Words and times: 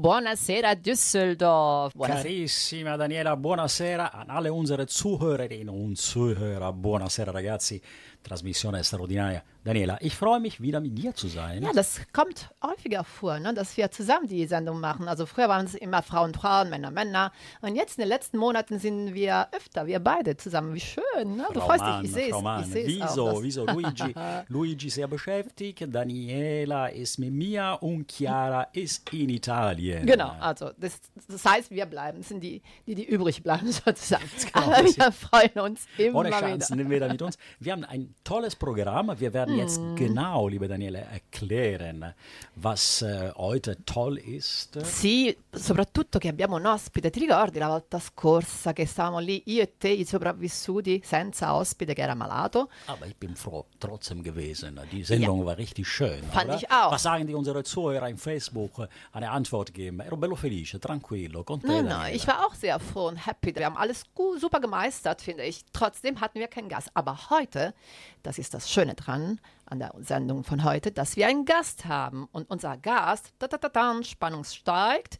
Buonasera 0.00 0.76
Düsseldorf. 0.76 1.92
Buonasera. 1.96 2.22
Carissima 2.22 2.96
Daniela, 2.96 3.34
buonasera 3.36 4.12
an 4.12 4.30
alle 4.30 4.52
unsere 4.52 4.86
Zuhörerinnen 4.86 5.68
und 5.68 5.96
Zuhörer. 5.98 6.72
Buonasera 6.72 7.32
ragazzi, 7.32 7.82
Transmissione 8.22 8.82
straordinaria. 8.84 9.42
Daniela, 9.64 9.98
ich 10.00 10.14
freue 10.14 10.40
mich 10.40 10.62
wieder 10.62 10.80
mit 10.80 10.96
dir 10.96 11.14
zu 11.14 11.28
sein. 11.28 11.62
Ja, 11.62 11.72
das 11.74 12.00
kommt 12.12 12.48
häufiger 12.64 13.04
vor, 13.04 13.38
ne, 13.38 13.52
dass 13.52 13.76
wir 13.76 13.90
zusammen 13.90 14.26
die 14.26 14.46
Sendung 14.46 14.80
machen. 14.80 15.08
Also 15.08 15.26
früher 15.26 15.48
waren 15.48 15.66
es 15.66 15.74
immer 15.74 16.02
Frauen, 16.02 16.32
Frauen, 16.32 16.70
Männer, 16.70 16.90
Männer. 16.90 17.32
Und 17.60 17.74
jetzt 17.74 17.98
in 17.98 18.02
den 18.02 18.08
letzten 18.08 18.38
Monaten 18.38 18.78
sind 18.78 19.12
wir 19.12 19.48
öfter, 19.52 19.86
wir 19.86 19.98
beide 19.98 20.36
zusammen. 20.38 20.74
Wie 20.74 20.80
schön, 20.80 21.36
ne? 21.36 21.46
Du 21.52 21.60
Frau 21.60 21.66
freust 21.66 21.82
Mann, 21.82 22.02
dich, 22.02 22.10
ich 22.10 22.14
sehe 22.16 22.30
es. 22.30 22.86
Wieso, 22.86 23.28
auch, 23.28 23.42
wieso? 23.42 23.66
Luigi, 23.66 24.14
Luigi 24.48 24.88
sehr 24.88 25.06
beschäftigt, 25.06 25.86
Daniela 25.86 26.86
ist 26.86 27.18
mit 27.18 27.32
mir 27.32 27.76
und 27.80 28.10
Chiara 28.10 28.68
ist 28.72 29.12
in 29.12 29.28
Italien. 29.28 30.06
Genau, 30.06 30.34
also 30.40 30.70
das, 30.78 30.98
das 31.28 31.44
heißt, 31.44 31.70
wir 31.70 31.84
bleiben, 31.84 32.18
das 32.18 32.28
sind 32.28 32.40
die, 32.40 32.62
die, 32.86 32.94
die 32.94 33.04
übrig 33.04 33.42
bleiben 33.42 33.70
sozusagen. 33.72 34.24
Aber 34.54 34.76
wir 34.82 35.12
freuen 35.12 35.60
uns 35.60 35.86
immer 35.98 36.20
Ohne 36.20 36.28
wieder. 36.28 36.40
Chance 36.40 36.76
nehmen 36.76 36.90
wir 36.90 37.00
da 37.00 37.08
mit 37.08 37.20
uns. 37.20 37.36
Wir 37.60 37.72
haben 37.72 37.84
ein 37.84 38.07
tolles 38.24 38.54
Programm. 38.56 39.12
Wir 39.18 39.32
werden 39.32 39.56
jetzt 39.56 39.78
Mm. 39.80 39.94
genau, 39.96 40.48
liebe 40.48 40.68
Daniela, 40.68 41.00
erklären, 41.00 42.14
was 42.56 43.02
äh, 43.02 43.32
heute 43.36 43.84
toll 43.84 44.18
ist. 44.18 44.78
Sì, 44.84 45.36
soprattutto 45.50 46.18
che 46.18 46.28
abbiamo 46.28 46.56
un 46.56 46.66
ospite. 46.66 47.10
Ti 47.10 47.20
ricordi 47.20 47.58
la 47.58 47.68
volta 47.68 47.98
scorsa 47.98 48.72
che 48.72 48.86
stavamo 48.86 49.18
lì, 49.18 49.42
io 49.46 49.62
e 49.62 49.76
te, 49.78 49.88
i 49.88 50.04
sopravvissuti, 50.04 51.00
senza 51.04 51.54
ospite 51.54 51.94
che 51.94 52.02
era 52.02 52.14
malato? 52.14 52.68
Aber 52.86 53.06
ich 53.06 53.16
bin 53.16 53.34
froh 53.36 53.66
trotzdem 53.78 54.22
gewesen. 54.22 54.80
Die 54.90 55.04
Sendung 55.04 55.44
war 55.44 55.56
richtig 55.56 55.86
schön. 55.86 56.22
Fand 56.30 56.46
oder? 56.48 56.56
ich 56.56 56.70
auch. 56.70 56.92
Was 56.92 57.02
sagen 57.02 57.26
die 57.26 57.34
unsere 57.34 57.62
Zuhörer 57.62 58.08
im 58.08 58.18
Facebook? 58.18 58.88
Eine 59.12 59.30
Antwort 59.30 59.72
geben. 59.72 60.00
Ero 60.00 60.16
bello 60.16 60.34
felice, 60.34 60.78
tranquillo, 60.80 61.44
con 61.44 61.60
te, 61.60 61.66
Daniela. 61.68 61.98
nein, 61.98 62.14
ich 62.14 62.26
war 62.26 62.46
auch 62.46 62.54
sehr 62.54 62.78
froh 62.78 63.08
und 63.08 63.26
happy. 63.26 63.54
Wir 63.54 63.66
haben 63.66 63.76
alles 63.76 64.04
gut, 64.14 64.40
super 64.40 64.60
gemeistert, 64.60 65.22
finde 65.22 65.44
ich. 65.44 65.64
Trotzdem 65.72 66.20
hatten 66.20 66.38
wir 66.38 66.48
keinen 66.48 66.68
Gast. 66.68 66.90
Aber 66.94 67.18
heute, 67.30 67.74
das 68.22 68.38
ist 68.38 68.54
das 68.54 68.70
Schöne 68.70 68.94
dran 68.94 69.40
an 69.70 69.78
der 69.78 69.92
Sendung 70.00 70.44
von 70.44 70.64
heute, 70.64 70.90
dass 70.90 71.16
wir 71.16 71.26
einen 71.26 71.44
Gast 71.44 71.84
haben. 71.84 72.26
Und 72.32 72.50
unser 72.50 72.76
Gast, 72.76 73.32
ta 73.38 73.46
-ta 73.46 73.58
-ta 73.58 73.70
-ta, 73.70 74.02
Spannung 74.02 74.44
steigt, 74.44 75.18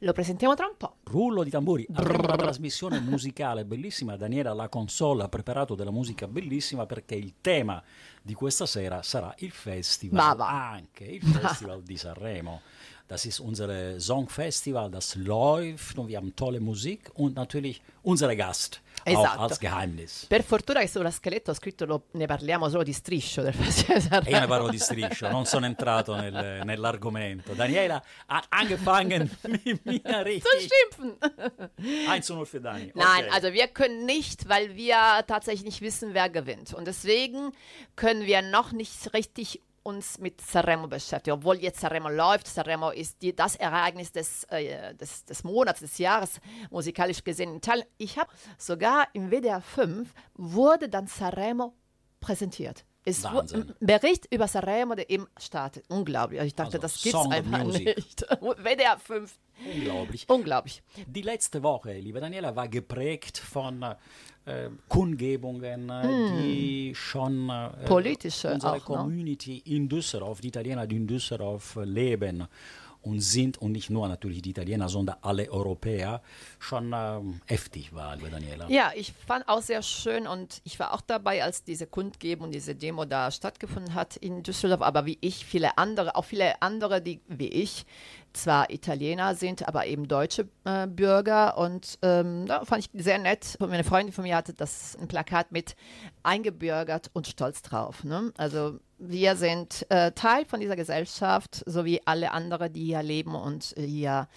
lo 0.00 0.12
presentiamo 0.12 0.54
tra 0.54 0.66
un 0.66 0.76
po'. 0.78 0.96
Rullo 1.04 1.44
di 1.44 1.50
tamburi, 1.50 1.86
abbiamo 1.92 2.24
una 2.24 2.36
trasmissione 2.36 2.98
musicale 3.00 3.64
bellissima, 3.64 4.16
Daniela 4.16 4.54
la 4.54 4.68
console 4.68 5.22
ha 5.24 5.28
preparato 5.28 5.74
della 5.74 5.90
musica 5.90 6.26
bellissima 6.26 6.86
perché 6.86 7.14
il 7.14 7.34
tema 7.40 7.82
di 8.22 8.34
questa 8.34 8.66
sera 8.66 9.02
sarà 9.02 9.34
il 9.38 9.50
festival, 9.50 10.40
anche 10.40 11.04
il 11.04 11.22
Festival 11.26 11.82
di 11.82 11.96
Sanremo. 11.96 12.60
Das 13.06 13.24
ist 13.24 13.40
unser 13.40 13.98
Songfestival, 14.00 14.88
das 14.88 15.16
läuft 15.16 15.98
und 15.98 16.06
wir 16.06 16.16
haben 16.18 16.32
tolle 16.36 16.60
Musik 16.60 17.10
und 17.14 17.34
natürlich 17.34 17.82
unsere 18.02 18.36
Gast 18.36 18.80
Esatto. 19.04 19.26
auch 19.40 19.42
als 19.48 19.58
Geheimnis. 19.58 20.26
Per 20.28 20.44
fortuna 20.44 20.78
che 20.80 20.86
sulla 20.86 21.10
scaletta 21.10 21.50
ho 21.50 21.54
scritto 21.54 21.86
lo- 21.86 22.04
ne 22.12 22.26
parliamo 22.26 22.68
solo 22.68 22.84
di 22.84 22.92
striscio 22.92 23.42
del 23.42 23.52
Festival 23.56 24.22
E 24.26 24.30
io 24.30 24.38
ne 24.38 24.46
parlo 24.46 24.68
di 24.68 24.78
striscio, 24.78 25.28
non 25.28 25.44
sono 25.44 25.66
entrato 25.66 26.14
nel- 26.14 26.60
nell'argomento. 26.64 27.52
Daniela 27.54 28.00
hat 28.28 28.46
angefangen 28.50 29.28
mit 29.48 29.84
mir 29.84 30.00
Zu 30.04 30.22
richtig. 30.22 30.70
schimpfen. 30.70 31.16
1-0 32.06 32.44
für 32.46 32.60
Dani. 32.60 32.92
Nein, 32.94 33.24
Okay. 33.24 33.30
also 33.32 33.52
wir 33.52 33.66
können 33.68 34.04
nicht, 34.06 34.48
weil 34.48 34.76
wir 34.76 35.24
tatsächlich 35.26 35.64
nicht 35.64 35.80
wissen, 35.80 36.14
wer 36.14 36.28
gewinnt. 36.28 36.74
Und 36.74 36.86
deswegen 36.86 37.52
können 37.96 38.09
wir 38.20 38.42
noch 38.42 38.72
nicht 38.72 39.12
richtig 39.14 39.60
uns 39.82 40.18
mit 40.18 40.40
Sanremo 40.42 40.88
beschäftigen, 40.88 41.38
obwohl 41.38 41.56
jetzt 41.56 41.80
Sanremo 41.80 42.10
läuft. 42.10 42.46
Sanremo 42.46 42.90
ist 42.90 43.22
die, 43.22 43.34
das 43.34 43.56
Ereignis 43.56 44.12
des, 44.12 44.44
äh, 44.50 44.94
des, 44.94 45.24
des 45.24 45.42
Monats, 45.42 45.80
des 45.80 45.96
Jahres, 45.98 46.38
musikalisch 46.70 47.24
gesehen 47.24 47.50
in 47.50 47.56
Italien. 47.56 47.86
Ich 47.96 48.18
habe 48.18 48.30
sogar 48.58 49.08
im 49.14 49.30
WDR 49.30 49.62
5 49.62 50.12
wurde 50.34 50.88
dann 50.90 51.06
Sanremo 51.06 51.72
präsentiert. 52.20 52.84
Es 53.06 53.24
wu- 53.24 53.28
Wahnsinn. 53.34 53.74
ein 53.80 53.86
Bericht 53.86 54.26
über 54.30 54.46
Sanremo, 54.46 54.94
der 54.94 55.08
eben 55.08 55.26
startet. 55.38 55.86
Unglaublich. 55.88 56.42
Ich 56.42 56.54
dachte, 56.54 56.76
Also 56.76 56.78
das 56.82 57.02
gibt's 57.02 57.12
Song 57.18 57.28
of 57.28 57.32
einfach 57.32 57.64
nicht. 57.64 58.20
WDR 58.58 58.98
5. 58.98 59.34
Unglaublich. 59.74 60.28
Unglaublich. 60.28 60.82
Die 61.06 61.22
letzte 61.22 61.62
Woche, 61.62 61.94
liebe 61.94 62.20
Daniela, 62.20 62.54
war 62.54 62.68
geprägt 62.68 63.38
von 63.38 63.82
äh, 63.82 63.96
Kundgebungen, 64.88 65.90
äh, 65.90 66.42
die 66.42 66.94
schon 66.94 67.50
äh, 67.50 67.70
Politische 67.86 68.52
unsere 68.52 68.74
ne? 68.74 68.80
Community 68.80 69.58
in 69.66 69.88
Düsseldorf, 69.88 70.40
die 70.40 70.48
Italiener, 70.48 70.86
die 70.86 70.96
in 70.96 71.06
Düsseldorf 71.06 71.76
äh, 71.76 71.84
leben 71.84 72.46
und 73.02 73.20
sind 73.20 73.58
und 73.58 73.72
nicht 73.72 73.90
nur 73.90 74.08
natürlich 74.08 74.42
die 74.42 74.50
Italiener, 74.50 74.88
sondern 74.88 75.16
alle 75.22 75.50
Europäer, 75.50 76.22
schon 76.58 76.92
ähm, 76.94 77.40
heftig 77.46 77.94
war, 77.94 78.16
liebe 78.16 78.30
Daniela. 78.30 78.68
Ja, 78.68 78.92
ich 78.94 79.12
fand 79.12 79.48
auch 79.48 79.62
sehr 79.62 79.82
schön 79.82 80.26
und 80.26 80.60
ich 80.64 80.78
war 80.78 80.92
auch 80.92 81.00
dabei, 81.00 81.42
als 81.42 81.64
diese 81.64 81.86
Kundgebung, 81.86 82.50
diese 82.50 82.74
Demo 82.74 83.04
da 83.04 83.30
stattgefunden 83.30 83.94
hat 83.94 84.16
in 84.16 84.42
Düsseldorf. 84.42 84.82
Aber 84.82 85.06
wie 85.06 85.18
ich, 85.20 85.44
viele 85.44 85.78
andere, 85.78 86.16
auch 86.16 86.24
viele 86.24 86.60
andere, 86.62 87.00
die 87.00 87.20
wie 87.28 87.48
ich 87.48 87.86
zwar 88.32 88.70
Italiener 88.70 89.34
sind, 89.34 89.66
aber 89.66 89.86
eben 89.86 90.06
deutsche 90.06 90.48
äh, 90.64 90.86
Bürger. 90.86 91.58
Und 91.58 91.98
ähm, 92.02 92.46
da 92.46 92.64
fand 92.64 92.84
ich 92.84 93.02
sehr 93.02 93.18
nett. 93.18 93.56
Meine 93.60 93.84
Freundin 93.84 94.12
von 94.12 94.24
mir 94.24 94.36
hatte 94.36 94.52
das 94.54 94.96
ein 95.00 95.08
Plakat 95.08 95.52
mit 95.52 95.76
eingebürgert 96.22 97.10
und 97.12 97.26
stolz 97.26 97.62
drauf. 97.62 98.04
Ne? 98.04 98.32
Also 98.36 98.78
wir 99.00 99.34
sind 99.34 99.86
äh, 99.88 100.12
Teil 100.12 100.44
von 100.44 100.60
dieser 100.60 100.76
Gesellschaft, 100.76 101.62
so 101.66 101.84
wie 101.84 102.00
alle 102.04 102.30
anderen, 102.32 102.72
die 102.72 102.84
hier 102.84 103.02
leben 103.02 103.34
und 103.34 103.76
äh, 103.76 103.82
hier 103.82 104.28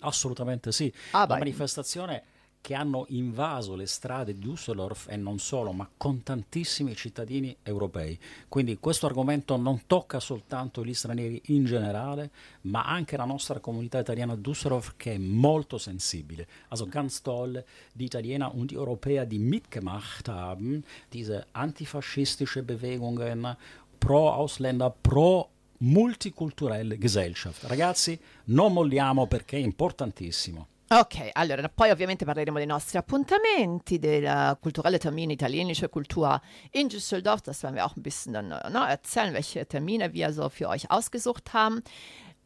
Assolutamente 0.00 0.70
sì. 0.70 0.92
Ah, 1.12 1.26
La 1.26 1.38
manifestazione 1.38 2.22
che 2.60 2.74
hanno 2.74 3.06
invaso 3.08 3.74
le 3.76 3.86
strade 3.86 4.36
di 4.36 4.40
Düsseldorf 4.40 5.08
e 5.08 5.16
non 5.16 5.38
solo, 5.38 5.72
ma 5.72 5.88
con 5.96 6.22
tantissimi 6.22 6.94
cittadini 6.94 7.56
europei. 7.62 8.18
Quindi 8.48 8.78
questo 8.78 9.06
argomento 9.06 9.56
non 9.56 9.86
tocca 9.86 10.20
soltanto 10.20 10.84
gli 10.84 10.92
stranieri 10.92 11.40
in 11.46 11.64
generale, 11.64 12.30
ma 12.62 12.84
anche 12.84 13.16
la 13.16 13.24
nostra 13.24 13.60
comunità 13.60 14.00
italiana 14.00 14.34
a 14.34 14.36
Düsseldorf 14.36 14.94
che 14.96 15.14
è 15.14 15.18
molto 15.18 15.78
sensibile. 15.78 16.46
Also 16.68 16.86
ganz 16.86 17.22
toll, 17.22 17.64
die 17.92 18.06
Italiener 18.06 18.54
und 18.54 18.70
die 18.70 18.76
Europäer, 18.76 19.24
die 19.24 19.38
mitgemacht 19.38 20.28
haben, 20.28 20.84
diese 21.10 21.46
antifaschistische 21.52 22.62
Bewegungen 22.62 23.56
pro 23.98 24.30
Ausländer, 24.30 24.94
pro 25.00 25.50
multiculturelle 25.78 26.98
Gesellschaft. 26.98 27.64
Ragazzi, 27.64 28.18
non 28.46 28.72
molliamo 28.72 29.26
perché 29.26 29.56
è 29.58 29.60
importantissimo. 29.60 30.68
Ok, 30.90 31.28
allora 31.34 31.68
poi 31.68 31.90
ovviamente 31.90 32.24
parleremo 32.24 32.56
dei 32.56 32.66
nostri 32.66 32.96
appuntamenti, 32.96 33.98
der 33.98 34.56
kulturelle 34.58 34.98
Termine, 34.98 35.34
italienische 35.34 35.90
Kultur 35.90 36.40
in 36.70 36.88
Düsseldorf. 36.88 37.42
Das 37.42 37.62
werden 37.62 37.74
wir 37.74 37.84
auch 37.84 37.94
ein 37.94 38.02
bisschen 38.02 38.32
dann 38.32 38.50
äh, 38.52 38.90
erzählen, 38.90 39.34
welche 39.34 39.66
Termine 39.66 40.14
wir 40.14 40.32
so 40.32 40.48
für 40.48 40.66
euch 40.66 40.90
ausgesucht 40.90 41.52
haben. 41.52 41.82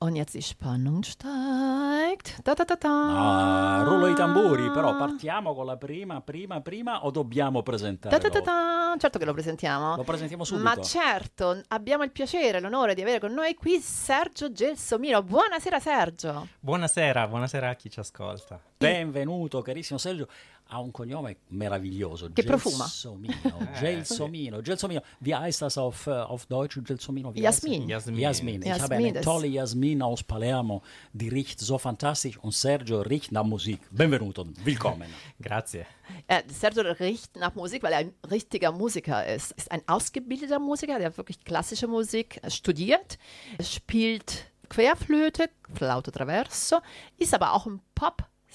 Und 0.02 0.16
jetzt 0.16 0.34
die 0.34 0.42
Spannung 0.42 1.04
steigt. 1.04 2.40
Da, 2.42 2.56
da, 2.56 2.64
da, 2.64 2.74
da. 2.74 2.88
Ah, 2.88 3.82
rullo 3.84 4.08
i 4.08 4.14
tamburi, 4.16 4.68
però 4.72 4.96
partiamo 4.96 5.54
con 5.54 5.64
la 5.64 5.76
prima, 5.76 6.20
prima, 6.20 6.60
prima 6.60 7.04
o 7.04 7.12
dobbiamo 7.12 7.62
presentare? 7.62 8.18
Da, 8.18 8.28
da, 8.28 8.40
da. 8.40 8.96
Certo 8.98 9.20
che 9.20 9.24
lo 9.24 9.32
presentiamo. 9.32 9.94
Lo 9.94 10.02
presentiamo 10.02 10.42
subito. 10.42 10.68
Ma 10.68 10.76
certo, 10.82 11.62
abbiamo 11.68 12.02
il 12.02 12.10
piacere, 12.10 12.58
l'onore 12.58 12.96
di 12.96 13.02
avere 13.02 13.20
con 13.20 13.32
noi 13.32 13.54
qui 13.54 13.78
Sergio 13.78 14.50
Gelsomino. 14.50 15.22
Buonasera 15.22 15.78
Sergio. 15.78 16.48
Buonasera, 16.58 17.28
buonasera 17.28 17.68
a 17.68 17.74
chi 17.74 17.88
ci 17.88 18.00
ascolta. 18.00 18.58
Benvenuto, 18.76 19.62
carissimo 19.62 20.00
Sergio. 20.00 20.26
Ha 20.72 20.80
un 20.80 20.90
cognome 20.90 21.36
meraviglioso. 21.48 22.30
Che 22.32 22.44
profuma. 22.44 22.84
Gelsomino. 22.84 23.34
Gelsomino. 23.78 24.62
Gelsomino. 24.62 25.02
Wie 25.18 25.34
heißt 25.34 25.60
das 25.60 25.76
auf, 25.76 26.06
auf 26.06 26.46
Deutsch? 26.46 26.80
Gelsomino. 26.82 27.30
Jasmin. 27.34 27.86
Jasmin. 27.86 28.18
Jasmin. 28.18 28.62
Ich 28.62 28.80
habe 28.80 28.94
eine 28.94 29.20
tolle 29.20 29.48
Jasmin 29.48 30.00
aus 30.00 30.22
Palermo, 30.22 30.82
die 31.12 31.28
riecht 31.28 31.60
so 31.60 31.76
fantastisch 31.76 32.38
und 32.38 32.54
Sergio 32.54 33.02
riecht 33.02 33.32
nach 33.32 33.44
Musik. 33.44 33.80
Benvenuto, 33.90 34.46
willkommen. 34.64 35.08
Grazie. 35.42 35.84
Äh, 36.26 36.42
Sergio 36.48 36.82
riecht 36.82 37.36
nach 37.36 37.54
Musik, 37.54 37.82
weil 37.82 37.92
er 37.92 37.98
ein 37.98 38.14
richtiger 38.30 38.72
Musiker 38.72 39.26
ist. 39.26 39.52
Ist 39.52 39.70
ein 39.70 39.82
ausgebildeter 39.86 40.58
Musiker, 40.58 40.98
der 40.98 41.14
wirklich 41.18 41.44
klassische 41.44 41.86
Musik 41.86 42.40
äh, 42.42 42.50
studiert, 42.50 43.18
spielt 43.60 44.46
Querflöte, 44.70 45.50
Flauto 45.74 46.10
Traverso, 46.10 46.78
ist 47.18 47.34
aber 47.34 47.52
auch 47.52 47.66
ein 47.66 47.82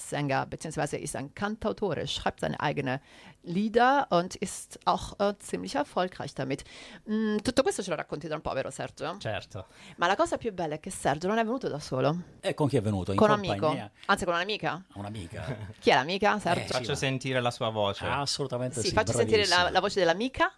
Popsänger, 0.01 0.45
beziehungsweise 0.45 0.97
ist 0.97 1.15
ein 1.15 1.33
Cantautore, 1.33 2.07
schreibt 2.07 2.39
seine 2.41 2.59
eigenen 2.59 2.99
Lieder 3.43 4.07
und 4.11 4.35
ist 4.35 4.79
auch 4.85 5.13
äh, 5.19 5.33
ziemlich 5.39 5.75
erfolgreich 5.75 6.33
damit. 6.35 6.63
Mm, 7.09 7.37
tutto 7.37 7.63
questo 7.63 7.81
ce 7.81 7.89
lo 7.89 7.95
racconti 7.95 8.27
da 8.27 8.35
un 8.35 8.41
po', 8.41 8.53
vero 8.53 8.69
Sergio? 8.69 9.17
Certo. 9.19 9.65
Ma 9.97 10.07
la 10.07 10.15
cosa 10.15 10.37
più 10.37 10.53
bella 10.53 10.75
è 10.75 10.79
che 10.79 10.91
Sergio 10.91 11.27
non 11.27 11.37
è 11.39 11.43
venuto 11.43 11.67
da 11.67 11.79
solo, 11.79 12.15
E 12.41 12.53
con 12.53 12.67
chi 12.67 12.77
è 12.77 12.81
venuto? 12.81 13.11
In 13.11 13.17
con 13.17 13.29
un 13.29 13.35
amico, 13.37 13.75
anzi 14.05 14.25
con 14.25 14.33
un'amica. 14.35 14.83
Un'amica. 14.93 15.57
Chi 15.79 15.89
è 15.89 15.93
l'amica, 15.95 16.37
Sergio? 16.39 16.61
Eh, 16.61 16.67
Faccio 16.67 16.95
sentire 16.95 17.39
la 17.41 17.51
sua 17.51 17.69
voce. 17.69 18.05
Assolutamente 18.05 18.81
Sì, 18.81 18.89
sì. 18.89 18.93
facci 18.93 19.13
sentire 19.13 19.41
la, 19.41 19.47
bravissimo. 19.47 19.71
la 19.73 19.79
voce 19.79 19.99
dell'amica. 19.99 20.53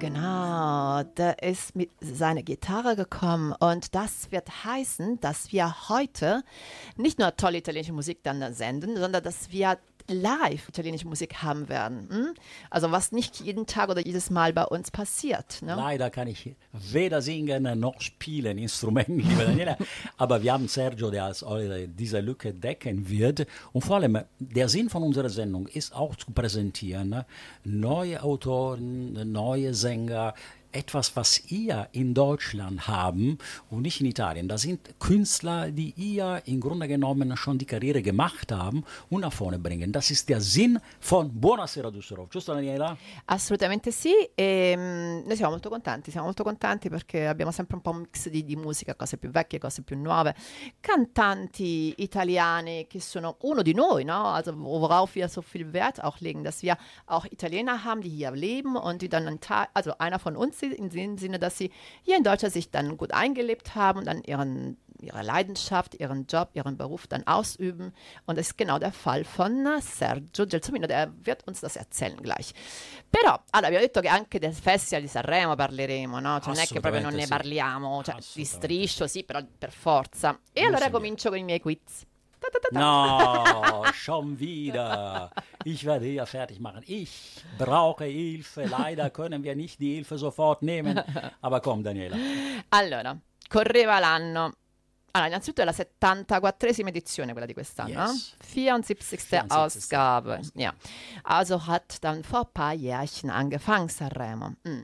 Genau, 0.00 1.02
der 1.18 1.42
ist 1.42 1.76
mit 1.76 1.90
seiner 2.00 2.42
Gitarre 2.42 2.96
gekommen 2.96 3.52
und 3.60 3.94
das 3.94 4.32
wird 4.32 4.64
heißen, 4.64 5.20
dass 5.20 5.52
wir 5.52 5.90
heute 5.90 6.42
nicht 6.96 7.18
nur 7.18 7.36
tolle 7.36 7.58
italienische 7.58 7.92
Musik 7.92 8.22
dann 8.22 8.54
senden, 8.54 8.96
sondern 8.96 9.22
dass 9.22 9.50
wir 9.52 9.76
live 10.10 10.68
italienische 10.68 11.06
Musik 11.08 11.42
haben 11.42 11.68
werden. 11.68 12.08
Hm? 12.10 12.34
Also 12.70 12.90
was 12.90 13.12
nicht 13.12 13.40
jeden 13.40 13.66
Tag 13.66 13.88
oder 13.88 14.04
jedes 14.04 14.30
Mal 14.30 14.52
bei 14.52 14.64
uns 14.64 14.90
passiert. 14.90 15.62
Ne? 15.62 15.74
Leider 15.74 16.10
kann 16.10 16.28
ich 16.28 16.54
weder 16.72 17.22
singen 17.22 17.78
noch 17.78 18.00
spielen 18.00 18.58
Instrumenten, 18.58 19.20
liebe 19.20 19.44
Daniela. 19.44 19.76
Aber 20.16 20.42
wir 20.42 20.52
haben 20.52 20.68
Sergio, 20.68 21.10
der 21.10 21.24
als 21.24 21.44
diese 21.88 22.20
Lücke 22.20 22.52
decken 22.52 23.08
wird. 23.08 23.46
Und 23.72 23.82
vor 23.82 23.96
allem, 23.96 24.18
der 24.38 24.68
Sinn 24.68 24.90
von 24.90 25.02
unserer 25.02 25.28
Sendung 25.28 25.66
ist 25.68 25.94
auch 25.94 26.16
zu 26.16 26.30
präsentieren 26.32 27.24
neue 27.64 28.22
Autoren, 28.22 29.32
neue 29.32 29.74
Sänger, 29.74 30.34
etwas, 30.72 31.16
was 31.16 31.50
ihr 31.50 31.88
in 31.92 32.14
Deutschland 32.14 32.86
haben 32.86 33.38
und 33.70 33.82
nicht 33.82 34.00
in 34.00 34.06
Italien. 34.06 34.48
Das 34.48 34.62
sind 34.62 34.98
Künstler, 34.98 35.70
die 35.70 35.92
ihr 35.96 36.42
im 36.46 36.60
Grunde 36.60 36.86
genommen 36.86 37.36
schon 37.36 37.58
die 37.58 37.66
Karriere 37.66 38.02
gemacht 38.02 38.52
haben 38.52 38.84
und 39.08 39.22
nach 39.22 39.32
vorne 39.32 39.58
bringen. 39.58 39.92
Das 39.92 40.10
ist 40.10 40.28
der 40.28 40.40
Sinn 40.40 40.78
von 41.00 41.28
Buonasera 41.40 41.90
Düsseldorf, 41.90 42.30
giusto 42.30 42.54
Daniela? 42.54 42.96
Assolutamente 43.26 43.90
sì, 43.90 44.12
e, 44.34 44.76
noi 44.76 45.36
siamo 45.36 45.52
molto 45.52 45.68
contenti, 45.68 46.10
siamo 46.10 46.26
molto 46.26 46.44
contenti 46.44 46.88
perché 46.88 47.26
abbiamo 47.26 47.50
sempre 47.50 47.76
un 47.76 47.82
po' 47.82 47.90
un 47.90 48.00
mix 48.00 48.28
di, 48.28 48.44
di 48.44 48.56
musica, 48.56 48.94
cose 48.94 49.16
più 49.16 49.30
vecchie, 49.30 49.58
cose 49.58 49.82
più 49.82 49.98
nuove, 49.98 50.34
cantanti 50.80 51.94
italiani 51.98 52.86
che 52.88 53.00
sono 53.00 53.36
uno 53.40 53.62
di 53.62 53.74
noi, 53.74 54.04
no? 54.04 54.26
also 54.26 54.52
worauf 54.52 55.14
wir 55.14 55.28
so 55.28 55.42
viel 55.42 55.72
Wert 55.72 56.02
auch 56.02 56.20
legen, 56.20 56.44
dass 56.44 56.62
wir 56.62 56.76
auch 57.06 57.24
Italiener 57.24 57.84
haben, 57.84 58.00
die 58.00 58.08
hier 58.10 58.30
leben 58.30 58.76
und 58.76 59.02
die 59.02 59.08
dann, 59.08 59.38
also 59.72 59.94
einer 59.98 60.18
von 60.18 60.36
uns 60.36 60.59
sie 60.60 60.72
im 60.72 61.18
Sinne, 61.18 61.38
dass 61.38 61.58
sie 61.58 61.70
hier 62.02 62.16
in 62.16 62.24
Deutschland 62.24 62.52
sich 62.52 62.70
dann 62.70 62.96
gut 62.96 63.12
eingelebt 63.12 63.74
haben 63.74 64.00
und 64.00 64.06
dann 64.06 64.22
ihren, 64.22 64.76
ihre 65.00 65.22
Leidenschaft, 65.22 65.94
ihren 65.94 66.26
Job, 66.26 66.50
ihren 66.54 66.76
Beruf 66.76 67.06
dann 67.06 67.26
ausüben. 67.26 67.92
Und 68.26 68.38
das 68.38 68.48
ist 68.48 68.58
genau 68.58 68.78
der 68.78 68.92
Fall 68.92 69.24
von 69.24 69.66
Sergio 69.80 70.46
Gelsomino, 70.46 70.86
der 70.86 71.12
wird 71.24 71.46
uns 71.46 71.60
das 71.60 71.76
erzählen 71.76 72.20
gleich. 72.20 72.52
Però, 73.10 73.38
allora, 73.50 73.68
abbiamo 73.68 73.84
detto 73.84 74.00
che 74.00 74.08
anche 74.08 74.38
del 74.38 74.54
Festival 74.54 75.02
di 75.02 75.08
Sanremo 75.08 75.56
parleremo, 75.56 76.20
no? 76.20 76.40
Cioè, 76.40 76.54
non 76.54 76.62
è 76.62 76.66
che 76.66 76.80
proprio 76.80 77.02
non 77.02 77.14
ne 77.14 77.22
sì. 77.22 77.28
parliamo, 77.28 78.02
cioè, 78.04 78.16
di 78.34 78.44
striscio 78.44 79.06
sì, 79.06 79.24
però 79.24 79.40
per 79.58 79.72
forza. 79.72 80.38
E 80.52 80.64
allora 80.64 80.90
comincio 80.90 81.28
con 81.28 81.38
i 81.38 81.44
miei 81.44 81.60
quiz. 81.60 82.06
Ta 82.38 82.48
ta 82.48 82.58
ta. 82.58 82.78
No, 82.78 83.82
schon 83.92 84.34
wieder. 84.38 85.30
Ich 85.64 85.84
werde 85.84 86.06
hier 86.06 86.26
fertig 86.26 86.58
machen. 86.60 86.82
Ich 86.86 87.42
brauche 87.58 88.04
Hilfe. 88.04 88.64
Leider 88.64 89.10
können 89.10 89.42
wir 89.42 89.54
nicht 89.54 89.80
die 89.80 89.94
Hilfe 89.94 90.16
sofort 90.16 90.62
nehmen. 90.62 91.00
Aber 91.40 91.60
komm, 91.60 91.82
Daniela. 91.82 92.16
Allora, 92.70 93.18
correva 93.48 93.98
l'anno. 94.00 94.52
Allora, 95.12 95.28
innanzitutto 95.28 95.62
è 95.62 95.64
la 95.64 95.72
74esima 95.72 96.88
edizione 96.88 97.32
quella 97.32 97.46
di 97.46 97.52
quest'anno. 97.52 97.88
Yes. 97.88 98.36
ne? 98.38 98.44
74. 98.44 99.16
74. 99.16 99.58
Ausgabe. 99.58 100.40
Ja. 100.54 100.72
Also 101.24 101.66
hat 101.66 101.96
dann 102.00 102.22
vor 102.22 102.46
ein 102.46 102.52
paar 102.52 102.74
Jährchen 102.74 103.28
angefangen, 103.28 103.88
Sanremo. 103.88 104.54
Mm. 104.62 104.82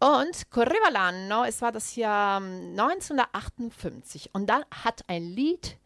Und 0.00 0.50
correva 0.50 0.88
l'anno, 0.90 1.44
es 1.44 1.60
war 1.62 1.70
das 1.70 1.94
Jahr 1.94 2.40
mm, 2.40 2.78
1958. 2.78 4.30
Und 4.32 4.46
dann 4.48 4.64
hat 4.70 5.04
ein 5.06 5.22
Lied 5.22 5.78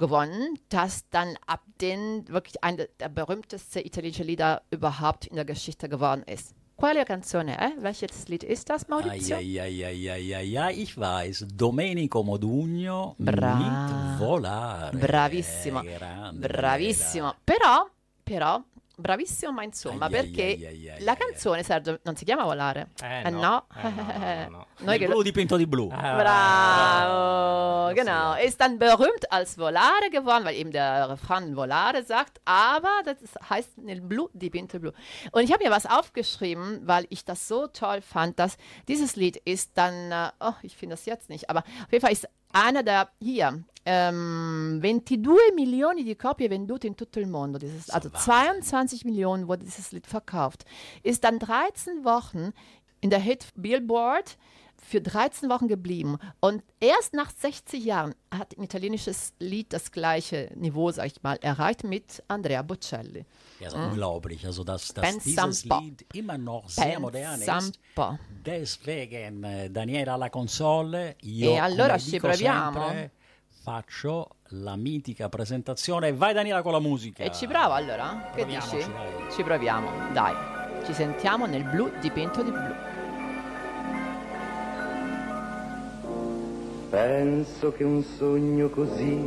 gewonnen, 0.00 0.58
das 0.68 1.08
dann 1.10 1.36
ab 1.46 1.62
den 1.80 2.26
wirklich 2.26 2.64
einer 2.64 2.86
der 2.98 3.08
berühmtesten 3.08 3.86
italienischen 3.86 4.26
Lieder 4.26 4.62
überhaupt 4.72 5.26
in 5.26 5.36
der 5.36 5.44
Geschichte 5.44 5.88
geworden 5.88 6.24
ist. 6.24 6.54
Quale 6.76 7.04
canzone 7.04 7.58
è? 7.58 7.72
Welches 7.82 8.26
Lied 8.28 8.42
ist 8.42 8.70
das, 8.70 8.88
Maurizio? 8.88 9.36
Ja, 9.36 10.70
ich 10.70 10.96
weiß. 10.96 11.46
Domenico 11.54 12.22
Modugno 12.22 13.14
Bra- 13.18 13.54
mit 13.56 14.18
Volare. 14.18 14.96
Bravissimo, 14.96 15.82
Grande 15.82 16.48
bravissimo. 16.48 17.34
Però, 17.44 17.86
però, 18.24 18.62
bravissimo, 19.00 19.52
ma 19.52 19.62
insomma, 19.62 20.06
Ai, 20.06 20.10
perché 20.10 20.42
ai, 20.42 20.66
ai, 20.66 20.90
ai, 20.90 21.02
la 21.02 21.14
canzone, 21.14 21.62
Sergio, 21.62 22.00
non 22.02 22.16
si 22.16 22.24
chiama 22.24 22.44
Volare. 22.44 22.90
Eh, 23.02 23.30
no. 23.30 23.40
no. 23.40 23.66
Eh, 23.82 24.46
no, 24.48 24.50
no, 24.50 24.50
no. 24.50 24.66
Che 24.80 24.84
Daniela. 24.84 25.12
Blu 25.12 25.22
dipinto 25.22 25.56
di 25.56 25.66
blu. 25.66 25.88
Ah, 25.92 26.16
Bravo, 26.16 27.94
genau. 27.94 28.34
Ist 28.34 28.60
dann 28.60 28.78
berühmt 28.78 29.30
als 29.30 29.56
Volare 29.58 30.10
geworden, 30.10 30.44
weil 30.44 30.56
eben 30.56 30.70
der 30.70 31.10
Refrain 31.10 31.54
Volare 31.56 32.02
sagt, 32.04 32.40
aber 32.44 33.02
das 33.04 33.18
heißt 33.48 33.78
nel 33.78 34.00
blu 34.00 34.28
dipinto 34.32 34.78
blu. 34.78 34.92
Und 35.32 35.42
ich 35.42 35.52
habe 35.52 35.64
mir 35.64 35.70
was 35.70 35.86
aufgeschrieben, 35.86 36.80
weil 36.84 37.06
ich 37.10 37.24
das 37.24 37.48
so 37.48 37.66
toll 37.66 38.00
fand, 38.00 38.38
dass 38.38 38.56
dieses 38.88 39.16
Lied 39.16 39.36
ist 39.36 39.72
dann, 39.74 40.12
äh, 40.12 40.30
oh, 40.40 40.54
ich 40.62 40.76
finde 40.76 40.94
das 40.94 41.06
jetzt 41.06 41.28
nicht, 41.28 41.50
aber 41.50 41.60
auf 41.60 41.92
jeden 41.92 42.02
Fall 42.02 42.12
ist 42.12 42.28
einer 42.52 42.82
der, 42.82 43.10
hier, 43.20 43.62
ähm, 43.84 44.80
22 44.82 45.54
Millionen 45.54 46.04
die 46.04 46.14
Kopie 46.14 46.50
vendute 46.50 46.86
in 46.86 46.96
tutto 46.96 47.20
il 47.20 47.26
mondo. 47.26 47.58
Dieses, 47.58 47.90
also 47.90 48.10
22 48.10 49.04
Millionen 49.04 49.48
wurde 49.48 49.64
dieses 49.64 49.92
Lied 49.92 50.06
verkauft. 50.06 50.64
Ist 51.02 51.24
dann 51.24 51.38
13 51.38 52.04
Wochen 52.04 52.52
in 53.00 53.10
der 53.10 53.20
Hit 53.20 53.48
Billboard 53.54 54.36
für 54.82 55.00
13 55.00 55.48
Wochen 55.50 55.68
geblieben. 55.68 56.18
Und 56.40 56.62
erst 56.80 57.14
nach 57.14 57.30
60 57.30 57.84
Jahren 57.84 58.14
hat 58.30 58.56
ein 58.56 58.62
italienisches 58.62 59.34
Lied 59.38 59.72
das 59.72 59.92
gleiche 59.92 60.50
Niveau, 60.56 60.90
sag 60.90 61.06
ich 61.06 61.22
mal, 61.22 61.38
erreicht 61.42 61.84
mit 61.84 62.22
Andrea 62.28 62.62
Bocelli. 62.62 63.24
Ja, 63.60 63.68
ist 63.68 63.74
unglaublich. 63.74 64.46
Also, 64.46 64.64
dass, 64.64 64.88
dass 64.88 65.18
dieses. 65.18 65.64
Lied 65.64 66.06
immer 66.14 66.38
noch 66.38 66.68
sehr 66.68 66.92
Ben 66.92 67.02
modern 67.02 67.40
ist. 67.40 67.80
Deswegen, 68.44 69.44
eh, 69.44 69.68
Daniela 69.70 70.14
alla 70.14 70.30
console, 70.30 71.16
io 71.22 71.50
E 71.50 71.58
allora 71.58 71.98
ci 71.98 72.18
proviamo? 72.18 72.80
sempre, 72.80 73.10
faccio 73.62 74.36
la 74.52 74.74
mitica 74.76 75.28
presentazione. 75.28 76.12
Vai 76.12 76.32
Daniela 76.32 76.62
con 76.62 76.72
la 76.72 76.80
musica. 76.80 77.22
E 77.22 77.32
ci 77.32 77.46
provo 77.46 77.72
allora? 77.72 78.30
Che 78.34 78.40
Proviamoci, 78.40 78.76
dici? 78.76 78.90
dai. 78.90 79.32
Ci 79.32 79.42
proviamo, 79.42 79.88
dai. 80.12 80.34
Ci 80.84 80.94
sentiamo 80.94 81.46
nel 81.46 81.64
blu 81.64 81.90
dipinto 82.00 82.42
di 82.42 82.50
blu. 82.50 82.74
Penso 86.88 87.72
che 87.72 87.84
un 87.84 88.02
sogno 88.02 88.68
così 88.70 89.22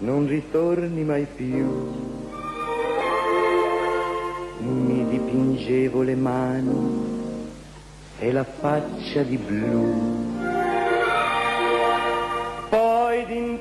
non 0.00 0.26
ritorni 0.26 1.02
mai 1.02 1.24
più. 1.26 2.16
Mi 4.60 5.08
dipingevo 5.08 6.02
le 6.02 6.14
mani 6.16 7.06
e 8.18 8.32
la 8.32 8.44
faccia 8.44 9.22
di 9.22 9.36
blu. 9.38 10.27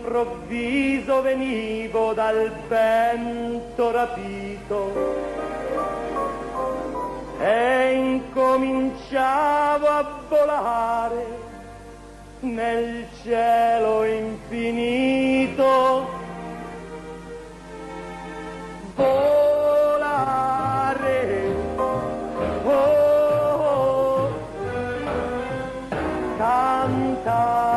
Poi 0.08 0.26
d'improvviso 0.48 1.22
venivo 1.22 2.14
dal 2.14 2.50
vento 2.70 3.92
rapito 3.92 4.94
e 7.40 7.94
incominciavo 7.94 9.86
a 9.86 10.06
volare 10.30 11.26
nel 12.40 13.06
cielo 13.22 14.06
infinito. 14.06 15.66
Volare, 18.96 20.36
oh, 21.76 22.02
oh, 22.64 24.30
cantare, 26.38 27.77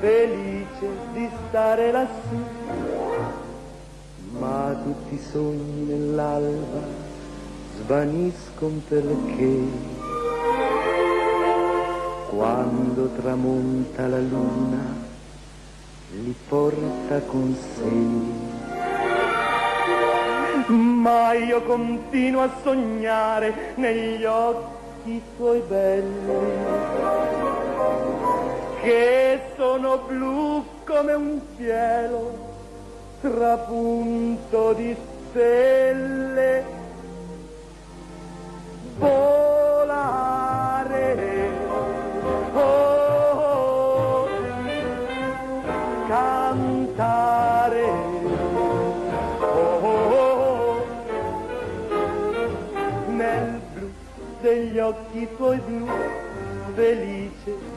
Felice 0.00 0.88
di 1.12 1.28
stare 1.48 1.90
lassù. 1.90 2.44
Ma 4.38 4.76
tutti 4.84 5.14
i 5.14 5.20
sogni 5.30 5.86
nell'alba 5.86 6.80
svaniscono 7.80 8.80
perché 8.88 9.60
quando 12.28 13.08
tramonta 13.16 14.06
la 14.06 14.20
luna 14.20 15.06
li 16.22 16.34
porta 16.48 17.20
con 17.26 17.56
sé. 17.74 18.46
Ma 20.72 21.32
io 21.32 21.62
continuo 21.62 22.42
a 22.42 22.50
sognare 22.62 23.72
negli 23.76 24.24
occhi 24.24 25.22
tuoi 25.36 25.62
belli, 25.66 27.17
che 28.80 29.40
sono 29.56 29.98
blu 30.06 30.64
come 30.84 31.12
un 31.12 31.40
cielo 31.56 32.46
trapunto 33.20 34.72
di 34.74 34.96
stelle. 35.28 36.76
Volare, 38.98 39.96
oh, 42.52 42.60
oh, 43.38 44.28
cantare, 46.08 47.84
oh, 49.38 49.86
oh, 50.14 50.84
nel 53.10 53.60
blu 53.72 53.88
degli 54.40 54.78
occhi 54.80 55.28
tuoi 55.36 55.58
blu, 55.58 55.86
felice 56.74 57.27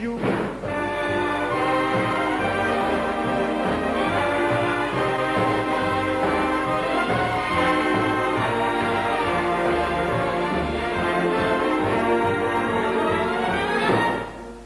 Giù. 0.00 0.18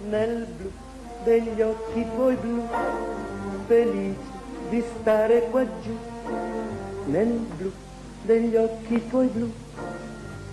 Nel 0.08 0.46
blu 0.56 0.70
degli 1.24 1.60
occhi 1.60 2.06
tuoi 2.14 2.36
blu, 2.36 2.68
felice 3.66 4.16
di 4.70 4.84
stare 5.00 5.48
qua 5.50 5.64
giù, 5.82 5.96
nel 7.06 7.28
blu 7.56 7.72
degli 8.22 8.54
occhi 8.54 9.08
tuoi 9.08 9.26
blu, 9.26 9.52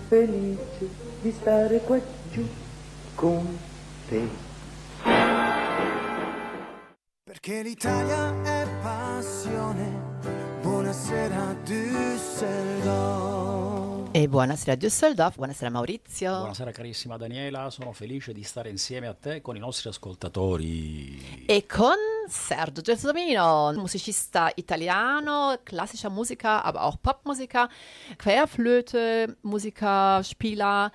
felice 0.08 0.90
di 1.22 1.32
stare 1.32 1.78
qua 1.82 2.00
giù 2.32 2.44
con 3.14 3.58
te. 4.10 4.41
Buonasera 14.42 14.76
Düsseldorf, 14.76 15.36
buonasera 15.36 15.70
Maurizio. 15.70 16.32
Buonasera 16.32 16.72
carissima 16.72 17.16
Daniela, 17.16 17.70
sono 17.70 17.92
felice 17.92 18.34
di 18.34 18.42
stare 18.42 18.70
insieme 18.70 19.06
a 19.06 19.14
te 19.14 19.40
con 19.40 19.56
i 19.56 19.60
nostri 19.60 19.90
ascoltatori. 19.90 21.46
E 21.46 21.68
con 21.68 21.94
Sergio 22.28 22.82
Gelsomino, 22.82 23.72
musicista 23.76 24.52
italiano, 24.56 25.60
klassischer 25.62 26.10
Musiker, 26.10 26.66
aber 26.66 26.82
auch 26.82 26.98
Popmusiker, 27.00 27.70
Querflöte, 28.18 29.38
Musiker, 29.42 30.24
Spieler. 30.24 30.92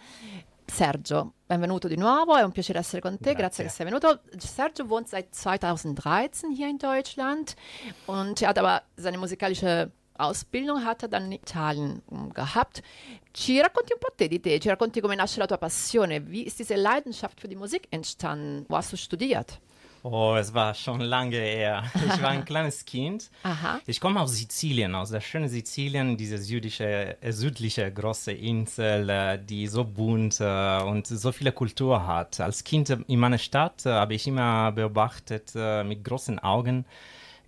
Sergio, 0.66 1.34
benvenuto 1.46 1.86
di 1.86 1.96
nuovo, 1.96 2.34
è 2.36 2.42
un 2.42 2.50
piacere 2.50 2.80
essere 2.80 3.00
con 3.00 3.16
te, 3.16 3.34
grazie, 3.34 3.62
Grazie. 3.62 3.64
che 3.64 3.70
sei 3.70 3.84
venuto. 3.84 4.22
Sergio 4.38 4.84
wohnt 4.86 5.06
seit 5.06 5.28
2013 5.30 6.52
hier 6.52 6.66
in 6.66 6.78
Deutschland 6.78 7.54
und 8.06 8.42
er 8.42 8.48
hat 8.48 8.58
aber 8.58 8.82
seine 8.96 9.18
musikalische 9.18 9.92
Ausbildung 10.18 10.84
hat 10.84 11.02
er 11.02 11.08
dann 11.08 11.26
in 11.26 11.32
Italien 11.32 12.02
gehabt. 12.34 12.82
Ci 13.32 13.60
racconti 13.60 13.92
un 13.92 13.98
po' 14.00 14.12
te 14.16 14.28
di 14.28 14.40
te, 14.40 14.58
ci 14.58 14.68
racconti 14.68 15.00
come 15.00 15.14
nasce 15.14 15.38
la 15.38 15.46
tua 15.46 15.58
passione, 15.58 16.30
wie 16.30 16.42
ist 16.42 16.58
diese 16.58 16.74
Leidenschaft 16.74 17.40
für 17.40 17.48
die 17.48 17.56
Musik 17.56 17.86
entstanden, 17.90 18.64
wo 18.68 18.76
hast 18.76 18.92
du 18.92 18.96
studiert? 18.96 19.60
Oh, 20.08 20.36
es 20.36 20.54
war 20.54 20.72
schon 20.74 21.00
lange 21.00 21.36
her. 21.36 21.82
Ich 21.94 22.22
war 22.22 22.30
ein 22.30 22.44
kleines 22.44 22.84
Kind. 22.84 23.28
Aha. 23.42 23.80
Ich 23.86 24.00
komme 24.00 24.20
aus 24.20 24.36
Sizilien, 24.36 24.94
aus 24.94 25.10
der 25.10 25.20
schönen 25.20 25.48
Sizilien, 25.48 26.16
diese 26.16 26.38
südliche, 26.38 27.20
äh, 27.20 27.32
südliche 27.32 27.90
große 27.92 28.30
Insel, 28.30 29.10
äh, 29.10 29.36
die 29.36 29.66
so 29.66 29.82
bunt 29.82 30.38
äh, 30.38 30.80
und 30.82 31.08
so 31.08 31.32
viele 31.32 31.50
Kultur 31.50 32.06
hat. 32.06 32.38
Als 32.38 32.62
Kind 32.62 32.90
in 32.90 33.18
meiner 33.18 33.38
Stadt 33.38 33.84
habe 33.84 34.14
ich 34.14 34.28
immer 34.28 34.70
beobachtet 34.70 35.54
mit 35.84 36.04
großen 36.04 36.38
Augen 36.38 36.84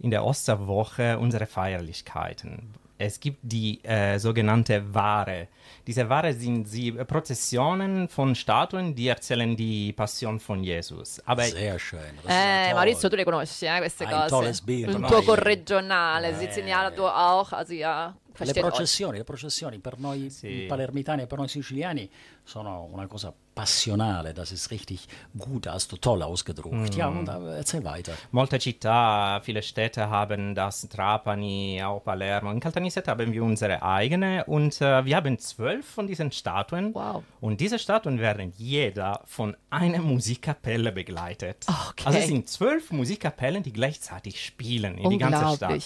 in 0.00 0.10
der 0.10 0.24
Osterwoche 0.24 1.18
unsere 1.18 1.46
Feierlichkeiten. 1.46 2.74
Es 3.00 3.20
gibt 3.20 3.38
die 3.42 3.80
äh, 3.84 4.18
sogenannte 4.18 4.92
Ware. 4.92 5.46
Diese 5.86 6.08
Ware 6.08 6.32
sind 6.32 6.66
sie 6.66 6.88
äh, 6.88 7.04
Prozessionen 7.04 8.08
von 8.08 8.34
Statuen, 8.34 8.94
die 8.96 9.06
erzählen 9.06 9.56
die 9.56 9.92
Passion 9.92 10.40
von 10.40 10.64
Jesus. 10.64 11.20
Aber 11.24 11.44
Sehr 11.44 11.78
schön. 11.78 12.00
das 12.16 12.24
ist 12.24 12.30
ja 12.30 12.70
Eh. 12.70 12.74
Maurizio, 12.74 13.08
tu 13.08 13.14
le 13.16 13.24
conosci, 13.24 13.66
eh, 13.66 13.78
queste 13.78 14.04
Hai 14.06 14.12
cose. 14.22 14.28
tolles 14.30 14.60
Bild, 14.60 14.88
Il 14.90 14.96
tuo 15.06 15.18
Io- 15.20 15.22
corregionale, 15.22 16.30
Eh. 16.30 16.34
siciliano 16.34 16.90
tu 16.92 17.04
auch, 17.06 17.52
also 17.52 17.72
ja. 17.72 18.14
Le 18.38 18.44
versteht 18.44 18.64
euch. 18.64 18.70
processioni, 18.70 19.18
le 19.18 19.24
processioni 19.24 19.78
per 19.78 19.98
noi 19.98 20.30
Sì. 20.30 20.64
palermitani 20.68 21.22
e 21.22 21.26
per 21.26 21.38
noi 21.38 21.48
siciliani 21.48 22.08
sono 22.44 22.88
una 22.92 23.06
cosa 23.06 23.32
passionale, 23.52 24.32
das 24.32 24.52
ist 24.52 24.70
richtig 24.70 25.00
gut, 25.32 25.66
hast 25.66 25.90
du 25.90 25.96
toll 25.96 26.22
ausgedruckt. 26.22 26.94
Ja, 26.94 27.08
und 27.08 27.28
äh, 27.28 27.56
erzähl 27.56 27.82
weiter. 27.84 28.12
Molte 28.30 28.58
città, 28.58 29.40
viele 29.42 29.62
Städte 29.62 30.08
haben 30.08 30.54
das, 30.54 30.88
Trapani, 30.88 31.82
auch 31.82 32.02
Palermo. 32.04 32.52
In 32.52 32.60
Caltanissetta 32.60 33.10
haben 33.10 33.32
wir 33.32 33.42
unsere 33.42 33.82
eigene 33.82 34.44
und 34.44 34.80
äh, 34.80 35.04
wir 35.04 35.16
haben 35.16 35.38
zwölf 35.40 35.84
von 35.86 36.06
diesen 36.06 36.30
Statuen. 36.30 36.94
Wow. 36.94 37.24
Und 37.40 37.60
diese 37.60 37.78
Statuen 37.78 38.20
werden 38.20 38.52
jeder 38.56 39.22
von 39.24 39.56
einer 39.70 39.98
Musikkapelle 40.00 40.92
begleitet. 40.92 41.66
Okay. 41.68 42.04
Also 42.06 42.18
es 42.20 42.26
sind 42.28 42.48
zwölf 42.48 42.92
Musikkapellen, 42.92 43.62
die 43.64 43.72
gleichzeitig 43.72 44.42
spielen 44.44 44.96
in 44.98 45.10
die 45.10 45.18
ganze 45.18 45.56
Stadt. 45.56 45.82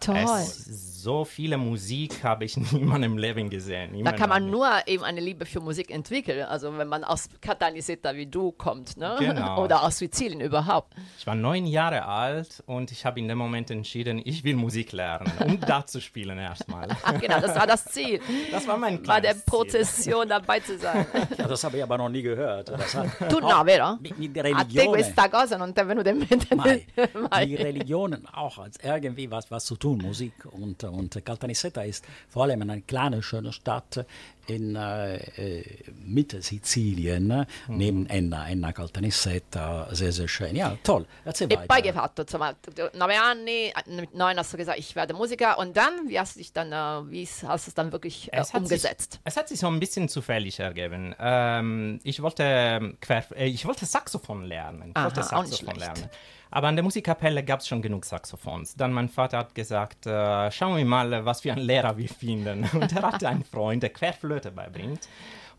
Toll. 0.00 0.16
Es, 0.16 1.02
so 1.02 1.24
viele 1.24 1.56
Musik 1.56 2.24
habe 2.24 2.44
ich 2.44 2.56
nie 2.56 2.78
in 2.78 2.86
meinem 2.86 3.16
Leben 3.16 3.48
gesehen. 3.48 4.02
Da 4.04 4.12
kann 4.12 4.28
man 4.28 4.50
nur 4.50 4.68
eben 4.86 5.04
eine 5.04 5.20
Liebe 5.20 5.46
für 5.46 5.60
Musik 5.60 5.90
entwickeln. 5.90 6.44
Also 6.44 6.76
wenn 6.76 6.88
man 6.88 7.04
aus 7.04 7.28
Catania 7.40 7.82
wie 8.14 8.26
du 8.26 8.52
kommt, 8.52 8.96
ne? 8.96 9.16
Genau. 9.18 9.62
Oder 9.62 9.82
aus 9.82 9.98
Sizilien 9.98 10.40
überhaupt. 10.40 10.94
Ich 11.18 11.26
war 11.26 11.34
neun 11.34 11.66
Jahre 11.66 12.04
alt 12.06 12.62
und 12.66 12.92
ich 12.92 13.04
habe 13.06 13.18
in 13.20 13.28
dem 13.28 13.38
Moment 13.38 13.70
entschieden, 13.70 14.20
ich 14.24 14.44
will 14.44 14.56
Musik 14.56 14.92
lernen, 14.92 15.30
um 15.44 15.60
da 15.66 15.86
zu 15.86 16.00
spielen 16.00 16.38
erstmal. 16.38 16.88
Genau, 17.20 17.40
das 17.40 17.54
war 17.54 17.66
das 17.66 17.84
Ziel. 17.86 18.20
Das 18.50 18.66
war 18.66 18.76
mein 18.76 19.02
Bei 19.02 19.20
der. 19.20 19.34
Prozession 19.34 20.28
dabei 20.28 20.60
zu 20.60 20.78
sein. 20.78 21.06
Ja, 21.38 21.46
das 21.46 21.64
habe 21.64 21.76
ich 21.78 21.82
aber 21.82 21.98
noch 21.98 22.08
nie 22.08 22.22
gehört. 22.22 22.68
Das 22.68 22.94
hat, 22.94 23.08
Tu 23.30 23.40
no, 23.40 23.64
vero? 23.64 23.96
mit, 24.00 24.18
mit 24.18 24.38
A 24.38 24.42
te 24.42 24.48
Religione. 24.48 24.88
questa 24.90 25.28
cosa 25.28 25.56
non 25.56 25.72
ti 25.74 25.80
è 25.80 25.86
venuta 25.86 26.10
in 26.10 26.18
mente? 26.18 26.54
Mai. 26.54 26.86
Mai. 27.30 27.46
Die 27.46 27.54
Religionen 27.56 28.26
auch 28.26 28.58
als 28.58 28.78
irgendwie 28.82 29.30
was, 29.30 29.50
was 29.50 29.64
zu 29.64 29.76
tun, 29.76 29.89
Musik. 29.96 30.32
Und, 30.52 30.82
und 30.84 31.24
Caltanissetta 31.24 31.82
ist 31.82 32.04
vor 32.28 32.44
allem 32.44 32.62
eine 32.62 32.80
kleine, 32.82 33.22
schöne 33.22 33.52
Stadt 33.52 34.04
in 34.46 34.74
äh, 34.74 35.16
äh, 35.16 35.64
Mitte 36.04 36.42
Sizilien, 36.42 37.28
Mhm. 37.28 37.46
neben 37.76 38.06
Enna, 38.06 38.48
Enna 38.48 38.72
Caltanissetta, 38.72 39.88
sehr, 39.94 40.12
sehr 40.12 40.26
schön. 40.28 40.56
Ja, 40.56 40.76
toll. 40.82 41.06
Erzähl 41.24 41.46
E 41.52 41.56
weiter. 41.56 41.66
poi 41.68 41.82
che 41.82 41.92
fatto? 41.92 42.22
Insomma, 42.22 42.54
neun 42.94 43.10
Anni, 43.10 43.72
mit 43.88 44.14
neun 44.14 44.36
hast 44.38 44.52
du 44.52 44.56
gesagt, 44.56 44.78
ich 44.78 44.96
werde 44.96 45.14
Musiker. 45.14 45.58
Und 45.58 45.76
dann, 45.76 46.08
wie 46.08 46.18
hast 46.18 46.34
du 46.36 46.40
dich 46.40 46.52
dann, 46.52 46.72
äh, 46.72 47.10
wie 47.10 47.26
hast 47.26 47.66
du 47.66 47.70
es 47.70 47.74
dann 47.74 47.92
wirklich 47.92 48.32
äh, 48.32 48.38
Es 48.38 48.52
hat, 48.52 48.66
sich, 48.66 48.78
umgesetzt? 48.78 49.20
es 49.24 49.36
hat 49.36 49.48
sich 49.48 49.60
so 49.60 49.68
ein 49.68 49.78
bisschen 49.78 50.08
zufällig 50.08 50.58
ergeben. 50.58 51.14
Ähm, 51.20 52.00
ich, 52.02 52.20
wollte, 52.22 52.42
ähm, 52.44 52.96
äh, 53.08 53.46
ich 53.46 53.64
wollte 53.66 53.86
Saxophon 53.86 54.44
lernen. 54.44 54.90
Ich 54.90 54.96
Aha, 54.96 55.04
wollte 55.04 55.20
auch 55.20 55.42
nicht 55.42 55.50
Saxophon 55.58 55.74
schlecht. 55.76 55.96
lernen. 55.98 56.10
Aber 56.50 56.68
an 56.68 56.76
der 56.76 56.82
Musikkapelle 56.82 57.44
gab 57.44 57.60
es 57.60 57.68
schon 57.68 57.82
genug 57.82 58.04
Saxophons. 58.04 58.74
Dann 58.74 58.92
mein 58.92 59.08
Vater 59.08 59.38
hat 59.38 59.54
gesagt, 59.54 60.06
äh, 60.06 60.50
schauen 60.50 60.76
wir 60.76 60.84
mal, 60.84 61.24
was 61.24 61.42
für 61.42 61.52
einen 61.52 61.62
Lehrer 61.62 61.96
wir 61.96 62.08
finden. 62.08 62.68
Und 62.72 62.92
er 62.92 63.02
hatte 63.02 63.28
einen 63.28 63.44
Freund, 63.44 63.82
der 63.82 63.90
Querflöte 63.90 64.10
Querflöte 64.20 64.50
beibringt. 64.50 65.08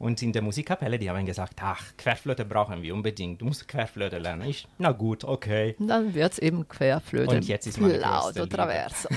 Und 0.02 0.20
in 0.24 0.34
der 0.34 0.42
Musikkapelle, 0.42 0.98
die 0.98 1.12
haben 1.12 1.28
gesagt, 1.28 1.60
ach, 1.62 1.84
Querflöte 1.96 2.44
brauchen 2.44 2.82
wir 2.82 2.96
unbedingt. 2.96 3.40
Du 3.40 3.46
musst 3.46 3.68
Querflöte 3.68 4.18
lernen. 4.18 4.50
Ich, 4.50 4.68
na 4.80 4.94
gut, 4.94 5.24
okay. 5.24 5.76
Dann 5.78 6.16
wird 6.16 6.32
es 6.34 6.40
eben 6.40 6.68
Querflöte. 6.68 7.36
Und 7.36 7.48
jetzt 7.48 7.68
ist 7.68 7.80
meine 7.80 7.98
Liebe. 8.00 8.50
traverso. 8.50 9.08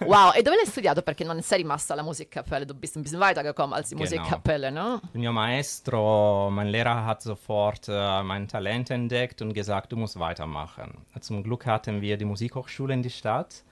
wow, 0.00 0.34
e 0.34 0.42
dove 0.42 0.56
l'hai 0.56 0.66
studiato? 0.66 1.02
Perché 1.02 1.24
non 1.24 1.42
sei 1.42 1.58
rimasta 1.58 1.92
alla 1.92 2.02
Musikkapelle, 2.02 2.64
du 2.64 2.74
bist 2.74 2.96
ein 2.96 3.02
bisschen 3.02 3.20
weitergekommen 3.20 3.74
als 3.74 3.90
die 3.90 3.94
Genau. 3.94 4.08
Musikkapelle, 4.08 4.70
ne? 4.70 5.02
Mio 5.12 5.32
maestro, 5.32 6.48
mein 6.50 6.68
Lehrer 6.68 7.04
hat 7.04 7.20
sofort 7.20 7.88
äh, 7.88 8.22
mein 8.22 8.48
Talent 8.48 8.88
entdeckt 8.88 9.42
und 9.42 9.52
gesagt, 9.52 9.92
du 9.92 9.98
musst 9.98 10.18
weitermachen. 10.18 10.94
Zum 11.20 11.42
Glück 11.42 11.66
hatten 11.66 12.00
wir 12.00 12.16
die 12.16 12.24
Musikhochschule 12.24 12.94
in 12.94 13.02
die 13.02 13.10
Stadt 13.10 13.64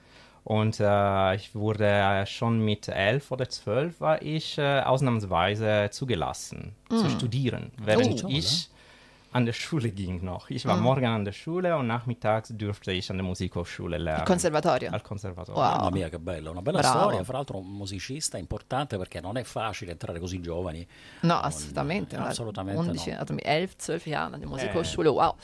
und 0.44 0.80
äh, 0.80 1.34
ich 1.34 1.54
wurde 1.54 2.24
schon 2.26 2.60
mit 2.64 2.88
elf 2.88 3.30
oder 3.30 3.48
zwölf 3.48 4.00
war 4.00 4.22
ich 4.22 4.58
äh, 4.58 4.80
ausnahmsweise 4.80 5.88
zugelassen 5.90 6.74
zu 6.88 7.08
studieren, 7.10 7.70
während 7.78 8.24
Oh. 8.24 8.28
ich 8.28 8.68
an 9.32 9.46
der 9.46 9.52
Schule 9.52 9.90
ging 9.92 10.24
noch. 10.24 10.50
Ich 10.50 10.66
war 10.66 10.76
morgen 10.76 11.06
an 11.06 11.24
der 11.24 11.30
Schule 11.30 11.76
und 11.76 11.86
nachmittags 11.86 12.48
durfte 12.52 12.90
ich 12.90 13.08
an 13.10 13.16
der 13.18 13.24
Musikhochschule 13.24 13.96
lernen. 13.96 14.24
Conservatorio. 14.24 14.90
Al 14.90 15.02
conservatorio. 15.02 15.62
Wow. 15.62 15.76
Mamma 15.76 15.90
mia, 15.90 16.08
che 16.08 16.18
bello, 16.18 16.50
una 16.50 16.62
bella 16.62 16.80
Bravo. 16.80 16.98
storia. 16.98 17.22
Fra 17.22 17.36
l'altro, 17.36 17.58
un 17.58 17.70
musicista 17.70 18.38
importante 18.38 18.98
perché 18.98 19.20
non 19.20 19.36
è 19.36 19.44
facile 19.44 19.92
entrare 19.92 20.18
così 20.18 20.40
giovani. 20.40 20.84
No, 21.20 21.34
assolutamente. 21.34 22.16
Ja, 22.16 22.26
assolutamente 22.26 22.80
11, 22.80 23.10
no. 23.12 23.18
Also 23.20 23.34
mit 23.34 23.44
elf, 23.46 23.76
zwölf 23.76 24.04
Jahren 24.04 24.34
an 24.34 24.40
der 24.40 24.48
Musikhochschule, 24.48 25.10
wow. 25.12 25.36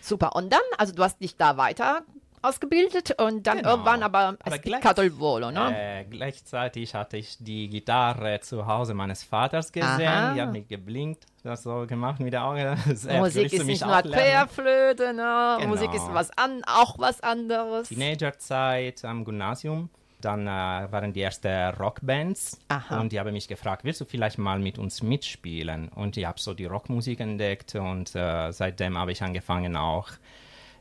Super. 0.00 0.36
Und 0.36 0.52
dann, 0.52 0.60
also 0.78 0.92
du 0.94 1.02
hast 1.02 1.20
dich 1.20 1.34
da 1.36 1.56
weiter 1.56 2.02
ausgebildet 2.48 3.14
und 3.20 3.46
dann 3.46 3.58
Genau. 3.58 3.70
irgendwann 3.70 4.02
aber 4.02 4.36
Aber 4.42 4.56
es 4.56 4.62
gleich- 4.62 4.80
piccato 4.80 5.02
il 5.02 5.18
volo, 5.18 5.50
ne? 5.50 5.74
Äh, 5.76 6.04
gleichzeitig 6.04 6.94
hatte 6.94 7.16
ich 7.16 7.36
die 7.40 7.68
Gitarre 7.68 8.40
zu 8.40 8.66
Hause 8.66 8.94
meines 8.94 9.22
Vaters 9.24 9.72
gesehen. 9.72 10.06
Aha. 10.08 10.34
Die 10.34 10.40
hat 10.42 10.52
mich 10.52 10.68
geblinkt, 10.68 11.24
das 11.42 11.62
so 11.62 11.86
gemacht 11.86 12.20
mit 12.20 12.32
der 12.32 12.44
Augen. 12.44 12.76
Musik 13.18 13.52
ist 13.52 13.64
nicht 13.64 13.84
nur? 13.84 14.02
Querflöte, 14.02 15.12
ne? 15.12 15.56
Genau. 15.58 15.68
Musik 15.68 15.92
ist 15.94 16.08
was 16.12 16.30
an, 16.36 16.62
auch 16.66 16.98
was 16.98 17.20
anderes. 17.20 17.88
Teenagerzeit 17.88 19.04
am 19.04 19.24
Gymnasium. 19.24 19.90
Dann 20.22 20.46
äh, 20.46 20.50
waren 20.50 21.12
die 21.12 21.20
ersten 21.20 21.74
Rockbands 21.78 22.58
Aha. 22.68 23.00
und 23.00 23.12
die 23.12 23.20
haben 23.20 23.32
mich 23.32 23.48
gefragt, 23.48 23.84
willst 23.84 24.00
du 24.00 24.06
vielleicht 24.06 24.38
mal 24.38 24.58
mit 24.58 24.78
uns 24.78 25.02
mitspielen? 25.02 25.88
Und 25.94 26.16
ich 26.16 26.24
habe 26.24 26.40
so 26.40 26.54
die 26.54 26.64
Rockmusik 26.64 27.20
entdeckt 27.20 27.74
und 27.74 28.14
äh, 28.14 28.50
seitdem 28.50 28.96
habe 28.96 29.12
ich 29.12 29.22
angefangen 29.22 29.76
auch 29.76 30.08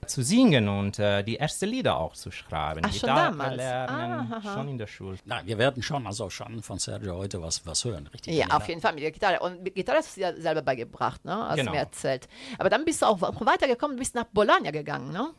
zu 0.08 0.24
singen 0.24 0.68
und 0.70 1.00
äh, 1.00 1.24
die 1.24 1.38
ersten 1.38 1.70
Lieder 1.70 1.98
auch 1.98 2.14
zu 2.14 2.32
schreiben. 2.32 2.82
Ach, 2.86 2.94
schon 2.94 3.08
damals? 3.08 3.56
lernen, 3.58 4.34
Ah, 4.34 4.42
schon 4.54 4.68
in 4.70 4.78
der 4.78 4.88
Schule. 4.88 5.18
Na, 5.26 5.42
wir 5.46 5.58
werden 5.58 5.82
schon, 5.84 6.06
also 6.08 6.30
schon 6.30 6.62
von 6.62 6.80
Sergio 6.80 7.16
heute 7.18 7.42
was, 7.42 7.66
was 7.66 7.84
hören, 7.86 8.08
richtig? 8.14 8.36
Ja, 8.36 8.48
auf 8.48 8.68
jeden 8.68 8.82
Fall 8.82 8.94
mit 8.94 9.04
der 9.04 9.12
Gitarre. 9.12 9.40
Und 9.40 9.64
mit 9.64 9.76
Gitarre 9.76 9.98
hast 10.00 10.16
du 10.16 10.22
dir 10.22 10.36
selber 10.40 10.62
beigebracht, 10.62 11.24
ne? 11.26 11.36
Hast 11.36 11.58
Genau. 11.58 11.72
du 11.72 11.78
mir 11.78 11.84
erzählt. 11.84 12.28
Aber 12.58 12.70
dann 12.70 12.86
bist 12.86 13.02
du 13.02 13.06
auch 13.06 13.20
weitergekommen, 13.22 13.98
bist 13.98 14.16
nach 14.16 14.26
Bologna 14.26 14.72
gegangen, 14.72 15.12
ne? 15.12 15.30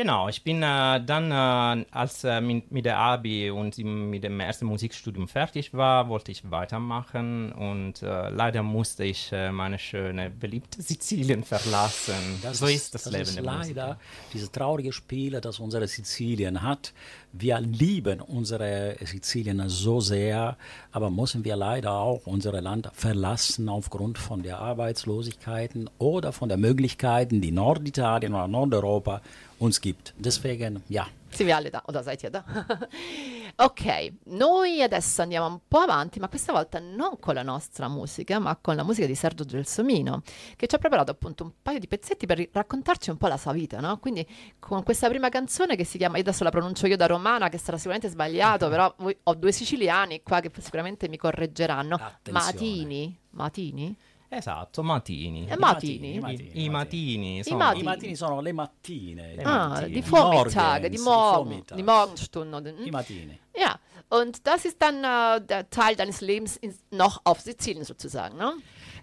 Genau, 0.00 0.30
ich 0.30 0.42
bin 0.42 0.62
äh, 0.62 1.04
dann, 1.04 1.30
äh, 1.30 1.84
als 1.90 2.24
äh, 2.24 2.40
mit, 2.40 2.72
mit 2.72 2.86
der 2.86 2.96
Abi 2.96 3.50
und 3.50 3.76
mit 3.76 4.24
dem 4.24 4.40
ersten 4.40 4.64
Musikstudium 4.64 5.28
fertig 5.28 5.74
war, 5.74 6.08
wollte 6.08 6.32
ich 6.32 6.50
weitermachen 6.50 7.52
und 7.52 8.02
äh, 8.02 8.30
leider 8.30 8.62
musste 8.62 9.04
ich 9.04 9.30
äh, 9.30 9.52
meine 9.52 9.78
schöne, 9.78 10.30
beliebte 10.30 10.80
Sizilien 10.80 11.44
verlassen. 11.44 12.14
so 12.50 12.64
ist 12.64 12.94
das, 12.94 13.10
Leben 13.10 13.24
ist 13.24 13.36
der 13.36 13.42
leider 13.42 13.98
diese 14.32 14.50
traurige 14.50 14.94
Spiele, 14.94 15.42
das 15.42 15.60
unsere 15.60 15.86
Sizilien 15.86 16.62
hat. 16.62 16.94
Wir 17.34 17.60
lieben 17.60 18.22
unsere 18.22 18.96
Sizilien 19.04 19.68
so 19.68 20.00
sehr, 20.00 20.56
aber 20.92 21.10
müssen 21.10 21.44
wir 21.44 21.56
leider 21.56 21.92
auch 21.92 22.22
unser 22.24 22.58
Land 22.62 22.90
verlassen 22.94 23.68
aufgrund 23.68 24.16
von 24.16 24.42
der 24.42 24.60
Arbeitslosigkeiten 24.60 25.90
oder 25.98 26.32
von 26.32 26.48
den 26.48 26.60
Möglichkeiten, 26.60 27.42
die 27.42 27.52
Norditalien 27.52 28.32
oder 28.32 28.48
Nordeuropa 28.48 29.20
uns 29.60 29.80
gibt. 29.80 30.14
Deswegen, 30.18 30.82
ja, 30.88 31.06
Siete 31.32 31.52
alle 31.52 31.70
da, 31.70 31.82
oder 31.86 32.02
seid 32.02 32.22
ihr 32.24 32.30
da? 32.30 32.44
ok, 33.64 34.12
noi 34.24 34.82
adesso 34.82 35.22
andiamo 35.22 35.46
un 35.46 35.60
po' 35.68 35.78
avanti, 35.78 36.18
ma 36.18 36.28
questa 36.28 36.52
volta 36.52 36.80
non 36.80 37.18
con 37.20 37.34
la 37.34 37.44
nostra 37.44 37.88
musica, 37.88 38.40
ma 38.40 38.58
con 38.60 38.74
la 38.74 38.82
musica 38.82 39.06
di 39.06 39.14
Sergio 39.14 39.44
Gelsomino, 39.44 40.22
che 40.56 40.66
ci 40.66 40.74
ha 40.74 40.78
preparato 40.78 41.12
appunto 41.12 41.44
un 41.44 41.52
paio 41.62 41.78
di 41.78 41.86
pezzetti 41.86 42.26
per 42.26 42.48
raccontarci 42.50 43.10
un 43.10 43.16
po' 43.16 43.28
la 43.28 43.36
sua 43.36 43.52
vita, 43.52 43.78
no? 43.78 43.98
Quindi 43.98 44.26
con 44.58 44.82
questa 44.82 45.08
prima 45.08 45.28
canzone 45.28 45.76
che 45.76 45.84
si 45.84 45.98
chiama, 45.98 46.16
io 46.16 46.22
adesso 46.22 46.42
la 46.42 46.50
pronuncio 46.50 46.88
io 46.88 46.96
da 46.96 47.06
romana, 47.06 47.48
che 47.48 47.58
sarà 47.58 47.76
sicuramente 47.76 48.08
sbagliato, 48.08 48.68
però 48.68 48.92
ho 49.22 49.34
due 49.34 49.52
siciliani 49.52 50.22
qua 50.22 50.40
che 50.40 50.50
sicuramente 50.58 51.08
mi 51.08 51.16
correggeranno. 51.16 51.94
Attenzione. 51.94 52.52
Matini? 52.52 53.18
Matini? 53.30 53.96
Esatto, 54.32 54.82
matini. 54.84 55.48
Eh, 55.48 55.56
matini? 55.56 56.12
I 56.12 56.14
I, 56.16 56.20
matini, 56.20 56.64
i 56.64 56.68
matini 56.70 57.42
sono 57.44 57.56
matini. 57.58 57.80
i 57.80 57.84
mattini 57.84 58.16
sono 58.16 58.40
le 58.40 58.52
mattine. 58.52 59.34
Le 59.34 59.42
Ah, 59.42 59.68
mattini. 59.68 59.86
die 59.92 60.00
Die 60.02 60.08
Vormittage, 60.08 60.88
die, 60.88 60.96
die 60.96 61.02
Morgen, 61.02 61.64
die 61.74 61.82
Morgenstunden. 61.82 62.86
I 62.86 62.90
mattini. 62.90 63.38
Ja, 63.56 63.76
und 64.08 64.46
das 64.46 64.64
ist 64.64 64.80
dann 64.80 65.02
äh, 65.02 65.44
der 65.44 65.68
Teil 65.68 65.96
deines 65.96 66.20
Lebens 66.20 66.56
in, 66.58 66.72
noch 66.92 67.20
auf 67.24 67.40
Sizilien 67.40 67.84
sozusagen, 67.84 68.38
ne? 68.38 68.52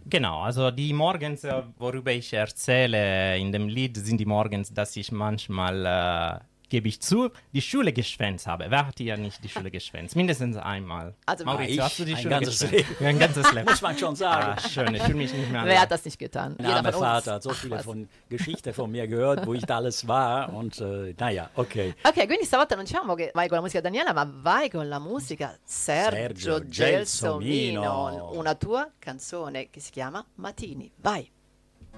Genau, 0.06 0.40
also 0.40 0.72
die 0.72 0.94
Morgens, 0.94 1.44
äh, 1.44 1.62
worüber 1.78 2.14
ich 2.14 2.32
erzähle 2.32 3.38
in 3.38 3.52
dem 3.52 3.68
Lied, 3.68 3.98
sind 3.98 4.20
die 4.22 4.26
Morgens, 4.26 4.74
dass 4.74 4.96
ich 4.96 5.12
manchmal, 5.12 5.86
äh, 5.86 6.40
gebe 6.70 6.88
ich 6.88 7.02
zu, 7.02 7.30
die 7.54 7.62
Schule 7.62 7.94
geschwänzt 7.94 8.48
habe. 8.48 8.66
Wer 8.70 8.88
hat 8.88 8.96
hier 8.98 9.18
nicht 9.18 9.44
die 9.44 9.50
Schule 9.50 9.72
geschwänzt? 9.72 10.16
Mindestens 10.16 10.58
einmal. 10.58 11.16
Also 11.26 11.46
Maurizio, 11.46 11.74
ich, 11.76 11.82
hast 11.82 12.00
du 12.00 12.06
die 12.06 12.14
ein 12.14 12.18
Schule 12.18 12.30
ganzes 12.30 12.60
geschwänzt? 12.60 12.90
Leben. 13.00 13.06
Ein 13.06 13.20
ganzes 13.20 13.52
Leben. 13.54 13.66
Muss 13.70 13.82
man 13.82 13.98
schon 13.98 14.16
sagen. 14.16 14.56
Ah, 14.58 14.70
schön, 14.70 14.94
ich 14.96 15.02
fühle 15.04 15.18
mich 15.18 15.34
nicht 15.34 15.52
mehr 15.52 15.62
Wer 15.64 15.72
allein. 15.72 15.82
hat 15.82 15.92
das 15.92 16.06
nicht 16.06 16.20
getan? 16.20 16.56
Mein 16.58 16.68
armer 16.72 16.92
von 16.94 17.02
uns. 17.02 17.10
Vater 17.10 17.34
hat 17.36 17.44
so 17.44 17.52
Ach, 17.52 17.56
viele 17.56 17.76
was. 17.76 17.84
von 17.86 18.10
Geschichten 18.30 18.74
von 18.74 18.92
mir 18.92 19.08
gehört, 19.08 19.46
wo 19.46 19.54
ich 19.54 19.64
da 19.66 19.78
alles 19.78 20.08
war. 20.08 20.54
Und 20.54 20.80
äh, 20.82 21.14
naja, 21.18 21.50
okay. 21.56 21.94
Ok, 22.04 22.26
quindi 22.28 22.46
stavolta 22.46 22.76
non 22.76 22.86
diciamo 22.86 23.16
che 23.16 23.32
vai 23.34 23.48
con 23.48 23.58
la 23.58 23.62
musica 23.62 23.82
Daniela, 23.82 24.14
ma 24.14 24.30
vai 24.30 24.70
con 24.70 24.88
la 24.88 25.00
musica 25.00 25.58
Sergio, 25.64 26.58
Sergio 26.58 26.70
Gelsomino, 26.70 27.82
Gelsomino. 27.82 28.32
una 28.34 28.56
tua 28.56 28.90
canzone 29.00 29.70
che 29.70 29.80
si 29.80 29.92
chiama 29.92 30.26
Matini. 30.36 30.92
Vai. 30.98 31.30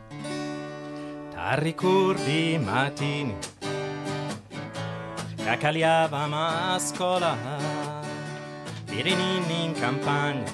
Ti 0.10 1.56
ricordi 1.62 2.54
i 2.54 2.58
cagliavamo 5.58 6.36
a 6.36 6.80
scuola, 6.80 7.36
Pirenini 8.86 9.66
in 9.66 9.74
campagna, 9.74 10.50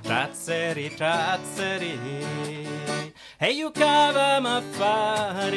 trazzeri, 0.00 0.94
trazzeri, 0.94 1.98
e 3.38 3.56
giocavamo 3.56 4.56
a 4.56 4.62
fare 4.62 5.56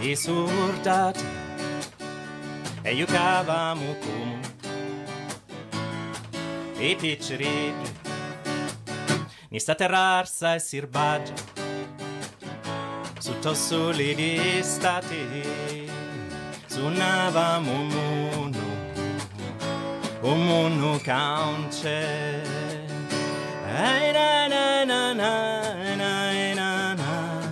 i 0.00 0.16
soldati, 0.16 1.24
e 2.82 2.96
giocavamo 2.96 3.96
come 4.00 4.40
i 6.78 6.96
piccerini. 6.96 7.98
Nista 9.50 9.74
terrarsa 9.74 10.54
e 10.54 10.60
sirbaggia 10.60 11.59
Sotto 13.20 13.52
soli 13.52 14.14
di 14.14 14.62
stati 14.62 15.86
Suonavamo 16.64 17.70
un 17.70 17.88
mondo 17.88 18.58
Un 20.22 20.46
mondo 20.46 20.98
che 21.02 21.12
non 21.12 21.68
c'è 21.68 22.40
Ai 23.66 24.12
na 24.12 24.46
na 24.48 24.84
na 24.84 25.12
na 25.12 25.94
na 25.96 26.54
na 26.54 26.94
na 26.94 27.42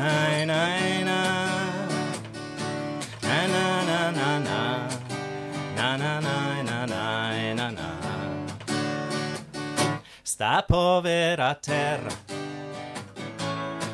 Ai 0.00 0.44
na 0.44 0.66
na 1.04 1.20
Na 3.22 3.46
na 3.46 3.82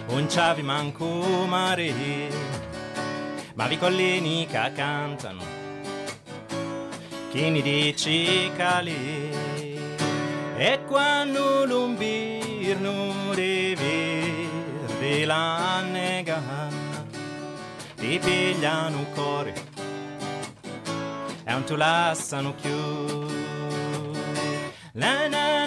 non 0.08 0.26
c'avi 0.26 0.62
manco 0.62 1.04
mare 1.46 1.92
ma 3.54 3.66
vi 3.66 3.78
collini 3.78 4.46
che 4.46 4.72
cantano 4.74 5.42
chi 7.30 7.50
ne 7.50 7.62
dici 7.62 8.50
cali 8.56 9.30
e 10.56 10.80
quando 10.86 11.64
l'umbirno 11.66 13.34
di 13.34 13.76
verde 13.76 15.24
la 15.24 15.82
nega 15.82 16.42
ti 17.96 18.18
pigliano 18.18 19.00
il 19.00 19.06
cuore 19.14 19.54
e 21.44 21.52
non 21.52 21.64
ti 21.64 21.76
lasciano 21.76 22.54
più 22.54 23.26
La 24.98 25.28
na 25.28 25.57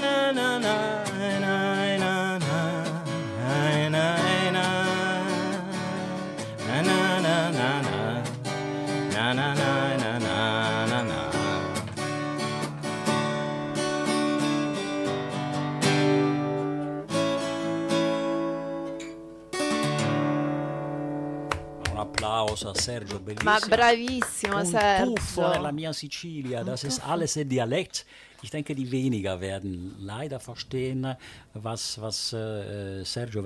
applauso 22.51 22.69
a 22.69 22.75
Sergio, 22.75 23.19
bellissimo. 23.19 23.49
Ma 23.51 23.59
bravissimo 23.59 24.57
Un 24.57 24.65
Sergio. 24.65 25.13
Tuffo 25.13 25.47
nella 25.47 25.71
mia 25.71 25.93
Sicilia, 25.93 26.63
das 26.63 26.83
ist 26.83 26.99
alles 27.05 27.35
in 27.35 27.47
Dialekt. 27.47 28.05
Ich 28.43 28.49
denke, 28.49 28.73
die 28.73 28.89
weniger 28.89 29.39
werden 29.39 29.95
leider 29.99 30.39
verstehen, 30.39 31.15
was, 31.53 32.01
was 32.01 32.33
äh, 32.33 33.03
Sergio 33.05 33.43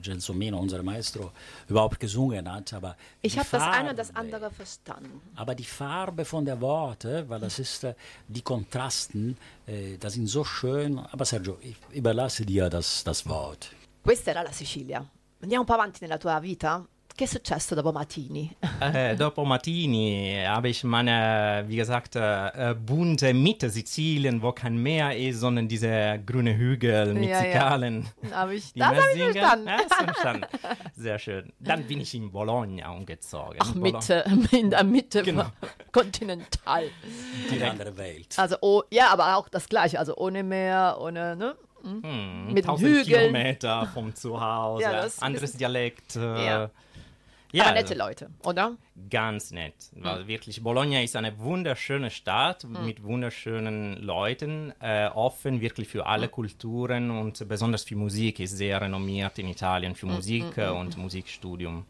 Gelsomino, 0.00 0.60
unser 0.60 0.84
Maestro, 0.84 1.32
überhaupt 1.68 1.98
gesungen 1.98 2.48
hat. 2.50 2.72
Aber 2.72 2.96
Ich 3.22 3.32
die 3.32 3.40
habe 3.40 3.48
das 3.50 3.62
eine 3.62 3.90
und 3.90 3.98
das 3.98 4.12
Farbe- 4.12 4.20
andere 4.20 4.50
verstanden. 4.52 5.20
Aber 5.34 5.54
die 5.56 5.64
Farbe 5.64 6.24
von 6.24 6.44
der 6.44 6.60
Worte, 6.60 7.24
weil 7.28 7.40
das 7.40 7.58
ist, 7.58 7.82
äh, 7.82 7.94
die 8.28 8.42
Kontrasten, 8.42 9.36
äh, 9.66 9.96
das 9.98 10.12
sind 10.12 10.28
so 10.28 10.44
schön. 10.44 10.96
Aber 11.00 11.24
Sergio, 11.24 11.58
ich 11.60 11.76
überlasse 11.90 12.46
dir 12.46 12.68
das, 12.70 13.02
das 13.02 13.28
Wort. 13.28 13.70
Questa 14.04 14.30
era 14.30 14.42
la 14.42 14.52
Sicilia. 14.52 15.04
Andiamo 15.42 15.62
un 15.62 15.66
po' 15.66 15.74
avanti 15.74 15.98
nella 16.02 16.18
tua 16.18 16.38
vita. 16.40 16.86
Che 17.18 17.24
è 17.24 17.26
successo 17.26 17.74
dopo 17.74 17.92
Matini? 17.92 18.54
Äh, 18.78 19.14
dopo 19.16 19.42
Martini 19.44 20.38
habe 20.44 20.68
ich 20.68 20.84
meine, 20.84 21.64
wie 21.66 21.76
gesagt, 21.76 22.14
äh, 22.14 22.72
äh, 22.72 22.74
bunte 22.74 23.32
Mitte 23.32 23.70
Sizilien, 23.70 24.42
wo 24.42 24.52
kein 24.52 24.76
Meer 24.76 25.16
ist, 25.16 25.40
sondern 25.40 25.66
diese 25.66 26.20
grüne 26.26 26.54
Hügel 26.58 27.14
mit 27.14 27.30
Ja, 27.30 27.42
ja. 27.42 27.52
Zikalen. 27.52 28.06
Hab 28.30 28.50
ich, 28.50 28.70
die 28.74 28.80
das 28.80 28.88
habe 28.88 28.98
ich 29.00 29.18
singen. 29.18 29.32
verstanden. 29.32 29.66
Ja, 29.66 30.04
verstanden. 30.04 30.46
Sehr 30.94 31.18
schön. 31.18 31.52
Dann 31.58 31.84
bin 31.84 32.00
ich 32.02 32.14
in 32.14 32.30
Bologna 32.30 32.90
umgezogen. 32.90 33.56
Ach, 33.62 33.72
Bologna. 33.72 33.98
Mitte, 33.98 34.24
in 34.56 34.68
der 34.70 34.84
Mitte 34.84 35.22
Genau. 35.22 35.46
Kontinental. 35.92 36.84
Die 37.50 37.64
andere 37.64 37.96
Welt. 37.96 38.34
Also, 38.36 38.56
oh, 38.60 38.82
ja, 38.90 39.08
aber 39.08 39.36
auch 39.38 39.48
das 39.48 39.70
Gleiche. 39.70 39.98
Also 39.98 40.14
ohne 40.18 40.42
Meer, 40.42 40.98
ohne, 41.00 41.34
ne? 41.34 41.56
Hm, 41.82 42.52
mit 42.52 42.64
1000 42.66 42.88
Hügeln. 42.90 43.04
Kilometer 43.30 43.86
vom 43.94 44.14
Zuhause, 44.14 44.82
Ja, 44.82 45.06
anderes 45.20 45.52
Dialekt. 45.54 46.16
Äh, 46.16 46.44
Ja. 46.46 46.70
Ja, 47.56 47.64
aber 47.66 47.74
nette 47.74 47.94
Leute, 47.94 48.30
oder? 48.44 48.76
Ganz 49.10 49.50
nett. 49.50 49.74
Weil 49.92 50.26
wirklich, 50.26 50.62
Bologna 50.62 51.02
ist 51.02 51.16
eine 51.16 51.38
wunderschöne 51.38 52.10
Stadt 52.10 52.62
Hm. 52.64 52.84
mit 52.84 53.02
wunderschönen 53.02 54.02
Leuten, 54.02 54.72
äh, 54.80 55.08
offen 55.08 55.60
wirklich 55.60 55.88
für 55.88 56.00
Hm. 56.04 56.06
alle 56.06 56.28
Kulturen 56.28 57.10
und 57.10 57.46
besonders 57.48 57.84
für 57.84 57.96
Musik 57.96 58.40
ist 58.40 58.56
sehr 58.56 58.80
renommiert 58.80 59.38
in 59.38 59.48
Italien 59.48 59.92
Hm, 59.92 59.96
für 59.96 60.06
Musik 60.06 60.56
äh, 60.58 60.68
und 60.68 60.96
Musikstudium. 60.96 61.84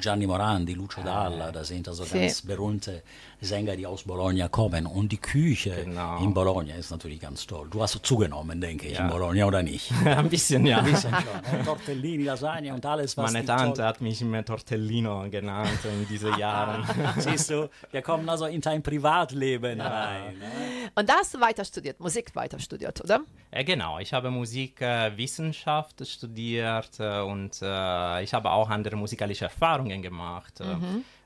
Gianni 0.00 0.24
Morandi, 0.24 0.74
Lucio 0.74 1.02
Dalla, 1.02 1.50
das 1.50 1.66
sind 1.68 1.88
also 1.88 2.04
Sì. 2.04 2.20
ganz 2.20 2.42
berühmte 2.42 3.02
Sänger, 3.40 3.76
die 3.76 3.86
aus 3.86 4.04
Bologna 4.04 4.48
kommen. 4.48 4.86
Und 4.86 5.10
die 5.12 5.18
Küche 5.18 5.74
Genau. 5.84 6.22
in 6.22 6.34
Bologna 6.34 6.74
ist 6.74 6.90
natürlich 6.90 7.20
ganz 7.20 7.46
toll. 7.46 7.68
Du 7.70 7.82
hast 7.82 7.98
zugenommen, 8.04 8.60
denke 8.60 8.86
ich, 8.88 8.94
Ja. 8.98 9.04
in 9.04 9.10
Bologna 9.10 9.46
oder 9.46 9.62
nicht? 9.62 9.90
Ein 10.04 10.28
bisschen, 10.28 10.66
ja. 10.66 10.80
Bisschen 10.82 11.10
schon. 11.14 11.64
Tortellini, 11.64 12.24
Lasagne 12.24 12.72
und 12.74 12.84
alles, 12.84 13.16
was 13.16 13.32
Meine 13.32 13.44
Tante 13.46 13.74
toll- 13.78 13.84
hat 13.86 14.00
mich 14.00 14.20
immer 14.20 14.44
Tortellino 14.44 15.28
genannt 15.30 15.78
in 15.84 16.06
diesen 16.08 16.36
Jahren. 16.38 16.84
Siehst 17.18 17.50
du, 17.50 17.68
wir 17.90 18.02
kommen 18.02 18.28
also 18.28 18.46
in 18.46 18.60
dein 18.60 18.82
Privatleben 18.82 19.80
rein. 19.80 20.38
Ne? 20.38 20.46
Und 20.94 21.08
da 21.08 21.14
hast 21.20 21.34
du 21.34 21.40
weiter 21.40 21.64
studiert, 21.64 21.98
Musik 22.00 22.34
weiter 22.34 22.58
studiert, 22.58 23.00
oder? 23.02 23.20
Äh, 23.50 23.64
genau, 23.64 23.98
ich 23.98 24.12
habe 24.12 24.30
Musikwissenschaft 24.30 26.06
studiert 26.06 26.90
äh, 26.98 27.20
und 27.20 27.60
äh, 27.62 28.22
ich 28.22 28.34
habe 28.34 28.50
auch 28.50 28.68
andere 28.70 28.96
musikalische 28.96 29.44
Erfahrungen 29.44 30.02
gemacht. 30.02 30.60
Äh, 30.60 30.64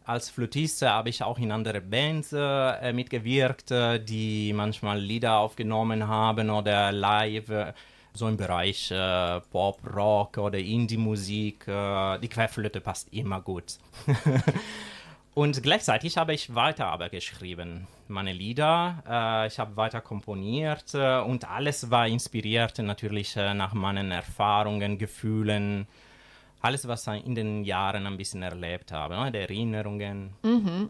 Als 0.04 0.30
Flötist 0.30 0.82
äh, 0.82 0.86
habe 0.86 1.08
ich 1.08 1.22
auch 1.22 1.38
in 1.38 1.50
anderen 1.50 1.88
Bands 1.88 2.32
äh, 2.32 2.92
mitgewirkt, 2.92 3.70
äh, 3.70 3.98
die 3.98 4.52
manchmal 4.52 5.00
Lieder 5.00 5.38
aufgenommen 5.38 6.06
haben 6.06 6.50
oder 6.50 6.92
live. 6.92 7.48
Äh, 7.48 7.72
so 8.16 8.28
im 8.28 8.36
Bereich 8.36 8.90
äh, 8.92 9.40
Pop, 9.50 9.80
Rock 9.92 10.38
oder 10.38 10.58
Indie-Musik. 10.58 11.66
Äh, 11.66 12.18
die 12.20 12.28
Querflöte 12.28 12.80
passt 12.80 13.12
immer 13.12 13.40
gut. 13.40 13.78
Und 15.34 15.64
gleichzeitig 15.64 16.16
habe 16.16 16.32
ich 16.32 16.54
weiter 16.54 16.86
aber 16.86 17.08
geschrieben, 17.08 17.88
meine 18.06 18.32
Lieder. 18.32 19.02
Äh, 19.08 19.48
ich 19.48 19.58
habe 19.58 19.76
weiter 19.76 20.00
komponiert 20.00 20.94
äh, 20.94 21.18
und 21.18 21.50
alles 21.50 21.90
war 21.90 22.06
inspiriert 22.06 22.78
natürlich 22.78 23.36
äh, 23.36 23.52
nach 23.52 23.74
meinen 23.74 24.12
Erfahrungen, 24.12 24.96
Gefühlen, 24.96 25.88
alles, 26.64 26.88
was 26.88 27.06
ich 27.08 27.26
in 27.26 27.34
den 27.34 27.62
Jahren 27.64 28.06
ein 28.06 28.16
bisschen 28.16 28.42
erlebt 28.42 28.90
habe, 28.90 29.16
ne? 29.16 29.30
die 29.30 29.38
Erinnerungen. 29.38 30.32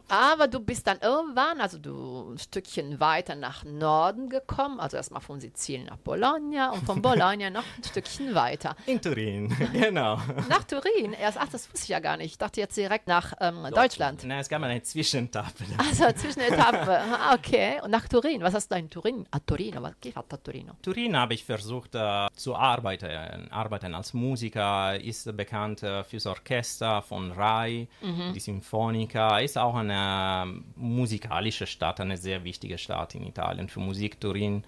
Aber 0.08 0.46
du 0.46 0.60
bist 0.60 0.86
dann 0.86 0.98
irgendwann, 1.00 1.60
also 1.60 1.78
du 1.78 2.32
ein 2.32 2.38
Stückchen 2.38 3.00
weiter 3.00 3.34
nach 3.34 3.64
Norden 3.64 4.28
gekommen, 4.28 4.78
also 4.78 4.96
erstmal 4.96 5.20
von 5.20 5.40
Sizilien 5.40 5.86
nach 5.86 5.96
Bologna 5.96 6.70
und 6.70 6.84
von 6.86 7.02
Bologna 7.08 7.50
noch 7.50 7.64
ein 7.76 7.82
Stückchen 7.82 8.36
weiter. 8.36 8.76
In 8.86 9.00
Turin, 9.00 9.48
genau. 9.72 10.20
Nach 10.48 10.62
Turin, 10.62 11.12
erst, 11.12 11.38
ach, 11.40 11.48
das 11.48 11.68
wusste 11.72 11.84
ich 11.86 11.88
ja 11.88 11.98
gar 11.98 12.16
nicht. 12.18 12.30
Ich 12.32 12.38
dachte 12.38 12.60
jetzt 12.60 12.76
direkt 12.76 13.08
nach 13.08 13.32
ähm, 13.40 13.66
Deutschland. 13.74 14.22
Na, 14.24 14.38
es 14.38 14.48
gab 14.48 14.62
eine 14.62 14.80
Zwischentappe. 14.82 15.64
Also 15.76 16.10
Zwischenetappe. 16.12 17.00
Ah, 17.00 17.34
Okay. 17.34 17.80
Und 17.82 17.90
nach 17.90 18.08
Turin. 18.08 18.42
Was 18.42 18.54
hast 18.54 18.70
du 18.70 18.76
in 18.76 18.88
Turin? 18.88 19.26
A 19.32 19.40
Torino. 19.40 19.82
Was 19.82 19.98
geht 20.00 20.16
a 20.16 20.22
Torino? 20.22 20.74
Turin 20.82 21.16
habe 21.16 21.34
ich 21.34 21.44
versucht 21.44 21.94
äh, 21.94 22.28
zu 22.34 22.54
arbeiten, 22.54 23.50
arbeiten 23.50 23.94
als 23.94 24.14
Musiker, 24.14 24.98
ist 25.00 25.36
bekannt 25.36 25.63
äh, 25.82 26.04
fürs 26.04 26.26
Orchester 26.26 27.02
von 27.02 27.32
Rai, 27.32 27.88
die 28.34 28.40
Sinfonica, 28.40 29.38
ist 29.38 29.58
auch 29.58 29.74
eine 29.74 30.62
musikalische 30.76 31.66
Stadt, 31.66 32.00
eine 32.00 32.16
sehr 32.16 32.44
wichtige 32.44 32.78
Stadt 32.78 33.14
in 33.14 33.26
Italien 33.26 33.68
für 33.68 33.80
Musik, 33.80 34.20
Turin. 34.20 34.64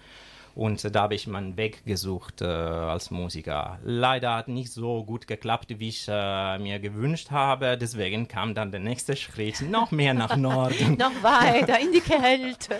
Und 0.57 0.83
äh, 0.83 0.89
da 0.89 1.03
habe 1.03 1.13
ich 1.13 1.27
meinen 1.27 1.55
Weg 1.55 1.85
gesucht 1.85 2.41
äh, 2.41 2.45
als 2.45 3.11
Musiker. 3.11 3.77
Leider 3.83 4.33
hat 4.35 4.47
nicht 4.47 4.71
so 4.73 5.03
gut 5.03 5.27
geklappt, 5.27 5.67
wie 5.77 5.89
ich 5.89 6.07
äh, 6.09 6.57
mir 6.57 6.79
gewünscht 6.79 7.29
habe. 7.29 7.77
Deswegen 7.77 8.27
kam 8.27 8.55
dann 8.55 8.71
der 8.71 8.79
nächste 8.79 9.15
Schritt 9.15 9.61
noch 9.69 9.91
mehr 9.91 10.15
nach 10.15 10.35
Norden. 10.35 10.97
Noch 10.97 11.11
weiter 11.21 11.79
in 11.79 11.91
die 11.91 11.99
Kälte. 12.01 12.79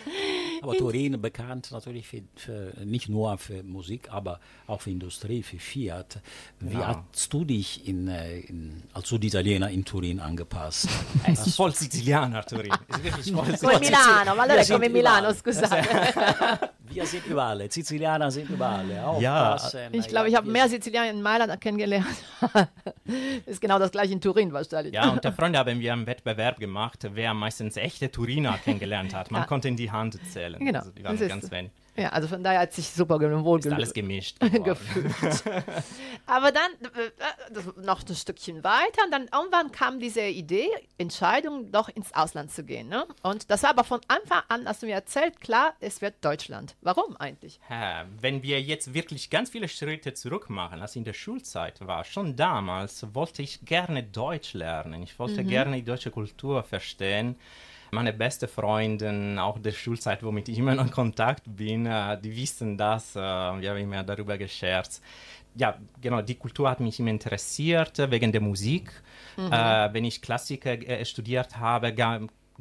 Aber 0.64 0.76
Turin 0.76 1.22
bekannt 1.22 1.70
natürlich 1.72 2.08
für, 2.08 2.24
für, 2.36 2.74
nicht 2.84 3.10
nur 3.10 3.38
für 3.38 3.62
Musik, 3.62 4.10
aber 4.12 4.40
auch 4.66 4.82
für 4.82 4.90
Industrie, 4.90 5.44
für 5.44 5.60
Fiat. 5.60 6.20
Wie 6.60 6.80
Ja. 6.80 7.06
hast 7.14 7.32
du 7.32 7.46
dich 7.46 7.88
in, 7.88 8.08
äh, 8.08 8.40
in, 8.40 8.82
als 8.94 9.10
Süditaliener 9.10 9.70
in 9.70 9.86
Turin 9.86 10.20
angepasst? 10.20 10.90
Es 11.28 11.46
ist 11.46 11.56
voll 11.56 11.76
Sizilianer, 11.76 12.44
Turin. 12.44 12.74
Wirklich 13.04 13.32
voll 13.32 13.54
Come. 13.56 13.80
Milano, 13.82 14.34
ma 14.36 14.44
allora 14.44 14.62
è 14.62 14.68
come 14.68 14.90
Milano, 14.90 15.32
scusate. 15.32 16.72
Wir 16.90 17.06
sind 17.06 17.26
überall, 17.26 17.70
Sizilianer 17.72 18.32
sind 18.32 18.50
überall. 18.50 18.90
Ja. 18.90 19.54
Aufpassen. 19.54 19.94
Ich 19.94 20.08
glaube, 20.08 20.30
ich 20.30 20.36
habe 20.36 20.50
mehr 20.50 20.68
Sizilianer 20.70 21.10
in 21.12 21.22
Mailand 21.22 21.60
kennengelernt. 21.60 22.06
ist 23.46 23.62
genau 23.62 23.80
das 23.80 23.92
gleiche 23.92 24.14
in 24.14 24.22
Turin 24.22 24.52
wahrscheinlich. 24.54 24.94
Ja, 24.94 25.10
unter 25.10 25.32
Freunden 25.34 25.58
haben 25.58 25.80
wir 25.80 25.94
einen 25.94 26.08
Wettbewerb 26.08 26.60
gemacht, 26.60 27.08
wer 27.14 27.34
meistens 27.34 27.78
echte 27.78 28.12
Turiner 28.12 28.58
kennengelernt 28.64 29.14
hat. 29.14 29.32
Man 29.32 29.42
Ja. 29.42 29.48
konnte 29.48 29.68
in 29.68 29.76
die 29.76 29.92
Hand 29.92 30.18
zählen. 30.32 30.60
Genau. 30.60 30.80
Also 30.80 30.92
die 30.92 31.04
waren 31.04 31.18
ganz 31.28 31.52
wenig. 31.52 31.72
Ja, 31.98 32.10
also 32.10 32.28
von 32.28 32.44
daher 32.44 32.60
hat 32.62 32.74
sich 32.74 32.90
super 32.90 33.20
wohl 33.20 33.60
Ist 33.60 33.68
alles 33.72 33.94
ge- 33.94 34.04
gemischt. 34.04 34.40
gefühlt. 34.64 35.44
Aber 36.28 36.52
dann 36.52 36.72
äh, 36.84 37.12
das, 37.52 37.66
noch 37.78 38.08
ein 38.08 38.16
Stückchen 38.16 38.64
weiter 38.64 39.04
und 39.06 39.12
dann 39.12 39.28
irgendwann 39.34 39.72
kam 39.72 40.00
diese 40.00 40.22
Idee, 40.22 40.68
Entscheidung, 40.98 41.72
doch 41.72 41.90
ins 41.90 42.14
Ausland 42.14 42.52
zu 42.52 42.64
gehen. 42.64 42.88
Ne? 42.88 43.06
Und 43.24 43.50
das 43.50 43.64
war 43.64 43.72
aber 43.72 43.84
von 43.84 44.02
Anfang 44.08 44.44
an, 44.48 44.68
hast 44.68 44.84
du 44.84 44.86
mir 44.86 44.94
erzählt, 44.94 45.40
klar, 45.42 45.74
es 45.80 46.02
wird 46.02 46.24
Deutschland. 46.24 46.76
Warum 46.82 47.18
eigentlich? 47.18 47.60
Wenn 48.22 48.44
wir 48.44 48.62
jetzt 48.62 48.94
wirklich 48.94 49.30
ganz 49.30 49.50
viele 49.50 49.68
Schritte 49.68 50.14
zurück 50.14 50.50
machen, 50.50 50.82
als 50.82 50.96
in 50.96 51.04
der 51.04 51.14
Schulzeit 51.14 51.86
war, 51.86 52.04
schon 52.04 52.36
damals 52.36 53.06
wollte 53.16 53.42
ich 53.42 53.66
gerne 53.66 54.04
Deutsch 54.04 54.54
lernen. 54.54 55.02
Ich 55.04 55.18
wollte 55.18 55.44
gerne 55.44 55.76
die 55.78 55.84
deutsche 55.84 56.12
Kultur 56.12 56.64
verstehen. 56.64 57.36
Meine 57.92 58.14
beste 58.14 58.48
Freundin, 58.48 59.40
auch 59.40 59.60
der 59.60 59.72
Schulzeit, 59.72 60.24
womit 60.24 60.50
ich 60.50 60.58
immer 60.58 60.76
noch 60.76 60.86
in 60.86 60.92
Kontakt 60.92 61.44
bin, 61.46 61.86
äh, 61.86 62.20
die 62.22 62.36
wissen 62.36 62.78
das. 62.78 63.16
Äh, 63.16 63.20
wir 63.20 63.70
haben 63.70 63.78
immer 63.78 64.04
darüber 64.04 64.38
gescherzt. 64.38 65.04
Ja, 65.56 65.78
genau, 66.02 66.22
die 66.22 66.36
Kultur 66.36 66.70
hat 66.70 66.80
mich 66.80 67.00
immer 67.00 67.10
interessiert 67.10 67.98
äh, 68.00 68.12
wegen 68.12 68.32
der 68.32 68.42
Musik. 68.42 68.92
Äh, 69.38 69.94
wenn 69.94 70.06
ich 70.06 70.22
Klassiker 70.22 70.72
äh, 70.72 71.06
studiert 71.06 71.58
habe, 71.58 71.94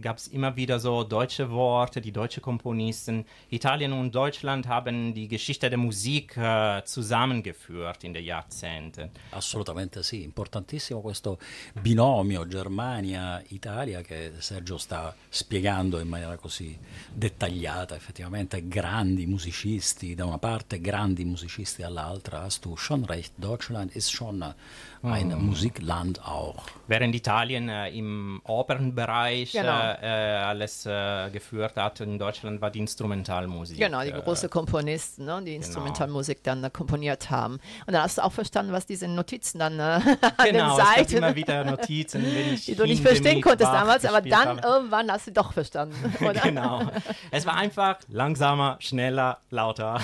gab 0.00 0.18
es 0.18 0.28
immer 0.28 0.56
wieder 0.56 0.78
so 0.78 1.02
deutsche 1.04 1.50
Worte, 1.50 2.00
die 2.00 2.12
deutsche 2.12 2.40
Komponisten. 2.40 3.24
Italien 3.50 3.92
und 3.92 4.14
Deutschland 4.14 4.68
haben 4.68 5.14
die 5.14 5.28
Geschichte 5.28 5.68
der 5.68 5.78
Musik 5.78 6.36
äh, 6.36 6.82
zusammengeführt 6.84 8.04
in 8.04 8.12
den 8.12 8.24
Jahrzehnten. 8.24 9.10
Assolutamente 9.30 10.02
sì, 10.02 10.22
importantissimo 10.22 11.00
questo 11.00 11.38
binomio 11.80 12.46
Germania-Italia 12.46 14.02
che 14.02 14.32
Sergio 14.38 14.78
sta 14.78 15.14
spiegando 15.28 15.98
in 15.98 16.08
maniera 16.08 16.36
così 16.36 16.78
dettagliata, 17.12 17.94
effettivamente 17.94 18.68
grandi 18.68 19.26
musicisti 19.26 20.14
da 20.14 20.26
una 20.26 20.38
parte, 20.38 20.80
grandi 20.80 21.24
musicisti 21.24 21.82
dall'altra, 21.82 22.42
hast 22.42 22.64
du 22.64 22.76
schon 22.76 23.04
recht, 23.04 23.32
Deutschland 23.36 23.94
ist 23.94 24.10
schon 24.10 24.54
ein 25.02 25.28
Musikland 25.38 26.20
auch. 26.24 26.64
Während 26.86 27.14
Italien 27.14 27.68
äh, 27.68 27.90
im 27.90 28.40
Opernbereich 28.44 29.52
Genau. 29.52 29.85
Äh, 30.02 30.36
alles 30.44 30.86
äh, 30.86 31.30
geführt 31.30 31.76
hat 31.76 32.00
in 32.00 32.18
Deutschland, 32.18 32.60
war 32.60 32.70
die 32.70 32.78
Instrumentalmusik. 32.80 33.78
Genau, 33.78 34.02
die 34.02 34.10
Äh, 34.10 34.20
großen 34.22 34.50
Komponisten, 34.50 35.24
ne, 35.24 35.40
die 35.44 35.54
Instrumentalmusik 35.54 36.42
dann 36.42 36.64
äh, 36.64 36.70
komponiert 36.70 37.30
haben. 37.30 37.54
Und 37.86 37.92
dann 37.92 38.02
hast 38.02 38.18
du 38.18 38.24
auch 38.24 38.32
verstanden, 38.32 38.72
was 38.72 38.86
diese 38.86 39.08
Notizen 39.08 39.58
dann 39.58 39.78
äh, 39.78 39.82
an 39.82 40.00
Genau, 40.44 40.76
den 40.76 40.84
Seiten, 40.86 41.16
immer 41.16 41.34
wieder 41.34 41.64
Notizen, 41.64 42.24
die 42.24 42.74
du 42.74 42.84
nicht 42.84 43.02
verstehen 43.02 43.40
konntest 43.42 43.72
damals, 43.72 44.04
aber 44.04 44.20
dann 44.20 44.48
habe. 44.48 44.60
irgendwann 44.62 45.10
hast 45.10 45.26
du 45.26 45.32
doch 45.32 45.52
verstanden. 45.52 45.96
Genau. 46.42 46.82
Es 47.30 47.46
war 47.46 47.54
einfach 47.54 47.98
langsamer, 48.08 48.76
schneller, 48.80 49.38
lauter. 49.50 50.00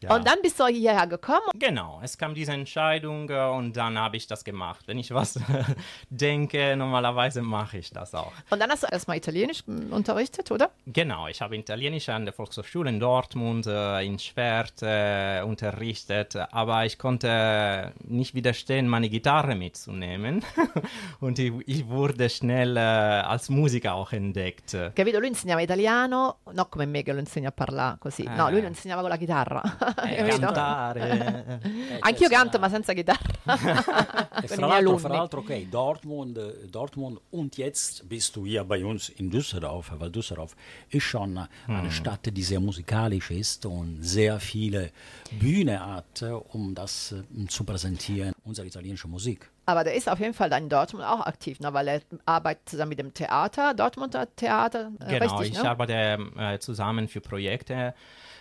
Ja. 0.00 0.14
Und 0.16 0.26
dann 0.26 0.38
bist 0.42 0.58
du 0.58 0.66
hierher 0.66 1.06
gekommen. 1.06 1.40
Genau, 1.54 2.00
es 2.02 2.18
kam 2.18 2.34
diese 2.34 2.52
Entscheidung 2.52 3.28
äh, 3.30 3.48
und 3.50 3.76
dann 3.76 3.98
habe 3.98 4.16
ich 4.16 4.26
das 4.26 4.42
gemacht. 4.44 4.82
Wenn 4.86 4.98
ich 4.98 5.12
was 5.12 5.38
denke, 6.10 6.74
normalerweise 6.76 7.42
mache 7.42 7.78
ich 7.78 7.90
das 7.90 8.14
auch. 8.14 8.32
Und 8.50 8.60
dann 8.60 8.70
hast 8.70 8.82
du 8.82 8.86
erstmal 8.90 9.16
Italienisch 9.16 9.62
mm, 9.66 9.92
unterrichtet, 9.92 10.50
oder? 10.50 10.70
Genau, 10.86 11.28
ich 11.28 11.40
habe 11.40 11.56
Italienisch 11.56 12.08
an 12.08 12.24
der 12.24 12.34
Volkshochschule 12.34 12.88
in 12.90 13.00
Dortmund, 13.00 13.66
äh, 13.66 14.02
in 14.04 14.18
Schwert 14.18 14.82
äh, 14.82 15.42
unterrichtet, 15.42 16.36
aber 16.36 16.84
ich 16.84 16.98
konnte 16.98 17.92
nicht 18.04 18.34
widerstehen, 18.34 18.88
meine 18.88 19.08
Gitarre 19.08 19.54
mitzunehmen. 19.54 20.44
und 21.20 21.38
ich, 21.38 21.52
ich 21.66 21.86
wurde 21.88 22.28
schnell 22.28 22.76
äh, 22.76 22.80
als 22.80 23.48
Musiker 23.48 23.94
auch 23.94 24.12
entdeckt. 24.12 24.76
Capito? 24.94 25.18
Lui 25.20 25.28
insegnava 25.28 25.60
italiano, 25.62 26.36
no 26.52 26.64
come 26.66 26.86
me 26.86 27.02
che 27.02 27.12
lo 27.12 27.20
insegna 27.20 27.48
a 27.50 27.52
parlare 27.52 27.98
così. 27.98 28.24
No, 28.24 28.48
Eh. 28.48 28.50
lui 28.52 28.60
lo 28.60 28.66
insegnava 28.66 29.00
con 29.02 29.10
la 29.10 29.16
chitarra. 29.22 29.62
Eh, 30.04 30.24
cantare. 30.38 31.60
Anch'io 32.00 32.28
canto, 32.28 32.58
ma 32.58 32.68
senza 32.68 32.92
chitarra. 32.92 33.20
E 34.42 34.48
fra 34.48 34.66
l'altro, 34.66 34.76
alunni. 34.76 34.98
fra 34.98 35.08
l'altro, 35.08 35.40
okay, 35.40 35.68
Dortmund, 35.68 36.66
Dortmund 36.68 37.20
und 37.30 37.56
jetzt 37.56 38.08
bist 38.08 38.34
du 38.34 38.44
hier 38.44 38.64
bei 38.64 38.84
uns 38.84 39.08
in 39.10 39.30
Düsseldorf, 39.30 39.92
weil 39.98 40.10
Düsseldorf 40.10 40.56
ist 40.88 41.04
schon 41.04 41.46
eine 41.66 41.90
Stadt, 41.92 42.28
die 42.32 42.42
sehr 42.42 42.58
musikalisch 42.58 43.30
ist 43.30 43.66
und 43.66 44.02
sehr 44.02 44.40
viele 44.40 44.90
Bühne 45.38 45.78
hat, 45.78 46.24
um 46.52 46.74
das 46.74 47.12
äh, 47.12 47.46
zu 47.46 47.62
präsentieren, 47.62 48.32
unsere 48.44 48.66
italienische 48.66 49.06
Musik. 49.06 49.51
Aber 49.64 49.84
der 49.84 49.94
ist 49.94 50.08
auf 50.08 50.18
jeden 50.18 50.34
Fall 50.34 50.50
da 50.50 50.58
in 50.58 50.68
Dortmund 50.68 51.04
auch 51.04 51.20
aktiv, 51.20 51.60
ne? 51.60 51.72
weil 51.72 51.88
er 51.88 52.00
arbeitet 52.26 52.68
zusammen 52.68 52.90
mit 52.90 52.98
dem 52.98 53.14
Theater, 53.14 53.74
Dortmunder 53.74 54.26
Theater. 54.34 54.90
Äh, 55.00 55.18
Genau, 55.18 55.36
richtig, 55.36 55.56
ich 55.56 55.62
ne? 55.62 55.70
arbeite 55.70 56.18
äh, 56.36 56.58
zusammen 56.58 57.08
für 57.08 57.20
Projekte 57.20 57.94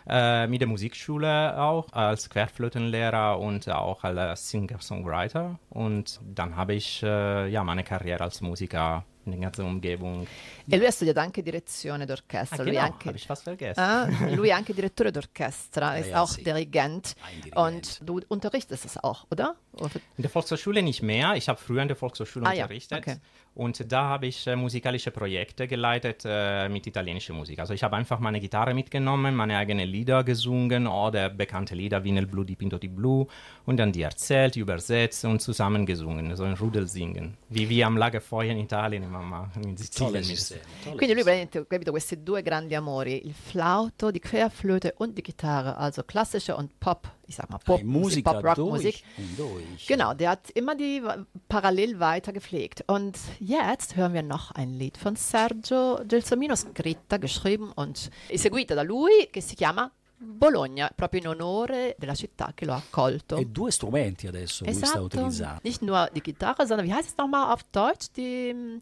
äh, 0.07 0.47
mit 0.47 0.61
der 0.61 0.67
Musikschule 0.67 1.61
auch 1.61 1.91
als 1.93 2.29
Querflötenlehrer 2.29 3.39
und 3.39 3.69
auch 3.69 4.03
als 4.03 4.49
Singer-Songwriter. 4.49 5.59
Und 5.69 6.19
dann 6.23 6.55
habe 6.55 6.73
ich 6.73 7.03
äh, 7.03 7.47
ja 7.49 7.63
meine 7.63 7.83
Karriere 7.83 8.23
als 8.23 8.41
Musiker 8.41 9.05
in 9.25 9.31
der 9.31 9.39
ganzen 9.39 9.65
Umgebung. 9.65 10.25
E 10.67 10.77
lui 10.77 10.85
ha 10.85 10.91
studiato 10.91 11.19
anche 11.19 11.41
direzione 11.43 12.05
d'orchestra. 12.05 12.61
Ah, 12.61 12.63
lui, 12.63 12.71
genau, 12.71 12.85
anche, 12.85 13.11
ich 13.11 13.25
fast 13.25 13.43
vergessen. 13.43 14.35
Lui 14.35 14.49
è 14.49 14.51
anche 14.51 14.73
direttore 14.73 15.11
d'orchestra, 15.11 15.97
ist 15.99 16.09
ja, 16.09 16.21
auch. 16.21 16.35
Dirigent. 16.37 17.15
Und 17.55 17.99
du 18.01 18.19
unterrichtest 18.27 18.85
es 18.85 18.97
auch, 18.97 19.25
oder? 19.29 19.55
In 20.17 20.21
der 20.23 20.29
Volkshochschule 20.29 20.81
nicht 20.81 21.01
mehr. 21.01 21.35
Ich 21.35 21.47
habe 21.49 21.59
früher 21.59 21.81
in 21.81 21.87
der 21.87 21.97
Volkshochschule 21.97 22.45
Ah, 22.45 22.53
ja, 22.53 22.63
unterrichtet. 22.63 22.97
okay. 22.99 23.17
Und 23.53 23.91
da 23.91 24.03
habe 24.03 24.27
ich 24.27 24.47
äh, 24.47 24.55
musikalische 24.55 25.11
Projekte 25.11 25.67
geleitet 25.67 26.23
äh, 26.25 26.69
mit 26.69 26.87
italienischer 26.87 27.33
Musik. 27.33 27.59
Also 27.59 27.73
ich 27.73 27.83
habe 27.83 27.97
einfach 27.97 28.19
meine 28.19 28.39
Gitarre 28.39 28.73
mitgenommen, 28.73 29.35
meine 29.35 29.57
eigenen 29.57 29.89
Lieder 29.89 30.23
gesungen 30.23 30.87
oder 30.87 31.29
bekannte 31.29 31.75
Lieder 31.75 32.01
wie 32.03 32.13
Nel 32.13 32.27
Blu 32.27 32.45
di 32.45 32.55
Pinto 32.55 32.77
di 32.77 32.87
Blu 32.87 33.27
und 33.65 33.75
dann 33.77 33.91
die 33.91 34.03
erzählt, 34.03 34.55
übersetzt 34.55 35.25
und 35.25 35.41
zusammen 35.41 35.85
gesungen, 35.85 36.33
so 36.37 36.43
ein 36.45 36.53
Rudel 36.53 36.87
singen. 36.87 37.35
Wie 37.49 37.67
wir 37.67 37.87
am 37.87 37.97
Lagerfeuer 37.97 38.51
in 38.51 38.57
Italien 38.59 39.03
immer 39.03 39.21
machen, 39.21 39.63
in 39.63 39.75
Sizilien. 39.75 40.23
Quindi 40.95 41.13
lui 41.13 41.23
praticamente 41.23 41.57
ha 41.59 41.65
capito 41.65 41.91
questi 41.91 42.23
due 42.23 42.41
grandi 42.41 42.75
amori, 42.75 43.25
il 43.25 43.33
flauto, 43.33 44.11
die 44.11 44.19
Querflöte 44.19 44.93
und 44.97 45.17
die 45.17 45.23
Gitarre, 45.23 45.75
also 45.75 46.03
klassische 46.03 46.55
und 46.55 46.79
Pop, 46.79 47.09
ich 47.31 47.37
sag 47.37 47.49
mal 47.49 47.59
Pop, 47.59 47.81
Pop-Rock-Musik. 47.81 49.03
durch 49.03 49.03
und 49.17 49.39
durch. 49.39 49.87
Genau, 49.87 50.13
der 50.13 50.31
hat 50.31 50.49
immer 50.51 50.75
die 50.75 51.01
parallel 51.47 51.99
weiter 51.99 52.33
gepflegt. 52.33 52.83
Und 52.87 53.17
jetzt 53.39 53.95
hören 53.95 54.13
wir 54.13 54.21
noch 54.21 54.51
ein 54.51 54.73
Lied 54.73 54.97
von 54.97 55.15
Sergio 55.15 56.01
Gelsomino, 56.05 56.55
scritta, 56.55 57.17
geschrieben 57.17 57.71
und 57.75 58.09
eseguita 58.29 58.75
da 58.75 58.81
lui, 58.81 59.29
che 59.31 59.41
si 59.41 59.55
chiama 59.55 59.89
Bologna, 60.17 60.91
proprio 60.93 61.21
in 61.21 61.27
onore 61.29 61.95
della 61.97 62.13
città 62.13 62.51
che 62.53 62.65
lo 62.65 62.73
ha 62.73 62.77
accolto. 62.77 63.37
E 63.37 63.45
due 63.45 63.71
strumenti 63.71 64.27
adesso 64.27 64.65
lui 64.65 64.73
sta 64.73 64.85
Esatto, 64.85 65.03
utilizzando. 65.05 65.61
nicht 65.63 65.81
nur 65.81 66.09
die 66.13 66.21
Gitarre, 66.21 66.67
sondern 66.67 66.85
wie 66.85 66.93
heißt 66.93 67.09
es 67.09 67.17
nochmal 67.17 67.51
auf 67.51 67.63
Deutsch? 67.71 68.11
Die 68.15 68.53
mm, 68.53 68.77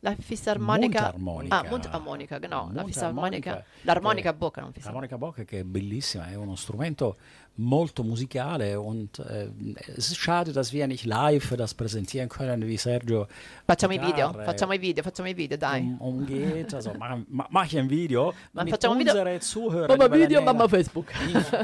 La 0.00 0.14
Fisarmonica. 0.14 1.12
Mundharmonica. 1.16 1.58
Ah, 1.58 1.64
Mundharmonica, 1.68 2.38
genau. 2.38 2.70
La. 2.72 2.84
Fisarmonica. 2.84 3.64
L'armonica 3.82 4.30
a 4.30 4.32
bocca, 4.32 4.60
non 4.60 4.72
fisarmonica. 4.72 5.16
L'harmonica 5.16 5.18
bocca 5.18 5.44
che 5.44 5.58
è 5.60 5.64
bellissima, 5.64 6.28
è 6.28 6.36
uno 6.36 6.54
strumento 6.54 7.16
molto 7.60 8.04
musikale 8.04 8.78
und 8.80 9.18
äh, 9.18 9.48
es 9.96 10.10
ist 10.12 10.16
schade, 10.18 10.52
dass 10.52 10.72
wir 10.72 10.86
nicht 10.86 11.04
live 11.04 11.56
das 11.56 11.74
präsentieren 11.74 12.28
können, 12.28 12.64
wie 12.66 12.76
Sergio 12.76 13.26
Facciamo 13.66 13.94
i 13.94 13.98
video, 14.00 14.32
facciamo 14.32 14.74
i 14.74 14.78
video, 14.78 15.02
facciamo 15.02 15.28
i 15.28 15.34
video, 15.34 15.56
dai. 15.58 15.80
um, 15.80 16.00
umgeht. 16.00 16.72
Also 16.72 16.94
mach, 16.96 17.18
mach, 17.28 17.48
mach 17.50 17.66
ich 17.66 17.76
ein 17.76 17.90
Video, 17.90 18.32
Ma 18.52 18.62
damit 18.62 18.74
facciamo 18.74 18.94
un 18.94 19.00
video- 19.00 19.12
unsere 19.12 19.40
Zuhörer 19.40 19.88
Mamma 19.88 20.08
die 20.08 20.18
video, 20.20 20.40
mamma 20.40 20.68
Facebook. 20.68 21.06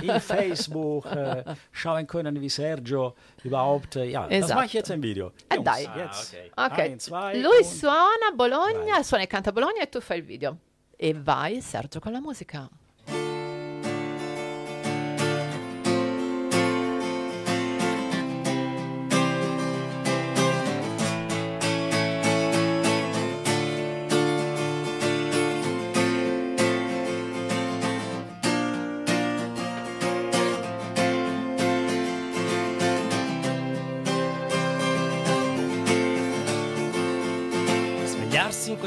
in, 0.02 0.08
in 0.10 0.20
Facebook 0.20 1.06
äh, 1.06 1.44
schauen 1.70 2.06
können, 2.08 2.40
wie 2.40 2.48
Sergio 2.48 3.14
überhaupt, 3.44 3.94
äh, 3.96 4.06
ja, 4.06 4.22
das 4.26 4.32
Esatto. 4.38 4.54
mache 4.54 4.66
ich 4.66 4.72
jetzt 4.72 4.90
ein 4.90 5.00
Video. 5.02 5.32
Eh, 5.48 5.54
Jungs, 5.54 5.64
dai. 5.64 5.88
jetzt. 5.96 6.34
Ah, 6.56 6.66
Ok, 6.66 6.78
Ein, 6.80 6.98
zwei 6.98 7.34
lui 7.40 7.58
und- 7.58 7.64
suona 7.66 8.30
Bologna, 8.34 8.94
Vai. 8.96 9.04
suona 9.04 9.22
e 9.22 9.26
canta 9.28 9.52
Bologna 9.52 9.80
e 9.82 9.88
tu 9.88 10.00
fai 10.00 10.18
il 10.18 10.24
video. 10.24 10.58
E 10.96 11.14
vai 11.14 11.60
Sergio 11.60 12.00
con 12.00 12.10
la 12.12 12.20
musica. 12.20 12.68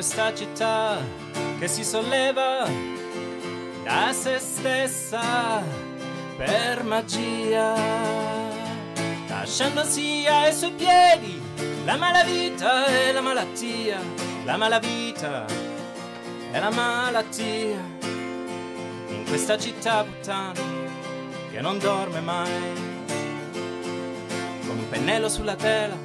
Questa 0.07 0.33
città 0.33 0.99
che 1.59 1.67
si 1.67 1.83
solleva 1.83 2.65
da 3.83 4.13
se 4.13 4.39
stessa 4.39 5.61
per 6.37 6.81
magia, 6.83 7.75
lasciandosi 9.27 10.25
ai 10.25 10.53
suoi 10.53 10.71
piedi 10.71 11.41
la 11.83 11.97
malavita 11.97 12.85
e 12.85 13.11
la 13.11 13.19
malattia, 13.19 13.99
la 14.45 14.55
malavita 14.55 15.45
e 16.53 16.57
la 16.57 16.69
malattia. 16.69 17.79
In 19.09 19.25
questa 19.27 19.57
città 19.57 20.05
puttana 20.05 20.53
che 21.51 21.59
non 21.59 21.79
dorme 21.79 22.21
mai, 22.21 22.73
con 24.65 24.77
un 24.77 24.87
pennello 24.89 25.27
sulla 25.27 25.55
tela 25.55 25.97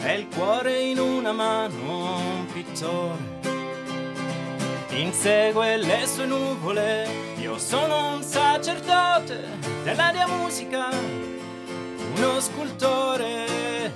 e 0.00 0.14
il 0.14 0.28
cuore 0.28 0.80
in 0.80 1.00
una 1.00 1.32
mano 1.32 2.33
un 2.64 2.72
pittore 2.72 3.18
insegue 4.90 5.76
le 5.76 6.06
sue 6.06 6.26
nuvole 6.26 7.08
io 7.38 7.58
sono 7.58 8.14
un 8.14 8.22
sacerdote 8.22 9.44
dell'aria 9.82 10.26
musica 10.26 10.88
uno 12.16 12.40
scultore 12.40 13.92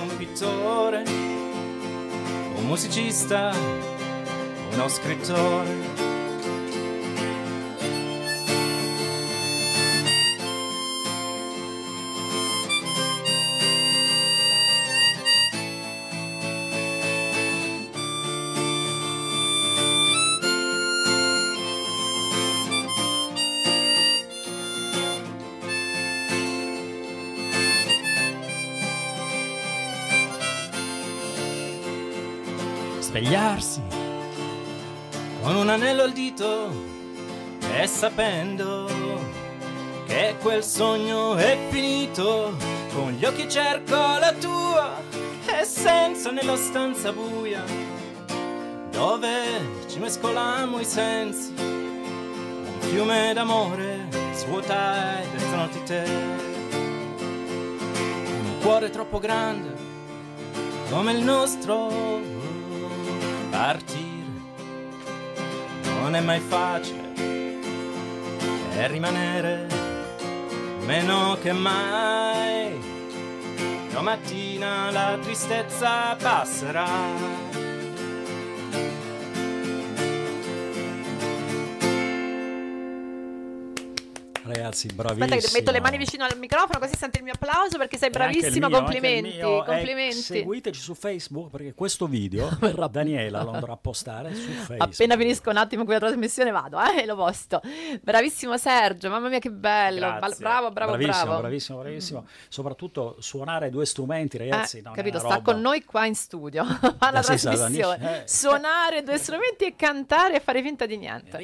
un 0.00 0.16
pittore 0.16 1.02
un 1.06 2.64
musicista 2.64 3.52
uno 4.72 4.88
scrittore 4.88 5.97
anello 35.78 36.02
al 36.02 36.12
dito 36.12 36.72
e 37.72 37.86
sapendo 37.86 38.88
che 40.06 40.34
quel 40.40 40.64
sogno 40.64 41.36
è 41.36 41.56
finito 41.70 42.56
con 42.92 43.12
gli 43.12 43.24
occhi 43.24 43.48
cerco 43.48 43.94
la 43.94 44.34
tua 44.38 45.00
e 45.46 45.64
senso 45.64 46.32
nella 46.32 46.56
stanza 46.56 47.12
buia 47.12 47.62
dove 48.90 49.86
ci 49.86 50.00
mescolammo 50.00 50.80
i 50.80 50.84
sensi. 50.84 51.52
Un 51.56 52.80
fiume 52.80 53.32
d'amore 53.32 54.08
svuotai 54.32 55.24
dentro 55.30 55.68
di 55.70 55.82
te. 55.84 56.04
Un 58.40 58.58
cuore 58.60 58.90
troppo 58.90 59.20
grande 59.20 59.76
come 60.90 61.12
il 61.12 61.22
nostro 61.22 62.20
partire. 63.50 64.07
Non 66.08 66.16
è 66.16 66.22
mai 66.22 66.40
facile 66.40 67.12
e 68.72 68.86
rimanere 68.88 69.66
meno 70.86 71.36
che 71.38 71.52
mai. 71.52 72.80
Domattina 73.92 74.90
la 74.90 75.18
tristezza 75.20 76.16
passerà. 76.16 77.47
Ragazzi, 84.68 84.88
bravissimo. 84.88 85.34
Aspetta 85.34 85.58
metto 85.58 85.70
le 85.70 85.80
mani 85.80 85.96
vicino 85.96 86.24
al 86.24 86.38
microfono 86.38 86.78
così 86.78 86.94
senti 86.96 87.18
il 87.18 87.24
mio 87.24 87.32
applauso 87.32 87.78
perché 87.78 87.96
sei 87.96 88.10
bravissimo, 88.10 88.68
mio, 88.68 88.78
complimenti. 88.78 89.38
Eh, 89.38 89.62
complimenti. 89.64 90.20
seguiteci 90.20 90.80
su 90.80 90.94
Facebook 90.94 91.50
perché 91.50 91.74
questo 91.74 92.06
video 92.06 92.48
Daniela 92.90 93.42
lo 93.42 93.52
andrà 93.52 93.72
a 93.72 93.76
postare 93.76 94.34
su 94.34 94.48
Facebook. 94.48 94.80
Appena 94.80 95.16
finisco 95.16 95.50
un 95.50 95.56
attimo 95.56 95.84
quella 95.84 96.00
trasmissione 96.00 96.50
vado, 96.50 96.78
eh, 96.80 97.02
e 97.02 97.06
lo 97.06 97.16
posto. 97.16 97.60
Bravissimo 98.00 98.56
Sergio, 98.56 99.08
mamma 99.08 99.28
mia 99.28 99.38
che 99.38 99.50
bello. 99.50 100.00
Grazie. 100.00 100.36
Bravo, 100.38 100.70
bravo, 100.70 100.92
bravissimo, 100.92 101.24
bravo. 101.24 101.40
bravissimo, 101.40 101.78
bravissimo. 101.78 102.26
Soprattutto 102.48 103.16
suonare 103.20 103.70
due 103.70 103.86
strumenti, 103.86 104.38
ragazzi. 104.38 104.78
Eh, 104.78 104.82
non 104.82 104.92
capito, 104.92 105.18
sta 105.18 105.34
roba- 105.34 105.52
con 105.52 105.60
noi 105.60 105.84
qua 105.84 106.06
in 106.06 106.14
studio, 106.14 106.64
la 106.98 107.22
sei 107.22 107.38
trasmissione, 107.38 108.22
eh. 108.22 108.28
suonare 108.28 109.02
due 109.02 109.18
strumenti 109.18 109.64
e 109.64 109.74
cantare 109.76 110.36
e 110.36 110.40
fare 110.40 110.62
finta 110.62 110.86
di 110.86 110.96
niente. 110.96 111.36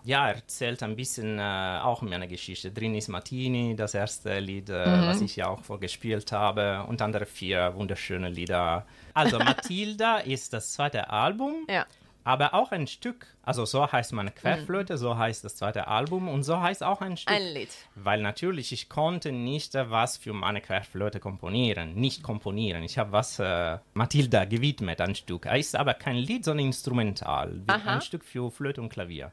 Ja, 0.03 0.29
erzählt 0.29 0.81
ein 0.83 0.95
bisschen 0.95 1.39
äh, 1.39 1.79
auch 1.81 2.01
meine 2.01 2.27
Geschichte. 2.27 2.71
Drin 2.71 2.95
ist 2.95 3.07
Martini, 3.07 3.75
das 3.75 3.93
erste 3.93 4.39
Lied, 4.39 4.69
äh, 4.69 4.85
was 4.85 5.21
ich 5.21 5.35
ja 5.35 5.47
auch 5.47 5.62
vorgespielt 5.62 6.31
habe, 6.31 6.85
und 6.88 7.01
andere 7.01 7.25
vier 7.25 7.73
wunderschöne 7.75 8.29
Lieder. 8.29 8.85
Also 9.13 9.39
Matilda 9.39 10.19
ist 10.19 10.53
das 10.53 10.73
zweite 10.73 11.09
Album. 11.09 11.65
Ja. 11.69 11.85
Aber 12.23 12.53
auch 12.53 12.71
ein 12.71 12.85
Stück, 12.85 13.25
also 13.43 13.65
so 13.65 13.91
heißt 13.91 14.13
meine 14.13 14.31
Querflöte, 14.31 14.97
so 14.97 15.17
heißt 15.17 15.43
das 15.43 15.55
zweite 15.55 15.88
Album 15.88 16.27
und 16.27 16.43
so 16.43 16.59
heißt 16.59 16.83
auch 16.83 17.01
ein 17.01 17.17
Stück. 17.17 17.35
Ein 17.35 17.53
Lied. 17.53 17.69
Weil 17.95 18.21
natürlich, 18.21 18.71
ich 18.71 18.89
konnte 18.89 19.31
nicht 19.31 19.73
äh, 19.73 19.89
was 19.89 20.17
für 20.17 20.33
meine 20.33 20.62
Querflöte 20.62 21.19
komponieren, 21.19 21.95
nicht 21.95 22.21
komponieren. 22.21 22.83
Ich 22.83 22.97
habe 22.97 23.13
was 23.13 23.39
äh, 23.39 23.79
Matilda 23.93 24.45
gewidmet, 24.45 25.01
ein 25.01 25.15
Stück. 25.15 25.45
Es 25.45 25.67
ist 25.67 25.75
aber 25.75 25.93
kein 25.93 26.17
Lied, 26.17 26.45
sondern 26.45 26.67
instrumental. 26.67 27.62
Aha. 27.67 27.95
Ein 27.95 28.01
Stück 28.01 28.25
für 28.25 28.51
Flöte 28.51 28.81
und 28.81 28.89
Klavier. 28.89 29.31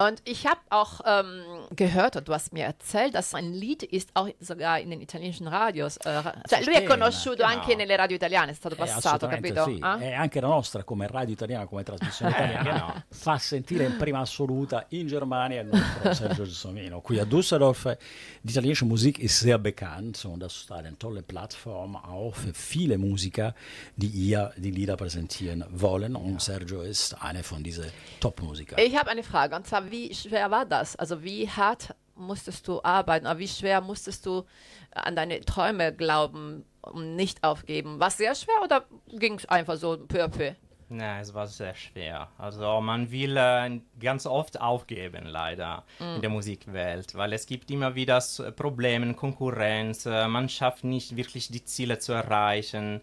Und 0.00 0.22
ich 0.24 0.46
habe 0.46 0.60
auch 0.70 1.00
ähm, 1.04 1.42
gehört, 1.74 2.14
und 2.14 2.28
du 2.28 2.32
hast 2.32 2.52
mir 2.52 2.64
erzählt, 2.64 3.16
dass 3.16 3.34
ein 3.34 3.52
Lied 3.52 3.82
ist 3.82 4.10
auch 4.14 4.28
sogar 4.38 4.78
in 4.78 4.90
den 4.90 5.00
italienischen 5.00 5.48
Radios. 5.48 5.96
Äh, 5.98 6.22
cioè 6.48 6.64
lui 6.64 6.74
è 6.74 6.84
conosciuto 6.84 7.38
genau. 7.44 7.48
anche 7.48 7.74
nelle 7.74 7.96
radio 7.96 8.16
italiane, 8.16 8.52
è 8.52 8.54
stato 8.54 8.76
Eh, 8.76 8.78
passato, 8.78 9.26
capito? 9.26 9.64
sì. 9.64 9.78
Ah? 9.80 9.98
E 10.00 10.12
anche 10.12 10.40
la 10.40 10.46
nostra 10.46 10.84
come 10.84 11.08
radio 11.08 11.32
italiana, 11.34 11.66
come 11.66 11.82
trasmissione 11.82 12.30
italiana, 12.38 12.62
genau. 12.62 13.02
fa 13.08 13.38
sentire 13.38 13.84
in 13.84 13.96
prima 13.96 14.20
assoluta 14.20 14.86
in 14.90 15.08
Germania 15.08 15.62
il 15.62 15.68
nostro 15.68 16.14
Sergio 16.14 16.44
Gelsomino. 16.44 17.00
Qui 17.00 17.18
a 17.18 17.24
Düsseldorf, 17.24 17.96
die 18.40 18.50
italienische 18.52 18.84
Musik 18.84 19.18
ist 19.18 19.40
sehr 19.40 19.58
bekannt 19.58 20.24
und 20.24 20.38
das 20.40 20.54
ist 20.54 20.70
eine 20.70 20.96
tolle 20.96 21.22
Plattform 21.22 21.96
auch 21.96 22.36
für 22.36 22.54
viele 22.54 22.98
Musiker, 22.98 23.52
die 23.96 24.06
ihr 24.06 24.52
die 24.56 24.70
Lieder 24.70 24.96
präsentieren 24.96 25.64
wollen. 25.70 26.14
Und 26.14 26.40
Sergio 26.40 26.82
ist 26.82 27.20
einer 27.20 27.42
von 27.42 27.64
diesen 27.64 27.86
Top-Musikern. 28.20 28.78
Ich 28.78 28.96
habe 28.96 29.10
eine 29.10 29.24
Frage, 29.24 29.56
und 29.56 29.66
zwar, 29.66 29.87
wie 29.90 30.14
schwer 30.14 30.50
war 30.50 30.64
das? 30.64 30.96
Also 30.96 31.22
wie 31.22 31.48
hart 31.48 31.94
musstest 32.14 32.66
du 32.66 32.82
arbeiten, 32.82 33.26
oder 33.26 33.38
wie 33.38 33.48
schwer 33.48 33.80
musstest 33.80 34.26
du 34.26 34.44
an 34.92 35.16
deine 35.16 35.40
Träume 35.40 35.94
glauben 35.94 36.64
und 36.82 37.16
nicht 37.16 37.44
aufgeben? 37.44 38.00
War 38.00 38.08
es 38.08 38.16
sehr 38.16 38.34
schwer 38.34 38.56
oder 38.64 38.84
ging 39.08 39.34
es 39.34 39.46
einfach 39.46 39.76
so 39.76 39.96
peu 39.96 40.24
à 40.24 40.28
peu? 40.28 40.54
Ja, 40.90 41.20
es 41.20 41.34
war 41.34 41.46
sehr 41.46 41.74
schwer. 41.74 42.28
Also 42.38 42.80
man 42.80 43.10
will 43.10 43.36
äh, 43.36 43.80
ganz 44.00 44.24
oft 44.24 44.58
aufgeben, 44.58 45.26
leider, 45.26 45.84
in 46.00 46.22
der 46.22 46.30
Musikwelt, 46.30 47.14
weil 47.14 47.34
es 47.34 47.44
gibt 47.44 47.70
immer 47.70 47.94
wieder 47.94 48.22
Probleme, 48.56 49.12
Konkurrenz, 49.12 50.06
äh, 50.06 50.26
man 50.26 50.48
schafft 50.48 50.84
nicht 50.84 51.14
wirklich 51.14 51.48
die 51.48 51.62
Ziele 51.62 51.98
zu 51.98 52.12
erreichen. 52.12 53.02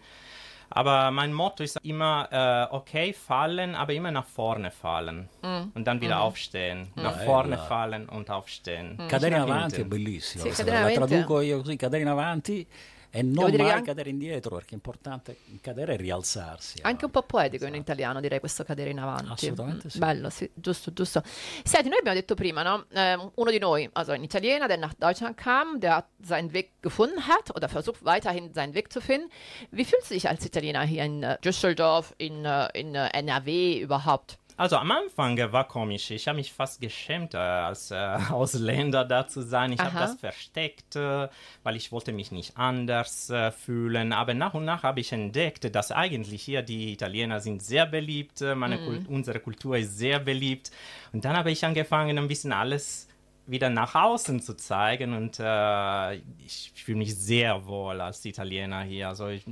Aber 0.68 1.10
mein 1.10 1.32
Motto 1.32 1.62
ist 1.62 1.78
immer, 1.82 2.28
äh, 2.30 2.74
okay, 2.74 3.12
fallen, 3.12 3.74
aber 3.74 3.92
immer 3.92 4.10
nach 4.10 4.26
vorne 4.26 4.70
fallen. 4.70 5.28
Und 5.74 5.86
dann 5.86 6.00
wieder 6.00 6.20
aufstehen. 6.20 6.88
Nach 6.96 7.20
vorne 7.22 7.56
fallen 7.56 8.08
und 8.08 8.30
aufstehen. 8.30 8.98
Cadere 9.08 9.36
in 9.36 9.40
avanti 9.42 9.80
è 9.80 9.84
bellissimo. 9.84 10.44
Sì, 10.50 10.64
la 10.64 10.90
traduco 10.90 11.40
io 11.40 11.58
così, 11.58 11.76
cadere 11.76 12.02
in 12.02 12.08
avanti 12.08 12.66
e 13.10 13.22
non 13.22 13.50
mai 13.52 13.70
anche- 13.70 13.86
cadere 13.86 14.10
indietro 14.10 14.56
perché 14.56 14.70
è 14.72 14.74
importante 14.74 15.36
cadere 15.60 15.94
e 15.94 15.96
rialzarsi. 15.96 16.78
Anche 16.82 17.04
un 17.04 17.10
po' 17.10 17.22
poetico 17.22 17.64
in 17.66 17.74
italiano, 17.74 18.20
direi, 18.20 18.40
questo 18.40 18.64
cadere 18.64 18.90
in 18.90 18.98
avanti. 18.98 19.30
Assolutamente 19.32 19.86
Mm, 19.86 19.90
sì. 19.90 19.98
Bello, 19.98 20.30
sì, 20.30 20.50
giusto, 20.54 20.92
giusto. 20.92 21.22
Senti, 21.64 21.88
noi 21.88 21.98
abbiamo 21.98 22.18
detto 22.18 22.34
prima, 22.34 22.62
no? 22.62 22.86
ähm, 22.92 23.30
uno 23.34 23.50
di 23.50 23.58
noi, 23.58 23.88
also 23.92 24.12
ein 24.12 24.22
Italiener, 24.24 24.66
der 24.68 24.78
nach 24.78 24.94
Deutschland 24.94 25.36
kam, 25.36 25.78
der 25.80 26.06
seinen 26.22 26.52
Weg 26.52 26.80
gefunden 26.82 27.26
hat 27.26 27.54
oder 27.54 27.68
versucht 27.68 28.04
weiterhin 28.04 28.52
seinen 28.52 28.74
Weg 28.74 28.92
zu 28.92 29.00
finden. 29.00 29.28
Wie 29.70 29.84
fühlst 29.84 30.10
du 30.10 30.14
dich 30.14 30.28
als 30.28 30.44
Italiener 30.44 30.82
hier 30.82 31.04
in 31.04 31.22
äh, 31.22 31.38
Düsseldorf, 31.44 32.14
in, 32.18 32.44
äh, 32.44 32.68
in 32.78 32.94
äh, 32.94 33.08
NRW 33.12 33.78
überhaupt? 33.80 34.38
Also 34.56 34.76
am 34.76 34.90
Anfang 34.90 35.36
äh, 35.38 35.52
war 35.52 35.68
komisch. 35.68 36.10
Ich 36.10 36.28
habe 36.28 36.36
mich 36.36 36.52
fast 36.52 36.80
geschämt, 36.80 37.34
äh, 37.34 37.38
als 37.38 37.90
äh, 37.90 37.94
Ausländer 38.30 39.04
da 39.04 39.26
zu 39.26 39.42
sein. 39.42 39.72
Ich 39.72 39.80
habe 39.80 39.96
das 39.96 40.14
versteckt, 40.14 40.96
weil 40.96 41.76
ich 41.76 41.92
wollte 41.92 42.12
mich 42.12 42.32
nicht 42.32 42.56
anders 42.56 43.32
fühlen. 43.58 44.12
Aber 44.12 44.34
nach 44.34 44.54
und 44.54 44.64
nach 44.64 44.82
habe 44.82 45.00
ich 45.00 45.12
entdeckt, 45.12 45.74
dass 45.74 45.92
eigentlich 45.92 46.42
hier 46.42 46.62
die 46.62 46.92
Italiener 46.92 47.40
sind 47.40 47.62
sehr 47.62 47.86
beliebt. 47.86 48.40
Meine 48.40 48.78
Kult 48.78 49.08
unsere 49.08 49.40
Kultur 49.40 49.76
ist 49.76 49.98
sehr 49.98 50.18
beliebt. 50.18 50.70
Und 51.12 51.24
dann 51.24 51.36
habe 51.36 51.50
ich 51.50 51.64
angefangen, 51.64 52.18
ein 52.18 52.28
bisschen 52.28 52.52
alles 52.52 53.08
wieder 53.46 53.70
nach 53.70 53.94
außen 53.94 54.40
zu 54.40 54.56
zeigen 54.56 55.14
und 55.14 55.38
äh, 55.38 56.16
ich 56.44 56.72
fühle 56.74 56.98
mich 56.98 57.16
sehr 57.16 57.66
wohl 57.66 58.00
als 58.00 58.24
Italiener 58.24 58.82
hier. 58.82 59.08
Also 59.08 59.28
ich, 59.28 59.44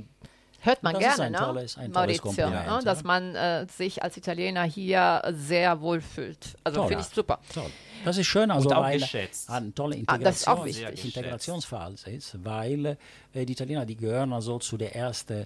Hört 0.65 0.83
man 0.83 0.93
Das 0.95 1.03
ist 1.03 1.15
gerne, 1.17 1.23
ein 1.25 1.31
ne? 1.31 1.37
tolles- 1.37 1.77
ein 1.77 1.93
tolles 1.93 2.21
Maurizio, 2.21 2.21
Kompliment, 2.23 2.67
ne? 2.67 2.81
dass 2.83 2.99
ja. 3.01 3.05
man 3.07 3.35
äh, 3.35 3.65
sich 3.67 4.01
als 4.03 4.17
Italiener 4.17 4.63
hier 4.63 5.21
sehr 5.31 5.79
wohl 5.81 6.01
fühlt. 6.01 6.55
Also 6.63 6.87
finde 6.87 7.03
ich 7.03 7.07
super. 7.15 7.39
Toll. 7.53 7.69
Das 8.03 8.17
ist 8.17 8.27
schön, 8.27 8.51
also 8.51 8.69
weil 8.69 8.99
geschätzt. 8.99 9.49
eine 9.49 9.73
tolle 9.73 10.03
Ah, 10.07 10.17
das 10.17 10.37
ist 10.37 10.47
auch 10.47 10.65
Integration, 10.65 10.91
wichtig. 10.91 11.13
Sehr 11.13 11.21
Integrationsphase 11.23 12.09
ist, 12.11 12.43
weil 12.43 12.97
äh, 13.33 13.45
die 13.45 13.53
Italiener, 13.53 13.85
die 13.85 13.95
gehören 13.95 14.33
also 14.33 14.59
zu 14.59 14.77
der 14.77 14.95
ersten 14.95 15.45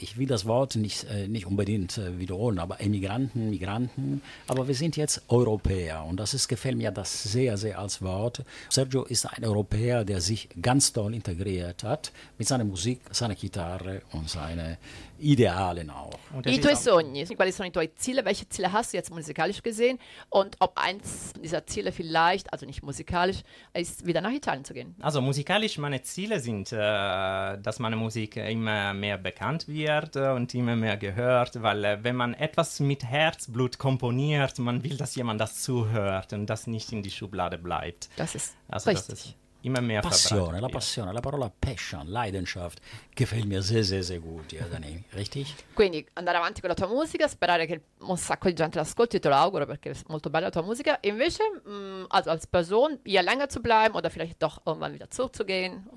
ich 0.00 0.16
will 0.16 0.26
das 0.26 0.46
Wort 0.46 0.74
nicht, 0.76 1.04
äh, 1.04 1.28
nicht 1.28 1.46
unbedingt 1.46 1.98
äh, 1.98 2.18
wiederholen, 2.18 2.58
aber 2.58 2.80
Emigranten, 2.80 3.50
Migranten, 3.50 4.22
aber 4.48 4.66
wir 4.68 4.74
sind 4.74 4.96
jetzt 4.96 5.22
Europäer 5.28 6.04
und 6.04 6.18
das 6.18 6.32
ist, 6.32 6.48
gefällt 6.48 6.78
mir 6.78 6.90
das 6.90 7.24
sehr, 7.24 7.58
sehr 7.58 7.78
als 7.78 8.00
Wort. 8.00 8.42
Sergio 8.70 9.04
ist 9.04 9.26
ein 9.26 9.44
Europäer, 9.44 10.04
der 10.04 10.22
sich 10.22 10.48
ganz 10.60 10.94
toll 10.94 11.14
integriert 11.14 11.84
hat 11.84 12.12
mit 12.38 12.48
seiner 12.48 12.64
Musik, 12.64 13.00
seiner 13.10 13.34
Gitarre 13.34 14.00
und 14.12 14.30
seinen 14.30 14.78
Idealen 15.24 15.90
auch. 15.90 16.10
Das 16.42 16.60
tuoi 16.60 16.72
ist 16.72 16.84
Sogni, 16.84 17.24
quali 17.24 17.52
sono 17.52 17.68
i 17.68 17.72
tuoi 17.72 17.94
Ziele? 17.94 18.24
Welche 18.24 18.48
Ziele 18.48 18.72
hast 18.72 18.92
du 18.92 18.96
jetzt 18.96 19.10
musikalisch 19.10 19.62
gesehen? 19.62 19.98
Und 20.28 20.56
ob 20.60 20.76
eins 20.76 21.32
dieser 21.42 21.66
Ziele 21.66 21.92
vielleicht, 21.92 22.52
also 22.52 22.66
nicht 22.66 22.82
musikalisch, 22.82 23.38
ist, 23.72 24.06
wieder 24.06 24.20
nach 24.20 24.32
Italien 24.32 24.64
zu 24.64 24.74
gehen? 24.74 24.94
Also 25.00 25.20
musikalisch 25.20 25.78
meine 25.78 26.02
Ziele 26.02 26.40
sind, 26.40 26.72
äh, 26.72 26.76
dass 26.76 27.78
meine 27.78 27.96
Musik 27.96 28.36
immer 28.36 28.94
mehr 28.94 29.18
bekannt 29.18 29.68
wird 29.68 30.16
äh, 30.16 30.30
und 30.30 30.54
immer 30.54 30.76
mehr 30.76 30.96
gehört, 30.96 31.62
weil 31.62 31.84
äh, 31.84 32.04
wenn 32.04 32.16
man 32.16 32.34
etwas 32.34 32.80
mit 32.80 33.04
Herzblut 33.04 33.78
komponiert, 33.78 34.58
man 34.58 34.82
will, 34.84 34.96
dass 34.96 35.14
jemand 35.14 35.40
das 35.40 35.62
zuhört 35.62 36.32
und 36.32 36.46
das 36.46 36.66
nicht 36.66 36.92
in 36.92 37.02
die 37.02 37.10
Schublade 37.10 37.58
bleibt. 37.58 38.08
Das 38.16 38.34
ist 38.34 38.54
Also 38.68 38.90
das 38.90 39.08
richtig. 39.08 39.30
ist 39.30 39.43
mehr 39.70 40.00
Passione, 40.00 40.60
la. 40.60 40.68
Passione, 40.68 41.12
la 41.12 41.20
parola 41.20 41.50
Passion, 41.50 42.08
Leidenschaft, 42.08 42.80
gefällt 43.14 43.46
mir 43.46 43.62
sehr, 43.62 43.82
sehr, 43.82 44.02
sehr 44.02 44.20
gut, 44.20 44.52
ja, 44.52 44.66
Dani. 44.66 45.02
Richtig? 45.14 45.54
Quindi 45.74 46.06
andare 46.14 46.38
avanti 46.38 46.60
con 46.60 46.70
la 46.70 46.74
tua 46.74 46.88
musica, 46.88 47.28
sperare 47.28 47.66
che 47.66 47.82
un 48.00 48.16
sacco 48.16 48.48
di 48.48 48.54
gente 48.54 48.78
l'ascolti, 48.78 49.18
te 49.18 49.28
lo 49.28 49.36
auguro 49.36 49.66
perché 49.66 49.90
è 49.90 49.94
molto 50.08 50.30
bella 50.30 50.46
la 50.46 50.52
tua 50.52 50.62
musica. 50.62 50.98
Invece, 51.02 51.42
mh, 51.64 52.06
also 52.08 52.30
als 52.30 52.46
Person, 52.46 52.98
eher 53.04 53.22
länger 53.22 53.48
zu 53.48 53.60
bleiben 53.60 53.94
oder 53.94 54.10
vielleicht 54.10 54.42
doch 54.42 54.60
irgendwann 54.64 54.92
wieder 54.92 55.10
zurückzugehen. 55.10 55.88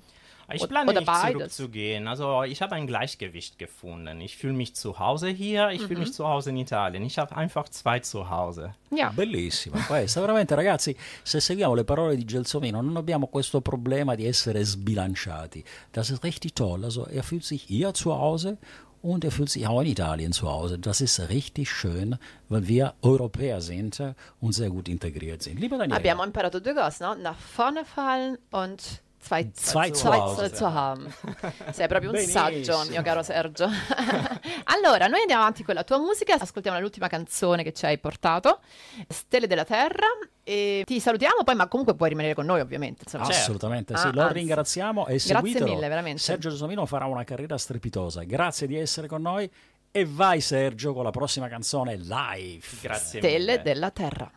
Ich 0.53 0.67
plane 0.67 0.89
oder 0.89 1.01
nicht 1.01 1.07
beides. 1.07 1.33
zurückzugehen. 1.33 2.07
Also 2.07 2.43
ich 2.43 2.61
habe 2.61 2.75
ein 2.75 2.87
Gleichgewicht 2.87 3.59
gefunden. 3.59 4.21
Ich 4.21 4.37
fühle 4.37 4.53
mich 4.53 4.75
zu 4.75 4.97
Hause 4.97 5.27
hier, 5.27 5.71
ich 5.71 5.81
fühle 5.83 5.99
mich 5.99 6.13
zu 6.13 6.25
Hause 6.27 6.51
in 6.51 6.57
Italien. 6.57 7.03
Ich 7.03 7.17
habe 7.17 7.35
einfach 7.35 7.67
zwei 7.69 7.99
zu 7.99 8.29
Hause. 8.29 8.73
Ja. 8.89 9.09
Bellissima 9.09 9.77
questa, 9.79 10.21
veramente 10.21 10.55
ragazzi, 10.55 10.95
se 11.23 11.41
seguiamo 11.41 11.75
le 11.75 11.83
parole 11.83 12.15
di 12.15 12.23
Gelsomino 12.25 12.81
non 12.81 12.95
abbiamo 12.95 13.27
questo 13.27 13.59
problema 13.59 14.15
di 14.15 14.25
essere 14.25 14.63
sbilanciati. 14.63 15.63
Das 15.91 16.09
ist 16.09 16.23
richtig 16.23 16.53
toll. 16.53 16.85
Also 16.85 17.05
er 17.07 17.23
fühlt 17.23 17.43
sich 17.43 17.63
hier 17.63 17.93
zu 17.93 18.13
Hause 18.13 18.57
und 19.01 19.25
er 19.25 19.31
fühlt 19.31 19.49
sich 19.49 19.67
auch 19.67 19.81
in 19.81 19.87
Italien 19.87 20.31
zu 20.31 20.49
Hause. 20.49 20.79
Das 20.79 21.01
ist 21.01 21.29
richtig 21.29 21.69
schön, 21.69 22.17
weil 22.47 22.67
wir 22.67 22.93
Europäer 23.01 23.59
sind 23.59 24.01
und 24.39 24.53
sehr 24.53 24.69
gut 24.69 24.87
integriert 24.87 25.43
sind. 25.43 25.59
Lieber 25.59 25.77
Daniele, 25.77 25.97
Abbiamo 25.97 26.23
imparato 26.23 26.59
due 26.59 26.73
cose, 26.73 27.03
no? 27.03 27.15
Nach 27.15 27.37
vorne 27.37 27.83
fallen 27.83 28.37
und 28.51 29.01
zwei, 29.19 29.49
Zwei 29.53 29.89
zu 29.91 29.99
zwei 30.01 30.17
Hause. 30.17 30.53
zu 30.53 30.65
haben. 30.65 31.13
Sei 31.71 31.87
proprio 31.87 32.11
un 32.11 32.15
Benissimo. 32.17 32.43
saggio, 32.45 32.89
mio 32.89 33.01
caro 33.01 33.23
Sergio. 33.23 33.67
allora, 34.65 35.07
noi 35.07 35.21
andiamo 35.21 35.41
avanti 35.41 35.63
con 35.63 35.75
la 35.75 35.83
tua 35.83 35.97
musica, 35.97 36.35
ascoltiamo 36.35 36.79
l'ultima 36.79 37.07
canzone 37.07 37.63
che 37.63 37.73
ci 37.73 37.85
hai 37.85 37.97
portato, 37.99 38.59
Stelle 39.07 39.47
della 39.47 39.65
Terra, 39.65 40.07
e 40.43 40.83
ti 40.85 40.99
salutiamo 40.99 41.43
poi, 41.43 41.55
ma 41.55 41.67
comunque 41.67 41.95
puoi 41.95 42.09
rimanere 42.09 42.33
con 42.33 42.45
noi 42.45 42.61
ovviamente. 42.61 43.03
Insomma. 43.05 43.25
Assolutamente 43.27 43.93
Ah, 43.93 43.97
sì, 43.97 44.13
lo 44.13 44.21
anzi. 44.21 44.33
ringraziamo 44.33 45.01
e 45.07 45.11
Grazie 45.13 45.35
seguitelo. 45.35 45.65
mille, 45.73 45.87
veramente. 45.89 46.21
Sergio 46.21 46.49
Gelsomino 46.49 46.85
farà 46.85 47.05
una 47.05 47.23
carriera 47.25 47.57
strepitosa. 47.57 48.23
Grazie 48.23 48.67
di 48.67 48.77
essere 48.77 49.07
con 49.07 49.21
noi 49.21 49.49
e 49.91 50.05
vai 50.05 50.39
Sergio 50.41 50.93
con 50.93 51.03
la 51.03 51.11
prossima 51.11 51.47
canzone 51.49 51.95
live. 51.97 52.65
Grazie 52.81 53.19
Stelle 53.19 53.37
mille. 53.57 53.61
della 53.61 53.91
Terra. 53.91 54.31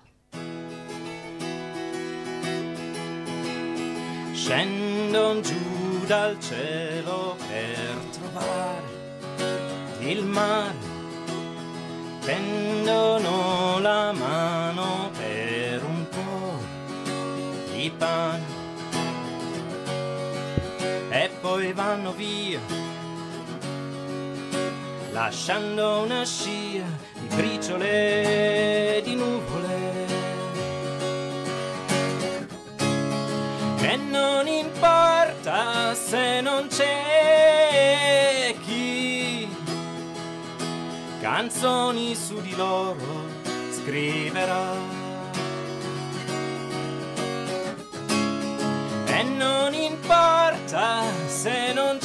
Scendo 4.32 5.40
giù 5.40 6.04
dal 6.06 6.38
cielo 6.40 7.36
per 7.46 7.96
trovare 8.18 8.98
il 10.00 10.24
mare. 10.24 10.88
Tendono 12.20 13.78
la 13.80 14.12
mano 14.12 15.10
per 15.16 15.84
un 15.84 16.08
po' 16.08 16.58
di 17.72 17.92
pane. 17.96 18.58
E 21.10 21.30
poi 21.40 21.72
vanno 21.72 22.12
via, 22.12 22.60
lasciando 25.10 26.02
una 26.02 26.24
scia 26.24 26.84
di 27.14 27.34
briciole 27.34 29.00
di 29.04 29.14
nuvole. 29.16 30.09
E 33.90 33.96
non 33.96 34.46
importa 34.46 35.96
se 35.96 36.40
non 36.40 36.68
c'è 36.68 38.54
chi 38.64 39.48
canzoni 41.20 42.14
su 42.14 42.40
di 42.40 42.54
loro 42.54 43.26
scriverà. 43.72 44.74
E 49.06 49.22
non 49.24 49.74
importa 49.74 51.02
se 51.26 51.72
non 51.72 51.98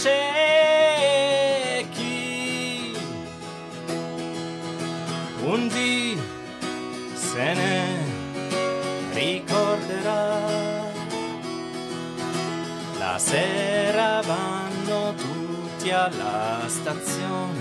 sera 13.26 14.22
vanno 14.22 15.16
tutti 15.16 15.90
alla 15.90 16.62
stazione 16.68 17.60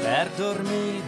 per 0.00 0.30
dormire, 0.36 1.02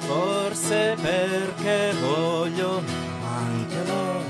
forse 0.00 0.94
perché 1.00 1.94
vogliono 2.02 2.86
anche 3.26 3.84
loro 3.86 4.22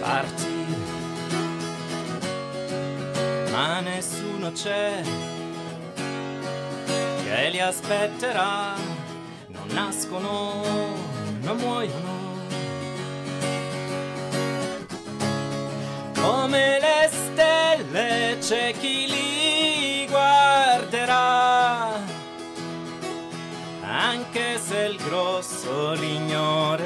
partire. 0.00 0.76
Ma 3.52 3.80
nessuno 3.80 4.52
c'è 4.52 5.00
che 7.24 7.48
li 7.50 7.60
aspetterà, 7.60 8.74
non 9.46 9.66
nascono, 9.68 10.62
non 11.40 11.56
muoiono. 11.56 12.17
Come 16.28 16.78
le 16.78 17.08
stelle 17.10 18.36
c'è 18.38 18.74
chi 18.78 19.06
li 19.06 20.06
guarderà, 20.06 21.94
anche 23.80 24.58
se 24.58 24.78
il 24.90 24.98
grosso 24.98 25.92
l'ignorerà. 25.94 26.77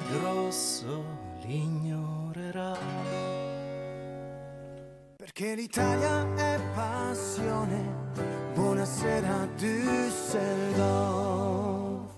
Il 0.00 0.18
grosso 0.18 1.04
l'ignorerà. 1.44 2.76
Perché 5.16 5.54
l'Italia 5.54 6.34
è 6.34 6.58
passione. 6.74 8.06
Buonasera 8.54 9.48
Düsseldorf. 9.56 11.26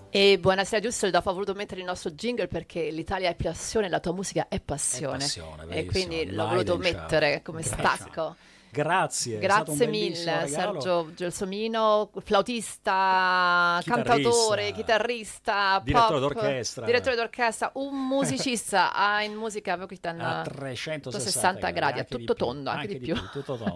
E 0.09 0.37
buonasera 0.39 0.81
Düsseldorf, 0.81 1.25
ho 1.25 1.33
voluto 1.33 1.53
mettere 1.53 1.79
il 1.81 1.87
nostro 1.87 2.11
jingle 2.11 2.47
perché 2.47 2.89
l'Italia 2.91 3.29
è 3.29 3.35
passione, 3.35 3.87
la 3.89 3.99
tua 3.99 4.11
musica 4.13 4.47
è 4.49 4.59
passione. 4.59 5.17
È 5.17 5.19
passione, 5.19 5.75
e 5.75 5.85
quindi 5.85 6.31
l'ho 6.31 6.47
voluto 6.47 6.77
mettere 6.77 7.41
come 7.41 7.61
Grazie. 7.61 7.77
stacco. 7.77 8.35
Grazie, 8.71 9.37
Grazie 9.39 9.87
mille. 9.87 10.45
Sergio 10.47 11.11
Gelsomino, 11.13 12.09
flautista, 12.23 13.79
Chitarrista. 13.81 14.11
cantautore, 14.13 14.71
chitarrista, 14.71 15.81
Direttore 15.83 16.19
pop, 16.19 16.33
d'orchestra. 16.33 16.85
direttore 16.85 17.15
d'orchestra, 17.15 17.71
un 17.75 18.07
musicista, 18.07 18.93
ha 18.93 19.21
in 19.23 19.33
musica 19.35 19.73
a 19.73 20.41
eh, 20.41 20.43
360 20.49 21.69
gradi, 21.71 21.99
a 21.99 22.03
tutto 22.05 22.33
tondo, 22.33 22.69
anche, 22.69 22.87
di 22.87 22.99
più. 22.99 23.15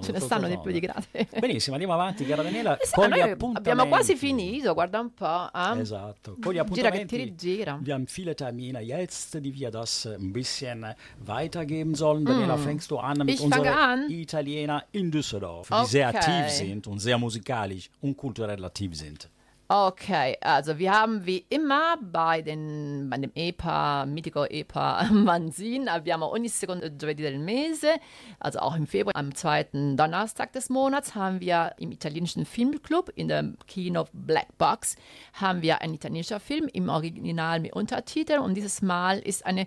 Ce 0.01 0.11
ne 0.11 0.19
stanno 0.19 0.47
di 0.47 0.57
più 0.59 0.71
di 0.71 0.79
gradi. 0.79 1.27
Benissimo, 1.39 1.75
andiamo 1.75 1.93
avanti, 1.95 2.25
cara 2.25 2.41
Daniela, 2.43 2.77
Eh 2.77 2.85
sì, 2.85 2.93
con 2.93 3.09
gli 3.09 3.19
appuntamenti. 3.19 3.57
abbiamo 3.69 3.87
quasi 3.87 4.15
finito, 4.15 4.73
guarda 4.73 4.99
un 4.99 5.13
po'. 5.13 5.49
eh? 5.53 5.79
Esatto, 5.79 6.37
con 6.41 6.53
gli 6.53 6.61
Gira 6.61 6.89
che 6.89 7.01
appuntamenti. 7.01 7.05
ti 7.17 7.23
rigira. 7.23 7.77
Wir 7.81 7.93
haben 7.93 8.05
viele 8.07 8.33
Termine 8.35 8.79
jetzt, 8.79 9.37
die 9.37 9.51
wir 9.53 9.69
das 9.71 10.05
ein 10.05 10.31
bisschen 10.31 10.95
weitergeben 11.25 11.95
sollen. 11.95 12.23
Daniela, 12.23 12.57
fängst 12.57 12.89
du 12.91 12.97
an 12.97 13.17
mit 13.23 13.39
Mm. 13.39 13.43
Unserer 13.45 13.77
an. 13.77 14.05
Italiener 14.09 14.84
in 14.91 15.11
Düsseldorf, 15.11 15.69
die 15.69 15.86
sehr 15.86 16.09
Okay. 16.09 16.17
aktiv 16.17 16.49
sind 16.49 16.88
und 16.88 16.99
sehr 16.99 17.17
musikalisch 17.17 17.89
und 18.01 18.15
kulturell 18.17 18.63
aktiv 18.63 18.95
sind. 18.95 19.29
Okay, 19.67 20.38
also 20.41 20.77
wir 20.77 20.91
haben 20.93 21.25
wie 21.25 21.43
immer 21.49 21.97
bei, 21.99 22.43
den, 22.43 23.09
bei 23.09 23.17
dem 23.17 23.31
EPA, 23.33 24.05
Mitico 24.05 24.45
EPA 24.45 25.05
Mansin, 25.11 25.89
abbiamo 25.89 26.31
ogni 26.31 26.49
secondo 26.49 26.88
giovedì 26.95 27.23
del 27.23 27.39
mese, 27.39 27.95
also 28.38 28.59
auch 28.59 28.75
im 28.75 28.86
Februar, 28.86 29.15
am 29.15 29.33
zweiten 29.33 29.97
Donnerstag 29.97 30.53
des 30.53 30.69
Monats, 30.69 31.15
haben 31.15 31.39
wir 31.39 31.73
im 31.79 31.91
italienischen 31.91 32.45
Filmclub 32.45 33.11
in 33.15 33.27
der 33.27 33.53
Kino 33.65 34.05
Black 34.13 34.55
Box, 34.59 34.97
haben 35.33 35.63
wir 35.63 35.81
einen 35.81 35.95
italienischen 35.95 36.39
Film 36.39 36.67
im 36.71 36.88
Original 36.88 37.59
mit 37.59 37.73
Untertiteln 37.73 38.41
und 38.41 38.53
dieses 38.53 38.83
Mal 38.83 39.17
ist 39.17 39.47
eine 39.47 39.65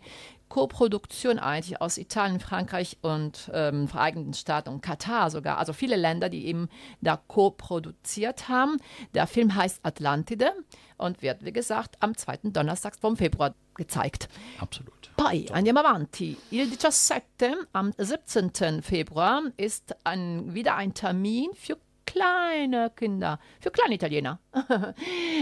Co-Produktion 0.48 1.38
eigentlich 1.38 1.80
aus 1.80 1.98
Italien, 1.98 2.40
Frankreich 2.40 2.98
und 3.02 3.50
ähm, 3.52 3.88
Vereinigten 3.88 4.34
Staaten 4.34 4.70
und 4.70 4.80
Katar 4.80 5.30
sogar. 5.30 5.58
Also 5.58 5.72
viele 5.72 5.96
Länder, 5.96 6.28
die 6.28 6.46
eben 6.46 6.68
da 7.00 7.16
co-produziert 7.16 8.48
haben. 8.48 8.78
Der 9.14 9.26
Film 9.26 9.54
heißt 9.54 9.80
Atlantide 9.82 10.52
und 10.96 11.22
wird, 11.22 11.44
wie 11.44 11.52
gesagt, 11.52 11.96
am 12.00 12.16
zweiten 12.16 12.52
Donnerstag 12.52 12.96
vom 13.00 13.16
Februar 13.16 13.54
gezeigt. 13.74 14.28
Absolut. 14.58 15.10
Poi 15.16 15.46
andiamo 15.52 15.80
avanti. 15.80 16.36
Il 16.50 16.68
17, 16.78 17.54
am 17.72 17.92
17. 17.96 18.82
Februar, 18.82 19.42
ist 19.56 19.96
ein, 20.04 20.54
wieder 20.54 20.76
ein 20.76 20.94
Termin 20.94 21.50
für 21.54 21.76
kleine 22.08 22.90
Kinder, 22.96 23.38
für 23.60 23.70
kleine 23.70 23.94
Italiener. 23.94 24.38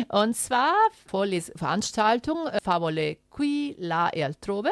Und 0.09 0.35
zwar 0.37 0.73
Vorles 1.07 1.53
Veranstaltung 1.55 2.47
äh, 2.49 2.59
Favole 2.63 3.17
qui, 3.35 3.77
là 3.79 4.11
e 4.13 4.25
altrove. 4.25 4.71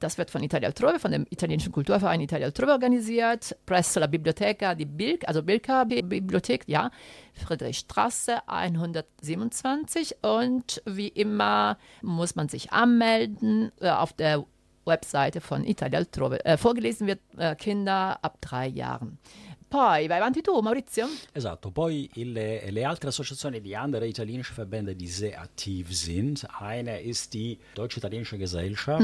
Das 0.00 0.16
wird 0.18 0.30
von 0.30 0.42
Italia 0.42 0.68
Altrove, 0.68 0.98
von 0.98 1.12
dem 1.12 1.26
italienischen 1.30 1.72
Kulturverein 1.72 2.20
Italia 2.20 2.46
Altrove 2.46 2.72
organisiert, 2.72 3.56
presso 3.66 4.00
la 4.00 4.06
Biblioteca 4.06 4.74
di 4.74 4.84
Bilk, 4.84 5.26
also 5.28 5.42
Bilka 5.42 5.84
Bi- 5.84 6.02
Bibliothek, 6.02 6.64
ja, 6.66 6.90
Friedrichstraße 7.34 8.48
127. 8.48 10.16
Und 10.22 10.82
wie 10.86 11.08
immer 11.08 11.76
muss 12.02 12.36
man 12.36 12.48
sich 12.48 12.72
anmelden 12.72 13.70
äh, 13.80 13.90
auf 13.90 14.12
der 14.12 14.44
Webseite 14.86 15.40
von 15.40 15.64
Italia 15.64 15.98
Altrove. 15.98 16.44
Äh, 16.44 16.56
vorgelesen 16.56 17.06
wird 17.06 17.20
Kinder 17.58 18.18
ab 18.22 18.38
drei 18.40 18.66
Jahren. 18.68 19.18
Poi 19.74 20.06
vai 20.06 20.18
avanti 20.18 20.40
tu, 20.40 20.60
Maurizio. 20.60 21.08
Esatto, 21.32 21.72
poi 21.72 22.08
il, 22.14 22.30
le 22.30 22.84
altre 22.84 23.08
Assoziationen, 23.08 23.60
die 23.60 23.74
andere 23.74 24.06
italienische 24.06 24.52
Verbände, 24.52 24.94
die 24.94 25.08
sehr 25.08 25.40
aktiv 25.40 25.90
sind. 25.90 26.46
Eine 26.60 27.00
ist 27.00 27.32
die 27.32 27.58
Deutsch-Italienische 27.74 28.38
Gesellschaft, 28.38 29.02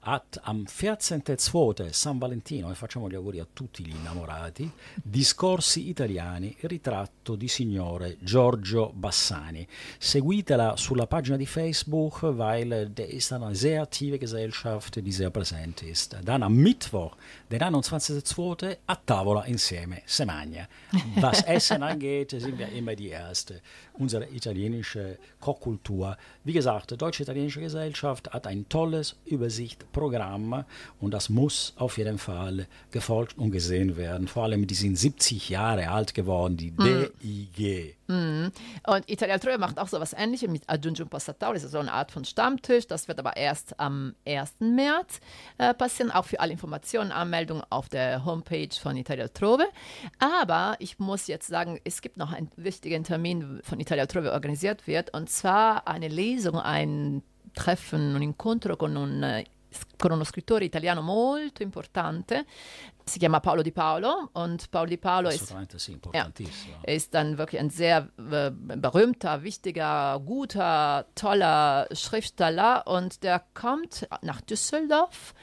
hat 0.00 0.40
am 0.44 0.64
14.2. 0.64 1.92
San 1.92 2.18
Valentino, 2.18 2.70
e 2.70 2.74
facciamo 2.74 3.10
gli 3.10 3.16
auguri 3.16 3.38
a 3.38 3.46
tutti 3.52 3.84
gli 3.84 3.94
innamorati, 3.94 4.70
Discorsi 4.94 5.90
italiani, 5.90 6.56
ritratto 6.60 7.36
di 7.36 7.46
signore 7.46 8.16
Giorgio 8.20 8.92
Bassani. 8.94 9.68
Seguitela 9.98 10.76
sulla 10.78 11.06
pagina 11.06 11.36
di 11.36 11.44
Facebook, 11.44 12.22
weil 12.22 12.88
der 12.94 13.10
ist 13.10 13.30
eine 13.30 13.54
sehr 13.54 13.82
aktive 13.82 14.16
Gesellschaft, 14.16 15.00
die 15.00 15.12
sehr 15.12 15.28
präsent 15.28 15.82
ist. 15.82 16.16
Dann 16.22 16.42
am 16.42 16.54
Mittwoch, 16.54 17.14
den 17.50 17.60
21.2. 17.60 18.78
a 18.86 18.96
tavola 18.96 19.44
insieme, 19.44 19.65
se 20.06 20.24
magna. 20.24 20.68
Was 21.16 21.42
Essen 21.46 21.82
angeht, 21.82 22.30
sind 22.30 22.58
wir 22.58 22.68
immer 22.68 22.94
die 22.94 23.08
Erste. 23.08 23.60
Unsere 23.94 24.28
italienische 24.28 25.18
Kochkultur. 25.40 26.16
Wie 26.44 26.52
gesagt, 26.52 26.90
die 26.90 26.96
Deutsche-Italienische 26.96 27.60
Gesellschaft 27.60 28.32
hat 28.32 28.46
ein 28.46 28.68
tolles 28.68 29.16
Übersichtprogramm 29.24 30.64
und 31.00 31.14
das 31.14 31.28
muss 31.28 31.72
auf 31.76 31.98
jeden 31.98 32.18
Fall 32.18 32.66
gefolgt 32.90 33.38
und 33.38 33.50
gesehen 33.50 33.96
werden. 33.96 34.28
Vor 34.28 34.44
allem, 34.44 34.66
die 34.66 34.74
sind 34.74 34.96
70 34.96 35.48
Jahre 35.48 35.90
alt 35.90 36.14
geworden, 36.14 36.56
die 36.56 36.70
DIG. 36.70 37.96
Und 38.08 39.10
Italia 39.10 39.34
Altrove 39.34 39.58
macht 39.58 39.78
auch 39.78 39.88
so 39.88 40.00
was 40.00 40.12
ähnliches 40.12 40.48
mit 40.48 40.68
Aggiungi 40.68 41.04
Passatau. 41.04 41.52
Das 41.52 41.64
ist 41.64 41.72
so 41.72 41.78
eine 41.78 41.92
Art 41.92 42.12
von 42.12 42.24
Stammtisch. 42.24 42.86
Das 42.86 43.08
wird 43.08 43.18
aber 43.18 43.36
erst 43.36 43.78
am 43.80 44.14
1. 44.26 44.54
März 44.60 45.20
äh, 45.58 45.74
passieren. 45.74 46.10
Auch 46.10 46.24
für 46.24 46.40
alle 46.40 46.52
Informationen, 46.52 47.12
Anmeldungen 47.12 47.62
auf 47.70 47.88
der 47.88 48.24
Homepage 48.24 48.68
von 48.80 48.96
Italia 48.96 49.24
Altrove. 49.24 49.66
Aber 50.18 50.76
ich 50.78 50.98
muss 50.98 51.26
jetzt 51.26 51.48
sagen, 51.48 51.80
es 51.84 52.00
gibt 52.00 52.16
noch 52.16 52.32
einen 52.32 52.50
wichtigen 52.56 53.04
Termin 53.04 53.60
von 53.62 53.80
Italia 53.80 54.02
Altrove 54.02 54.32
organisiert 54.32 54.86
wird. 54.86 55.12
Und 55.12 55.30
zwar 55.30 55.88
eine 55.88 56.08
Lesung, 56.08 56.58
ein 56.58 57.22
Treffen, 57.54 58.14
un 58.14 58.22
incontro 58.22 58.76
con 58.76 58.96
un 58.96 59.22
eh, 59.22 59.44
con 59.96 60.12
uno 60.12 60.24
scrittore 60.24 60.64
italiano 60.64 61.02
molto 61.02 61.62
importante. 61.62 62.44
Si 63.08 63.20
chiama 63.20 63.38
Paolo 63.38 63.62
Di 63.62 63.70
Paolo 63.70 64.30
und 64.32 64.68
Paolo 64.68 64.88
Di 64.88 64.98
Paolo 64.98 65.28
ist 65.28 65.54
importantissimo. 65.86 66.78
er 66.82 66.94
ist 66.96 67.14
dann 67.14 67.38
wirklich 67.38 67.60
ein 67.60 67.70
sehr 67.70 68.08
äh, 68.18 68.50
berühmter, 68.50 69.44
wichtiger, 69.44 70.20
guter, 70.26 71.06
toller 71.14 71.86
Schriftsteller 71.92 72.84
und 72.88 73.22
der 73.22 73.44
kommt 73.54 74.08
nach 74.22 74.40
Düsseldorf 74.40 75.34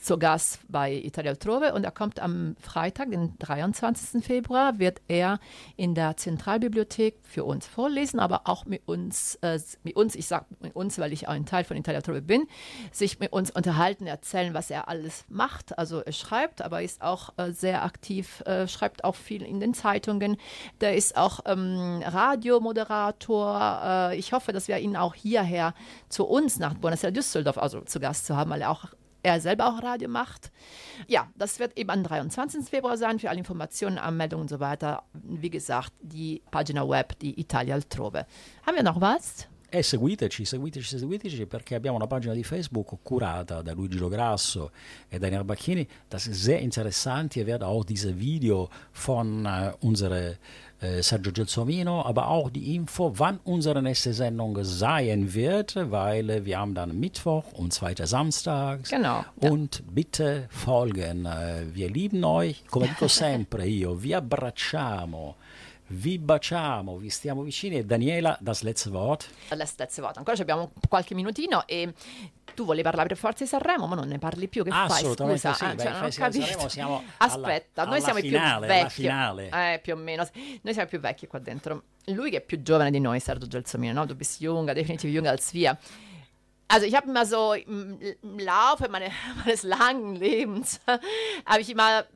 zu 0.00 0.18
Gast 0.18 0.62
bei 0.68 0.92
Italia 0.92 1.30
Altrove 1.30 1.74
und 1.74 1.84
er 1.84 1.92
kommt 1.92 2.18
am 2.18 2.56
Freitag, 2.58 3.12
den 3.12 3.38
23. 3.38 4.24
Februar, 4.24 4.80
wird 4.80 5.00
er 5.06 5.38
in 5.76 5.94
der 5.94 6.16
Zentralbibliothek 6.16 7.20
für 7.22 7.44
uns 7.44 7.68
vorlesen, 7.68 8.18
aber 8.18 8.48
auch 8.48 8.64
mit 8.64 8.82
uns, 8.88 9.36
äh, 9.42 9.60
mit 9.84 9.94
uns, 9.94 10.16
ich 10.16 10.26
sage 10.26 10.46
mit 10.58 10.74
uns, 10.74 10.98
weil 10.98 11.12
ich 11.12 11.28
auch 11.28 11.32
ein 11.32 11.46
Teil 11.46 11.62
von 11.62 11.76
Italia 11.76 11.98
Altrove 11.98 12.20
bin, 12.20 12.48
sich 12.90 13.20
mit 13.20 13.32
uns 13.32 13.52
unterhalten, 13.52 14.01
erzählen, 14.06 14.54
was 14.54 14.70
er 14.70 14.88
alles 14.88 15.24
macht. 15.28 15.78
Also 15.78 16.00
er 16.00 16.12
schreibt, 16.12 16.62
aber 16.62 16.82
ist 16.82 17.02
auch 17.02 17.30
äh, 17.36 17.52
sehr 17.52 17.84
aktiv, 17.84 18.40
äh, 18.46 18.66
schreibt 18.68 19.04
auch 19.04 19.14
viel 19.14 19.42
in 19.42 19.60
den 19.60 19.74
Zeitungen. 19.74 20.36
Der 20.80 20.96
ist 20.96 21.16
auch 21.16 21.40
ähm, 21.46 22.02
Radiomoderator. 22.04 23.80
Äh, 23.84 24.18
ich 24.18 24.32
hoffe, 24.32 24.52
dass 24.52 24.68
wir 24.68 24.78
ihn 24.78 24.96
auch 24.96 25.14
hierher 25.14 25.74
zu 26.08 26.24
uns 26.24 26.58
nach 26.58 26.74
Buenos 26.74 27.04
Aires 27.04 27.14
Düsseldorf 27.14 27.58
also 27.58 27.80
zu 27.82 28.00
Gast 28.00 28.26
zu 28.26 28.36
haben, 28.36 28.50
weil 28.50 28.62
er 28.62 28.70
auch 28.70 28.86
er 29.22 29.40
selber 29.40 29.68
auch 29.68 29.82
Radio 29.82 30.08
macht. 30.08 30.50
Ja, 31.06 31.28
das 31.36 31.58
wird 31.58 31.78
eben 31.78 31.90
am 31.90 32.02
23. 32.02 32.68
Februar 32.68 32.96
sein. 32.96 33.18
Für 33.18 33.30
alle 33.30 33.38
Informationen, 33.38 33.98
Anmeldungen 33.98 34.42
und 34.42 34.48
so 34.48 34.60
weiter. 34.60 35.04
Wie 35.12 35.50
gesagt, 35.50 35.92
die 36.00 36.42
Pagina 36.50 36.88
Web 36.88 37.18
di 37.20 37.38
Italia 37.38 37.74
Altrove. 37.74 38.26
Haben 38.66 38.76
wir 38.76 38.82
noch 38.82 39.00
was? 39.00 39.48
E 39.74 39.82
seguiteci, 39.82 40.44
seguiteci, 40.44 40.98
seguiteci 40.98 41.46
perché 41.46 41.76
abbiamo 41.76 41.96
una 41.96 42.06
pagina 42.06 42.34
di 42.34 42.44
Facebook 42.44 42.98
curata 43.02 43.62
da 43.62 43.72
Luigi 43.72 43.96
Lograsso 43.96 44.70
e 45.08 45.18
Daniel 45.18 45.44
Bacchini. 45.44 45.88
Das 46.08 46.26
ist 46.26 46.42
sehr 46.42 46.60
interessant. 46.60 47.36
Ihr 47.36 47.46
werdet 47.46 47.66
auch 47.66 47.82
diese 47.82 48.12
Video 48.18 48.68
von 48.90 49.46
äh, 49.46 49.72
unserem 49.80 50.34
äh, 50.78 51.00
Sergio 51.02 51.32
Gelsomino, 51.32 52.04
aber 52.04 52.28
auch 52.28 52.50
die 52.50 52.74
Info, 52.74 53.14
wann 53.16 53.40
unsere 53.44 53.80
nächste 53.80 54.12
Sendung 54.12 54.62
sein 54.62 55.32
wird, 55.32 55.74
weil 55.90 56.44
wir 56.44 56.58
haben 56.58 56.74
dann 56.74 57.00
Mittwoch 57.00 57.52
und 57.52 57.72
zweiter 57.72 58.06
Samstag. 58.06 58.84
Genau, 58.90 59.24
ja. 59.40 59.50
Und 59.50 59.82
bitte 59.90 60.48
folgen. 60.50 61.24
Äh, 61.24 61.64
wir 61.72 61.88
lieben 61.88 62.22
euch, 62.24 62.62
come 62.68 62.88
dico 62.88 63.08
sempre 63.08 63.66
io, 63.66 64.02
vi 64.02 64.14
abbracciamo. 64.14 65.36
Vi 65.94 66.18
baciamo, 66.18 66.96
vi 66.96 67.10
stiamo 67.10 67.42
vicini 67.42 67.76
e 67.76 67.84
Daniela, 67.84 68.38
Wort. 68.40 69.28
Das 69.54 69.76
letzte 69.76 70.00
Wort. 70.00 70.16
Ancora 70.16 70.34
ci 70.34 70.40
abbiamo 70.40 70.72
qualche 70.88 71.14
minutino 71.14 71.66
e 71.66 71.92
tu 72.54 72.64
volevi 72.64 72.82
parlare 72.82 73.08
per 73.08 73.18
forza 73.18 73.44
di 73.44 73.50
Sanremo, 73.50 73.86
ma 73.86 73.94
non 73.94 74.08
ne 74.08 74.18
parli 74.18 74.48
più. 74.48 74.64
Che 74.64 74.70
fai? 74.70 74.86
Assolutamente 74.86 75.40
Scusa, 75.40 75.52
sì, 75.54 75.64
Ah, 75.64 75.76
cioè, 75.76 76.00
non. 76.00 76.10
Sanremo 76.12 76.68
siamo 76.68 77.02
Aspetta, 77.18 77.82
alla- 77.82 77.90
noi 77.90 78.00
siamo 78.00 78.18
alla 78.18 78.26
i 78.26 78.30
finale, 78.30 78.66
più 78.66 78.72
alla 78.74 78.82
vecchi. 78.82 79.02
finale. 79.02 79.74
Eh, 79.74 79.78
più 79.80 79.92
o 79.92 79.96
meno. 79.96 80.26
Noi 80.62 80.72
siamo 80.72 80.82
i 80.82 80.88
più 80.88 80.98
vecchi 80.98 81.26
qua 81.26 81.38
dentro. 81.40 81.82
Lui 82.06 82.30
che 82.30 82.38
è 82.38 82.40
più 82.40 82.62
giovane 82.62 82.90
di 82.90 82.98
noi, 82.98 83.20
Sergio 83.20 83.46
Gelsomino, 83.46 83.92
no? 83.92 84.06
Du 84.06 84.14
bist 84.16 84.40
jünger, 84.40 84.72
definitiv 84.72 85.10
jünger 85.10 85.30
als 85.32 85.52
wir. 85.52 85.76
Also 86.68 86.86
ich 86.86 86.94
habe 86.94 87.06
immer 87.06 87.26
so 87.26 87.52
im, 87.52 87.98
im 88.22 88.38
Laufe 88.38 88.88
meine, 88.88 89.10
meines 89.44 89.62
langen 89.62 90.14
Lebens, 90.16 90.80
habe 90.86 91.60
ich 91.60 91.68
immer 91.68 92.06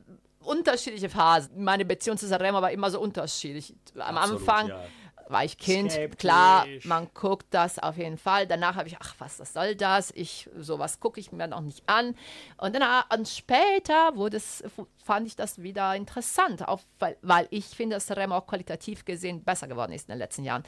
unterschiedliche 0.47 1.09
Phasen. 1.09 1.63
Meine 1.63 1.85
Beziehung 1.85 2.17
zu 2.17 2.27
Sanremo 2.27 2.61
war 2.61 2.71
immer 2.71 2.89
so 2.89 2.99
unterschiedlich. 2.99 3.75
Am 3.95 4.17
Absolut, 4.17 4.41
Anfang 4.41 4.67
ja. 4.69 4.83
war 5.27 5.43
ich 5.43 5.57
Kind, 5.57 5.91
Skeptisch. 5.91 6.19
klar, 6.19 6.65
man 6.83 7.09
guckt 7.13 7.47
das 7.51 7.79
auf 7.79 7.97
jeden 7.97 8.17
Fall. 8.17 8.47
Danach 8.47 8.75
habe 8.75 8.87
ich, 8.87 8.97
ach, 8.99 9.15
was 9.19 9.37
das 9.37 9.53
soll 9.53 9.75
das? 9.75 10.11
Ich, 10.15 10.49
sowas 10.57 10.99
gucke 10.99 11.19
ich 11.19 11.31
mir 11.31 11.47
noch 11.47 11.61
nicht 11.61 11.87
an. 11.87 12.15
Und 12.57 12.73
dann 12.75 12.83
ah, 12.83 13.05
und 13.13 13.27
später 13.27 14.15
wurde 14.15 14.37
es, 14.37 14.63
fand 15.03 15.27
ich 15.27 15.35
das 15.35 15.61
wieder 15.61 15.95
interessant, 15.95 16.67
auch 16.67 16.81
weil, 16.99 17.17
weil 17.21 17.47
ich 17.51 17.65
finde, 17.65 17.95
dass 17.95 18.09
Remo 18.09 18.37
auch 18.37 18.47
qualitativ 18.47 19.05
gesehen 19.05 19.43
besser 19.43 19.67
geworden 19.67 19.91
ist 19.91 20.07
in 20.07 20.13
den 20.13 20.19
letzten 20.19 20.43
Jahren. 20.43 20.63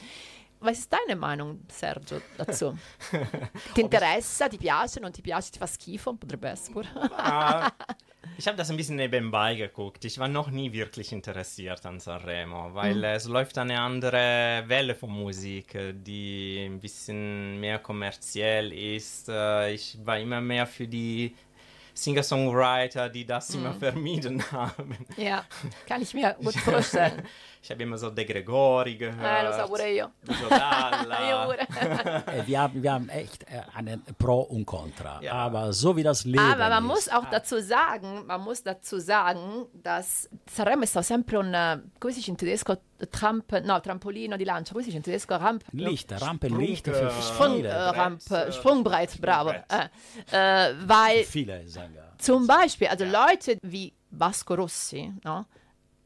Was 0.62 0.78
ist 0.78 0.92
deine 0.92 1.16
Meinung, 1.18 1.60
Sergio, 1.72 2.20
dazu? 2.36 2.76
ti 3.74 3.80
interessa, 3.80 4.46
ti 4.46 4.58
piace, 4.58 5.00
non 5.00 5.10
ti 5.10 5.22
piace, 5.22 5.52
ti 5.52 5.58
fa 5.58 5.66
schifo? 5.66 6.12
Potrebbe 6.12 6.50
essere 6.50 6.72
pure. 6.74 6.88
Ah, 7.16 7.72
ich 8.36 8.46
habe 8.46 8.56
das 8.56 8.70
ein 8.70 8.76
bisschen 8.76 8.96
nebenbei 8.96 9.54
geguckt. 9.54 10.04
Ich 10.04 10.18
war 10.18 10.28
noch 10.28 10.50
nie 10.50 10.72
wirklich 10.72 11.12
interessiert 11.12 11.84
an 11.86 12.00
Sanremo, 12.00 12.74
weil 12.74 13.02
es 13.04 13.26
läuft 13.26 13.58
eine 13.58 13.80
andere 13.80 14.64
Welle 14.66 14.94
von 14.94 15.10
Musik, 15.10 15.74
äh, 15.74 15.92
die 15.94 16.66
ein 16.68 16.80
bisschen 16.80 17.58
mehr 17.60 17.78
kommerziell 17.78 18.72
ist. 18.72 19.28
Äh, 19.28 19.72
Ich 19.74 19.98
war 20.04 20.18
immer 20.18 20.40
mehr 20.40 20.66
für 20.66 20.86
die 20.86 21.34
Singer-Songwriter, 21.94 23.08
die 23.08 23.24
das 23.26 23.50
immer 23.54 23.74
vermieden 23.74 24.42
haben. 24.52 24.96
Ja, 25.16 25.44
kann 25.86 26.02
ich 26.02 26.14
mir 26.14 26.34
gut 26.42 26.54
vorstellen. 26.56 27.22
Ich 27.62 27.70
habe 27.70 27.82
immer 27.82 27.98
so 27.98 28.08
De 28.08 28.24
Gregori 28.24 28.96
gehört. 28.96 29.20
eh, 29.80 29.98
io. 29.98 30.10
Lucio 30.22 30.44
Io 30.44 30.48
Dalla. 30.48 31.44
pure. 31.44 31.58
Äh, 31.60 32.46
wir, 32.46 32.58
haben, 32.60 32.82
wir 32.82 32.92
haben 32.92 33.08
echt 33.10 33.42
äh, 33.44 33.60
einen 33.74 34.02
Pro 34.18 34.40
und 34.40 34.64
Contra. 34.64 35.20
Ja. 35.22 35.32
Aber 35.34 35.72
so 35.72 35.94
wie 35.94 36.02
das 36.02 36.24
Leben 36.24 36.38
Aber 36.38 36.68
man 36.70 36.84
ist, 36.84 36.88
muss 36.88 37.08
auch 37.10 37.28
dazu 37.30 37.60
sagen, 37.60 38.24
man 38.26 38.40
muss 38.40 38.62
dazu 38.62 38.98
sagen, 38.98 39.66
dass 39.74 40.28
Sanremo 40.50 40.84
è 40.84 40.86
stato 40.86 41.04
sempre 41.04 41.38
un, 41.38 41.52
eh, 41.52 41.82
come 41.98 42.12
si 42.12 42.20
dice 42.20 42.30
in 42.30 42.36
tedesco, 42.38 42.78
tramp, 43.10 43.52
no, 43.62 43.80
trampolino 43.80 44.36
di 44.36 44.44
lancio, 44.44 44.72
come 44.72 44.82
si 44.82 44.88
dice 44.88 44.98
in 44.98 45.02
tedesco, 45.02 45.36
ramp, 45.36 45.62
Licht, 45.72 46.12
Rampe, 46.18 46.48
Licht 46.48 46.86
für 46.86 47.10
Sprung, 47.10 47.22
Sprung, 47.22 47.54
viele, 47.56 47.68
äh, 47.68 47.88
Rampe, 47.90 48.24
Brett, 48.26 48.54
Sprungbrett, 48.54 49.20
bravo. 49.20 49.50
Äh, 49.50 49.60
äh, 50.30 50.74
weil 50.86 51.24
viele 51.24 51.66
Sänger. 51.68 52.14
zum 52.16 52.46
Beispiel, 52.46 52.86
also 52.88 53.04
Leute 53.04 53.58
wie 53.62 53.92
Vasco 54.10 54.54
Rossi, 54.54 55.12
no? 55.24 55.44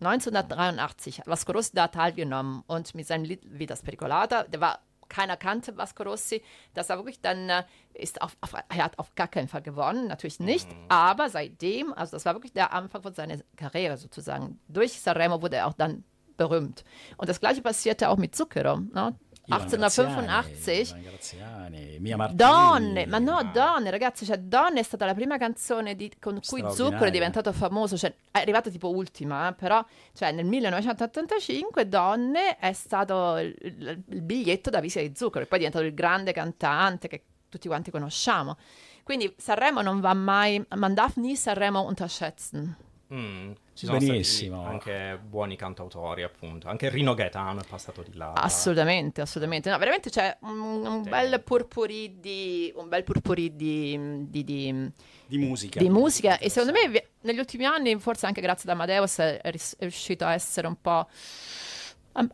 1983 0.01 1.21
hat 1.21 1.27
Vasco 1.27 1.53
Rossi 1.53 1.73
da 1.75 1.89
teilgenommen 1.89 2.63
und 2.67 2.95
mit 2.95 3.07
seinem 3.07 3.25
Lied 3.25 3.41
wie 3.45 3.67
das 3.67 3.83
Pericolata, 3.83 4.45
der 4.45 4.61
war 4.61 4.81
keiner 5.09 5.37
kannte 5.37 5.77
Vasco 5.77 6.03
Rossi, 6.03 6.43
dass 6.73 6.91
er 6.91 6.97
wirklich 6.97 7.21
dann 7.21 7.49
äh, 7.49 7.65
ist 7.93 8.21
auf, 8.23 8.37
auf, 8.41 8.55
er 8.55 8.85
hat 8.85 8.99
auf 8.99 9.15
gar 9.15 9.29
keinen 9.29 9.49
Fall 9.49 9.63
gewonnen, 9.63 10.09
natürlich 10.09 10.41
nicht, 10.41 10.69
aber 10.89 11.29
seitdem, 11.29 11.93
also 11.93 12.13
das 12.13 12.25
war 12.25 12.35
wirklich 12.35 12.53
der 12.53 12.73
Anfang 12.73 13.03
von 13.03 13.15
seiner 13.15 13.39
Karriere 13.57 13.97
sozusagen. 13.97 14.59
Durch 14.69 15.01
Sanremo 15.01 15.41
wurde 15.43 15.57
er 15.57 15.67
auch 15.67 15.75
dann 15.75 16.05
berühmt. 16.37 16.85
Und 17.17 17.29
das 17.29 17.41
gleiche 17.41 17.63
passierte 17.63 18.09
auch 18.09 18.17
mit 18.17 18.35
Zucchero. 18.35 18.79
Ne? 18.79 19.15
Ivan 19.47 19.67
1885 19.69 20.25
Graziani, 20.25 20.91
Ivan 20.91 21.03
Graziani, 21.03 21.99
Mia 22.01 22.17
Martini. 22.17 22.37
Donne, 22.39 23.07
ma 23.07 23.19
no, 23.19 23.51
Donne, 23.53 23.91
ragazzi, 23.91 24.25
cioè 24.25 24.39
Donne 24.39 24.81
è 24.81 24.83
stata 24.83 25.05
la 25.05 25.15
prima 25.15 25.37
canzone 25.39 25.95
di- 25.97 26.11
con 26.19 26.41
cui 26.47 26.61
Zucchero 26.73 27.05
è 27.05 27.11
diventato 27.11 27.53
famoso, 27.53 27.97
cioè 27.99 28.15
è 28.31 28.39
arrivata 28.39 28.71
tipo 28.71 28.89
ultima, 28.95 29.49
eh, 29.49 29.53
però 29.53 29.85
cioè, 30.15 30.33
nel 30.33 30.47
1985 30.47 31.89
Donne 31.89 32.57
è 32.59 32.73
stato 32.73 33.37
il, 33.39 33.55
il- 33.61 34.03
il 34.09 34.23
biglietto 34.23 34.71
da 34.71 34.81
visita 34.81 35.07
di 35.07 35.13
Zucchero 35.15 35.45
e 35.45 35.47
poi 35.47 35.59
è 35.59 35.61
diventato 35.61 35.85
il 35.85 35.95
grande 35.95 36.33
cantante 36.33 37.09
che 37.09 37.25
tutti 37.49 37.69
quanti 37.69 37.91
conosciamo. 37.91 38.57
Quindi 39.03 39.33
Sanremo 39.37 39.83
non 39.83 40.01
va 40.01 40.15
mai, 40.15 40.65
man 40.77 40.95
darf 40.95 41.17
nie 41.17 41.37
Sanremo 41.37 41.83
unterschätzen. 41.83 42.75
Mm, 43.13 43.53
ci 43.75 43.87
sono 43.87 43.99
stati 43.99 44.13
Benissimo. 44.13 44.65
anche 44.65 45.19
buoni 45.23 45.57
cantautori, 45.57 46.23
appunto. 46.23 46.69
Anche 46.69 46.89
Rino 46.89 47.15
Gaetano 47.15 47.61
è 47.61 47.65
passato 47.69 48.03
di 48.03 48.15
là. 48.17 48.33
Assolutamente, 48.33 49.21
assolutamente. 49.21 49.69
No, 49.71 49.79
veramente 49.79 50.11
c'è 50.11 50.37
un, 50.43 50.87
un 50.87 51.03
bel 51.03 51.43
purpurì 51.43 52.19
di, 52.21 52.73
un 52.77 52.89
bel 52.89 53.03
purpurì 53.05 53.55
di- 53.57 54.27
di- 54.31 54.45
di 54.45 54.91
Di 55.27 55.39
musica. 55.39 55.79
di 55.81 55.89
musica 55.89 56.39
e 56.39 56.49
secondo 56.51 56.79
me 56.79 57.09
negli 57.23 57.39
ultimi 57.39 57.65
anni 57.65 57.99
forse 57.99 58.27
anche 58.27 58.41
grazie 58.41 58.71
ad 58.71 58.77
Amadeus 58.77 59.19
è, 59.19 59.41
ris- 59.45 59.75
è 59.77 59.83
riuscito 59.83 60.25
a 60.25 60.33
essere 60.35 60.67
un 60.67 60.77
po' 60.81 61.09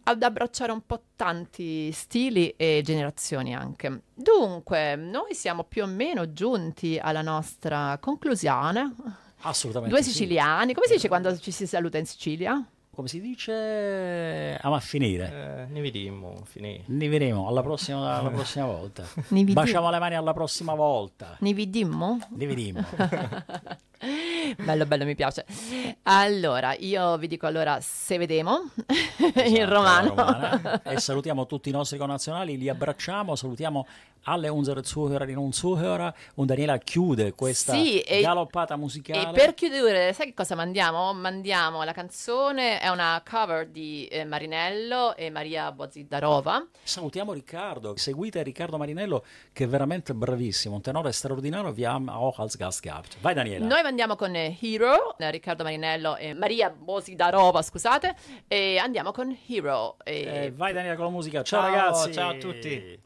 ad 0.02 0.22
abbracciare 0.22 0.72
un 0.72 0.82
po' 0.84 1.00
tanti 1.16 1.90
stili 1.92 2.52
e 2.58 2.82
generazioni 2.84 3.54
anche. 3.54 4.02
Dunque, 4.12 4.94
noi 4.96 5.34
siamo 5.34 5.64
più 5.64 5.84
o 5.84 5.86
meno 5.86 6.34
giunti 6.34 6.98
alla 7.00 7.22
nostra 7.22 7.96
conclusione. 7.98 8.94
Assolutamente. 9.42 9.94
Due 9.94 10.04
sì. 10.04 10.10
siciliani, 10.10 10.74
come 10.74 10.86
si 10.86 10.94
dice 10.94 11.08
quando 11.08 11.36
ci 11.38 11.50
si 11.50 11.66
saluta 11.66 11.98
in 11.98 12.06
Sicilia? 12.06 12.64
Come 12.92 13.08
si 13.08 13.20
dice? 13.20 14.58
Ama 14.60 14.76
a 14.76 14.80
finire. 14.80 15.66
Eh, 15.68 15.72
ne 15.72 15.80
vediamo, 15.80 16.42
finì. 16.44 16.82
Ne 16.86 17.08
vedremo 17.08 17.48
alla 17.48 17.62
prossima, 17.62 18.18
alla 18.18 18.30
prossima 18.30 18.66
volta. 18.66 19.04
Baciamo 19.28 19.90
le 19.90 19.98
mani 19.98 20.16
alla 20.16 20.34
prossima 20.34 20.74
volta. 20.74 21.36
Ni 21.40 21.54
vidimmo? 21.54 22.18
Ne 22.30 22.46
vedremo. 22.46 22.84
Bello, 24.64 24.86
bello, 24.86 25.04
mi 25.04 25.14
piace. 25.14 25.44
Allora, 26.04 26.74
io 26.78 27.16
vi 27.18 27.26
dico 27.28 27.46
allora 27.46 27.78
se 27.80 28.18
vedemo 28.18 28.70
in 29.18 29.32
Esatto, 29.34 29.72
romano. 29.72 30.08
romana. 30.14 30.82
E 30.82 30.98
salutiamo 31.00 31.46
tutti 31.46 31.68
i 31.68 31.72
nostri 31.72 31.98
connazionali, 31.98 32.56
li 32.56 32.68
abbracciamo, 32.68 33.36
salutiamo 33.36 33.86
alle 34.24 34.48
unsere 34.48 34.82
Zuhörerinnen 34.84 35.42
und 35.42 35.54
Zuhörer 35.54 36.12
und 36.34 36.48
Daniela 36.48 36.76
chiude 36.78 37.32
questa 37.32 37.72
Sì, 37.72 38.04
galoppata 38.20 38.76
musicale. 38.76 39.30
E 39.30 39.32
per 39.32 39.54
chiudere, 39.54 40.12
sai 40.12 40.26
che 40.26 40.34
cosa 40.34 40.54
mandiamo? 40.54 41.12
Mandiamo 41.14 41.82
la 41.84 41.92
canzone, 41.92 42.80
è 42.80 42.88
una 42.88 43.22
cover 43.28 43.68
di 43.68 44.06
eh, 44.08 44.24
Marinello 44.24 45.16
e 45.16 45.30
Maria 45.30 45.72
Bozzidarova. 45.72 46.66
Salutiamo 46.82 47.32
Riccardo, 47.32 47.96
seguite 47.96 48.42
Riccardo 48.42 48.76
Marinello 48.76 49.24
che 49.52 49.64
è 49.64 49.68
veramente 49.68 50.12
bravissimo, 50.12 50.74
un 50.74 50.82
tenore 50.82 51.12
straordinario, 51.12 51.70
wir 51.72 51.88
haben 51.88 52.08
auch 52.10 52.38
als 52.40 52.56
Gast 52.56 52.82
gehabt. 52.82 53.16
Vai 53.22 53.32
Daniela. 53.34 53.66
Noi 53.66 53.82
mandiamo 53.90 54.14
con 54.14 54.34
eh, 54.36 54.56
Hero, 54.60 55.18
eh, 55.18 55.30
Riccardo 55.32 55.64
Marinello 55.64 56.16
e 56.16 56.32
Maria 56.32 56.70
Bozzidarova, 56.70 57.60
scusate, 57.60 58.14
e 58.46 58.78
andiamo 58.78 59.10
con 59.10 59.36
Hero. 59.48 59.96
E- 60.04 60.44
Eh, 60.44 60.52
vai 60.52 60.72
Daniela 60.72 60.94
con 60.94 61.06
la 61.06 61.10
musica. 61.10 61.42
Ciao, 61.42 61.62
Ciao, 61.62 61.70
ragazzi. 61.74 62.12
ciao 62.12 62.30
a 62.30 62.34
tutti. 62.34 63.00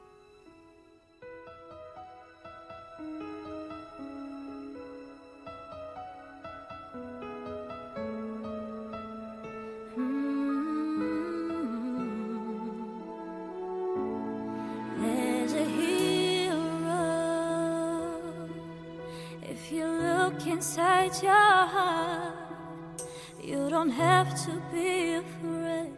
Inside 21.05 21.22
your 21.22 21.66
heart, 21.66 23.02
you 23.42 23.68
don't 23.68 23.90
have 23.90 24.34
to 24.44 24.62
be 24.72 25.14
afraid 25.14 25.92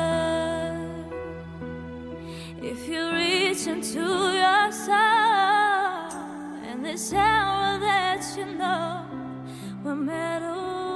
If 2.62 2.88
you 2.88 3.12
reach 3.12 3.68
into 3.68 4.00
your 4.00 4.72
soul, 4.72 4.96
and 6.68 6.84
this 6.84 7.14
hour 7.14 7.80
that 7.80 8.26
you 8.38 8.46
know 8.46 9.06
will 9.84 9.96
matter 9.96 10.87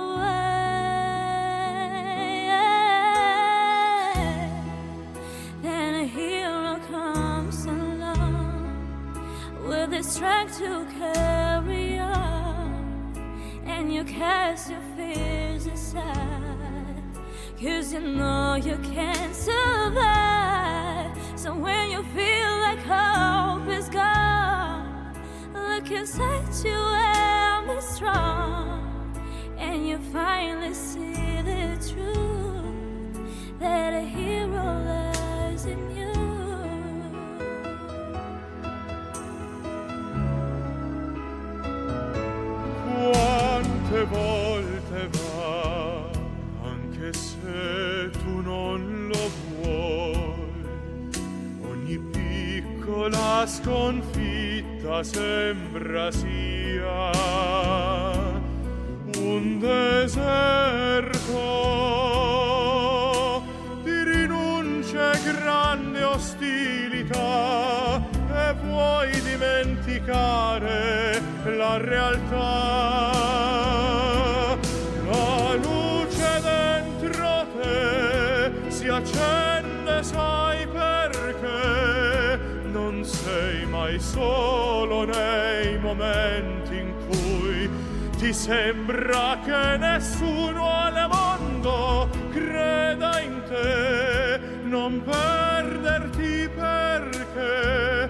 strength 10.12 10.58
to 10.58 10.86
carry 11.00 11.98
on, 11.98 13.14
and 13.66 13.94
you 13.94 14.04
cast 14.04 14.70
your 14.70 14.82
fears 14.98 15.68
aside. 15.68 17.02
Cause 17.62 17.94
you 17.94 18.02
know 18.02 18.56
you 18.56 18.78
can 18.94 19.34
survive. 19.34 21.12
So 21.38 21.56
when 21.56 21.92
you 21.92 22.04
feel 22.16 22.52
like 22.68 22.80
hope 22.80 23.70
is 23.70 23.88
gone, 23.88 25.16
look 25.54 25.90
inside 25.90 26.54
you 26.66 26.82
and 27.16 27.68
be 27.68 27.80
strong. 27.80 29.16
And 29.58 29.88
you 29.88 29.98
finally 30.12 30.74
see 30.74 31.42
the 31.52 31.78
truth 31.90 33.60
that 33.60 33.94
a 33.94 34.02
hero 34.02 34.66
lies 34.88 35.11
piccola 53.02 53.48
sconfitta 53.48 55.02
sembra 55.02 56.12
sia 56.12 57.10
un 59.18 59.58
deserto 59.58 60.30
di 63.84 64.04
rinunce 64.04 65.20
grande 65.24 66.04
ostilità 66.04 68.00
e 68.36 68.54
vuoi 68.66 69.20
dimenticare 69.22 71.20
la 71.58 71.78
realtà. 71.78 73.00
La 75.10 75.56
luce 75.56 76.42
dentro 76.44 77.48
te 77.60 78.52
si 78.70 78.88
accende, 78.88 80.04
sai 80.04 80.51
sei 83.42 83.66
mai 83.66 84.00
solo 84.00 85.04
nei 85.04 85.76
momenti 85.80 86.78
in 86.78 86.94
cui 87.08 87.68
ti 88.18 88.32
sembra 88.34 89.40
che 89.44 89.78
nessuno 89.78 90.70
al 90.70 91.08
mondo 91.10 92.08
creda 92.32 93.20
in 93.20 93.42
te. 93.48 94.40
Non 94.64 95.02
perderti 95.04 96.50
perché 96.56 98.10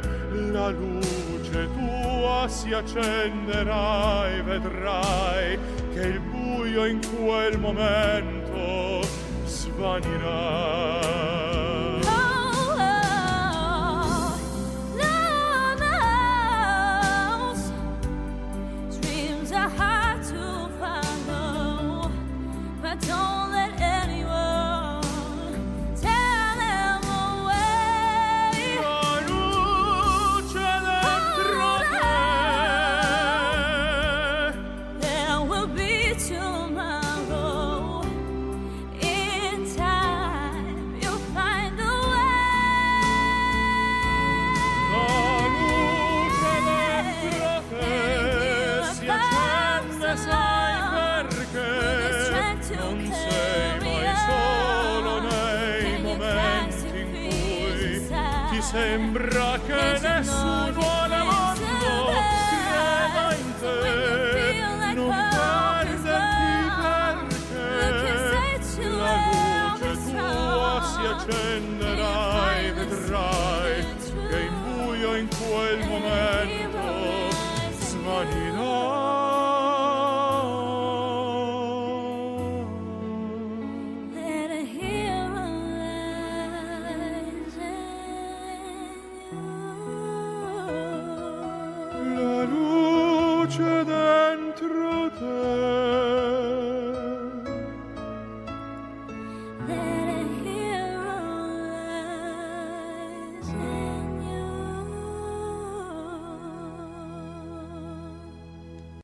la 0.51 0.69
luce 0.69 1.69
tua 1.77 2.47
si 2.49 2.73
accenderà 2.73 4.29
e 4.29 4.41
vedrai 4.41 5.57
che 5.93 6.01
il 6.01 6.19
buio 6.19 6.85
in 6.85 6.99
quel 7.15 7.57
momento 7.57 9.01
svanirà. 9.45 11.50